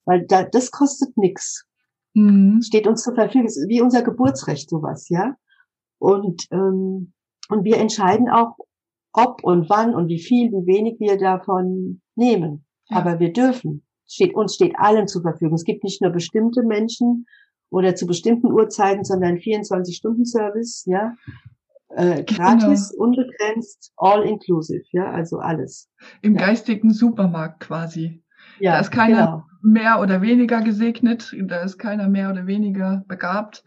weil 0.05 0.25
da, 0.27 0.43
das 0.43 0.71
kostet 0.71 1.17
nix. 1.17 1.65
Mhm. 2.13 2.61
Steht 2.61 2.88
uns 2.88 3.03
zur 3.03 3.15
Verfügung, 3.15 3.47
ist 3.47 3.67
wie 3.67 3.81
unser 3.81 4.03
Geburtsrecht 4.03 4.69
sowas, 4.69 5.09
ja. 5.09 5.35
Und, 5.99 6.45
ähm, 6.51 7.13
und 7.49 7.63
wir 7.63 7.77
entscheiden 7.77 8.29
auch, 8.29 8.55
ob 9.13 9.43
und 9.43 9.69
wann 9.69 9.95
und 9.95 10.09
wie 10.09 10.19
viel, 10.19 10.51
wie 10.51 10.67
wenig 10.67 10.99
wir 10.99 11.17
davon 11.17 12.01
nehmen. 12.15 12.65
Ja. 12.89 12.97
Aber 12.97 13.19
wir 13.19 13.33
dürfen. 13.33 13.83
Steht, 14.07 14.35
uns 14.35 14.55
steht 14.55 14.75
allen 14.77 15.07
zur 15.07 15.23
Verfügung. 15.23 15.55
Es 15.55 15.63
gibt 15.63 15.83
nicht 15.83 16.01
nur 16.01 16.11
bestimmte 16.11 16.63
Menschen, 16.63 17.25
oder 17.70 17.95
zu 17.95 18.05
bestimmten 18.05 18.51
Uhrzeiten, 18.51 19.03
sondern 19.03 19.36
24-Stunden-Service, 19.36 20.86
ja. 20.86 21.13
Äh, 21.89 22.24
gratis, 22.24 22.91
genau. 22.91 23.05
unbegrenzt, 23.05 23.93
all 23.95 24.24
inclusive, 24.24 24.84
ja, 24.91 25.09
also 25.09 25.39
alles. 25.39 25.89
Im 26.22 26.36
ja. 26.36 26.47
geistigen 26.47 26.91
Supermarkt 26.91 27.61
quasi. 27.61 28.24
Ja, 28.59 28.74
da 28.74 28.80
ist 28.80 28.91
keiner 28.91 29.26
genau. 29.26 29.45
mehr 29.61 30.01
oder 30.01 30.22
weniger 30.22 30.61
gesegnet, 30.61 31.34
da 31.45 31.61
ist 31.61 31.78
keiner 31.78 32.09
mehr 32.09 32.30
oder 32.30 32.45
weniger 32.45 33.03
begabt. 33.07 33.63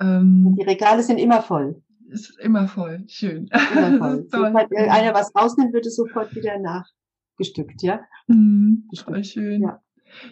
Ähm, 0.00 0.56
die 0.58 0.64
Regale 0.64 1.02
sind 1.02 1.18
immer 1.18 1.42
voll. 1.42 1.82
Ist 2.08 2.38
immer 2.40 2.68
voll, 2.68 3.04
schön. 3.06 3.48
Immer 3.72 3.98
voll. 3.98 4.26
Sobald 4.30 4.74
einer 4.74 5.12
was 5.12 5.34
rausnimmt, 5.34 5.74
wird 5.74 5.86
es 5.86 5.96
sofort 5.96 6.34
wieder 6.34 6.58
nachgestückt, 6.58 7.82
ja? 7.82 8.00
Mhm, 8.28 8.88
voll 9.04 9.24
schön. 9.24 9.62
Ja. 9.62 9.82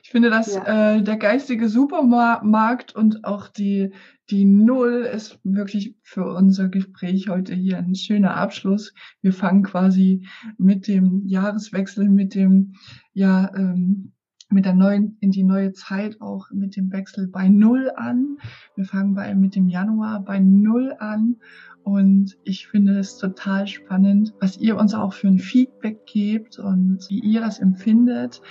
Ich 0.03 0.11
finde, 0.11 0.31
dass 0.31 0.55
ja. 0.55 0.97
äh, 0.97 1.03
der 1.03 1.17
geistige 1.17 1.69
Supermarkt 1.69 2.95
und 2.95 3.25
auch 3.25 3.49
die, 3.49 3.93
die 4.31 4.45
Null 4.45 5.09
ist 5.13 5.39
wirklich 5.45 5.97
für 6.03 6.25
unser 6.35 6.69
Gespräch 6.69 7.29
heute 7.29 7.55
hier 7.55 7.79
ein 7.79 7.95
schöner 7.95 8.37
Abschluss. 8.37 8.93
Wir 9.23 9.33
fangen 9.33 9.63
quasi 9.63 10.27
mit 10.59 10.89
dem 10.89 11.23
Jahreswechsel, 11.27 12.09
mit 12.09 12.35
dem, 12.35 12.75
ja, 13.13 13.53
ähm, 13.55 14.13
mit 14.51 14.65
der 14.65 14.75
neuen, 14.75 15.17
in 15.21 15.33
die 15.33 15.43
neue 15.43 15.73
Zeit 15.73 16.21
auch 16.21 16.51
mit 16.53 16.77
dem 16.77 16.93
Wechsel 16.93 17.29
bei 17.29 17.49
Null 17.49 17.91
an. 17.97 18.39
Wir 18.77 18.85
fangen 18.85 19.15
bei, 19.15 19.35
mit 19.35 19.57
dem 19.57 19.69
Januar 19.69 20.25
bei 20.25 20.39
Null 20.39 20.95
an. 20.99 21.37
Und 21.83 22.37
ich 22.43 22.67
finde 22.67 22.99
es 22.99 23.17
total 23.17 23.69
spannend, 23.69 24.35
was 24.41 24.57
ihr 24.57 24.77
uns 24.77 24.93
auch 24.93 25.13
für 25.13 25.29
ein 25.29 25.39
Feedback 25.39 26.05
gebt 26.07 26.59
und 26.59 27.07
wie 27.09 27.21
ihr 27.21 27.41
das 27.41 27.61
empfindet. 27.61 28.43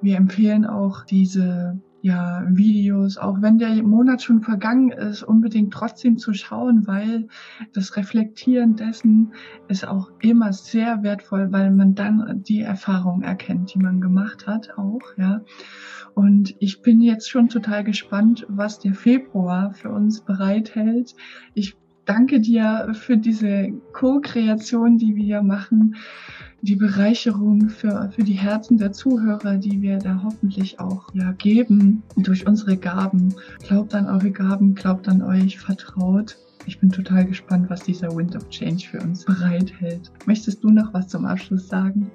Wir 0.00 0.16
empfehlen 0.16 0.64
auch 0.66 1.04
diese 1.04 1.80
ja, 2.00 2.44
Videos, 2.48 3.18
auch 3.18 3.42
wenn 3.42 3.58
der 3.58 3.82
Monat 3.82 4.22
schon 4.22 4.40
vergangen 4.40 4.92
ist, 4.92 5.22
unbedingt 5.22 5.72
trotzdem 5.72 6.16
zu 6.16 6.32
schauen, 6.32 6.86
weil 6.86 7.26
das 7.72 7.96
Reflektieren 7.96 8.76
dessen 8.76 9.32
ist 9.66 9.86
auch 9.86 10.10
immer 10.20 10.52
sehr 10.52 11.02
wertvoll, 11.02 11.50
weil 11.50 11.72
man 11.72 11.94
dann 11.94 12.42
die 12.44 12.60
Erfahrung 12.60 13.22
erkennt, 13.22 13.74
die 13.74 13.78
man 13.78 14.00
gemacht 14.00 14.46
hat 14.46 14.78
auch, 14.78 15.00
ja. 15.16 15.42
Und 16.14 16.54
ich 16.60 16.82
bin 16.82 17.00
jetzt 17.00 17.28
schon 17.28 17.48
total 17.48 17.84
gespannt, 17.84 18.46
was 18.48 18.78
der 18.78 18.94
Februar 18.94 19.72
für 19.74 19.90
uns 19.90 20.20
bereithält. 20.20 21.14
Ich 21.54 21.76
danke 22.08 22.40
dir 22.40 22.92
für 22.94 23.16
diese 23.16 23.72
Co-Kreation, 23.92 24.98
die 24.98 25.14
wir 25.14 25.42
machen 25.42 25.94
die 26.60 26.76
Bereicherung 26.76 27.68
für, 27.68 28.10
für 28.14 28.24
die 28.24 28.32
Herzen 28.32 28.78
der 28.78 28.92
Zuhörer, 28.92 29.56
die 29.56 29.80
wir 29.80 29.98
da 29.98 30.20
hoffentlich 30.24 30.80
auch 30.80 31.06
ja, 31.14 31.32
geben 31.32 32.02
durch 32.16 32.46
unsere 32.46 32.76
Gaben. 32.76 33.34
Glaubt 33.66 33.94
an 33.94 34.06
eure 34.06 34.30
Gaben, 34.30 34.74
glaubt 34.74 35.08
an 35.08 35.22
euch, 35.22 35.58
vertraut. 35.58 36.36
Ich 36.66 36.80
bin 36.80 36.90
total 36.90 37.24
gespannt, 37.24 37.70
was 37.70 37.82
dieser 37.82 38.14
Wind 38.14 38.34
of 38.34 38.48
Change 38.48 38.88
für 38.90 39.00
uns 39.00 39.24
bereithält. 39.24 40.10
Möchtest 40.26 40.64
du 40.64 40.70
noch 40.70 40.92
was 40.92 41.08
zum 41.08 41.24
Abschluss 41.24 41.68
sagen? 41.68 42.10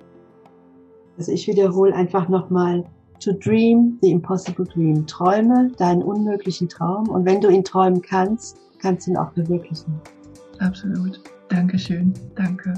Also 1.18 1.32
ich 1.32 1.48
wiederhole 1.48 1.96
einfach 1.96 2.28
nochmal, 2.28 2.84
to 3.20 3.32
dream 3.32 3.98
the 4.02 4.12
impossible 4.12 4.66
dream. 4.66 5.08
Träume 5.08 5.72
deinen 5.78 6.04
unmöglichen 6.04 6.68
Traum 6.68 7.08
und 7.08 7.26
wenn 7.26 7.40
du 7.40 7.50
ihn 7.50 7.64
träumen 7.64 8.02
kannst, 8.02 8.58
kannst 8.84 9.08
du 9.08 9.12
ihn 9.12 9.18
auch 9.18 9.34
verwirklichen. 9.34 10.00
Absolut. 10.60 11.20
Dankeschön. 11.50 12.14
Danke. 12.36 12.74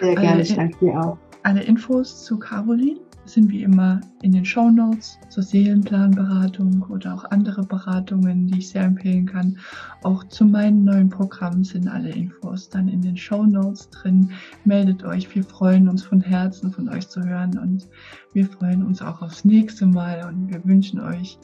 Sehr 0.00 0.14
gerne, 0.16 0.42
ich 0.42 0.54
danke 0.54 0.78
dir 0.78 1.00
auch. 1.00 1.16
Alle 1.44 1.62
Infos 1.62 2.24
zu 2.24 2.38
Caroline 2.38 3.00
sind 3.24 3.50
wie 3.50 3.62
immer 3.62 4.00
in 4.22 4.32
den 4.32 4.44
Show 4.44 4.70
Notes 4.70 5.18
zur 5.28 5.42
Seelenplanberatung 5.42 6.84
oder 6.90 7.14
auch 7.14 7.24
andere 7.26 7.62
Beratungen, 7.62 8.48
die 8.48 8.58
ich 8.58 8.70
sehr 8.70 8.82
empfehlen 8.82 9.26
kann. 9.26 9.56
Auch 10.02 10.24
zu 10.24 10.44
meinen 10.44 10.84
neuen 10.84 11.08
Programmen 11.08 11.62
sind 11.62 11.86
alle 11.86 12.10
Infos 12.10 12.68
dann 12.68 12.88
in 12.88 13.00
den 13.00 13.16
Show 13.16 13.44
Notes 13.44 13.88
drin. 13.90 14.30
Meldet 14.64 15.04
euch, 15.04 15.32
wir 15.34 15.44
freuen 15.44 15.88
uns 15.88 16.02
von 16.02 16.20
Herzen 16.20 16.72
von 16.72 16.88
euch 16.88 17.08
zu 17.08 17.22
hören 17.22 17.56
und 17.58 17.88
wir 18.32 18.46
freuen 18.46 18.84
uns 18.84 19.00
auch 19.00 19.22
aufs 19.22 19.44
nächste 19.44 19.86
Mal 19.86 20.26
und 20.26 20.48
wir 20.50 20.62
wünschen 20.64 21.00
euch 21.00 21.38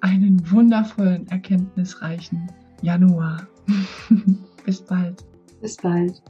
einen 0.00 0.50
wundervollen, 0.50 1.26
erkenntnisreichen 1.28 2.48
Januar. 2.82 3.46
Bis 4.64 4.80
bald. 4.80 5.24
Bis 5.60 5.76
bald. 5.76 6.22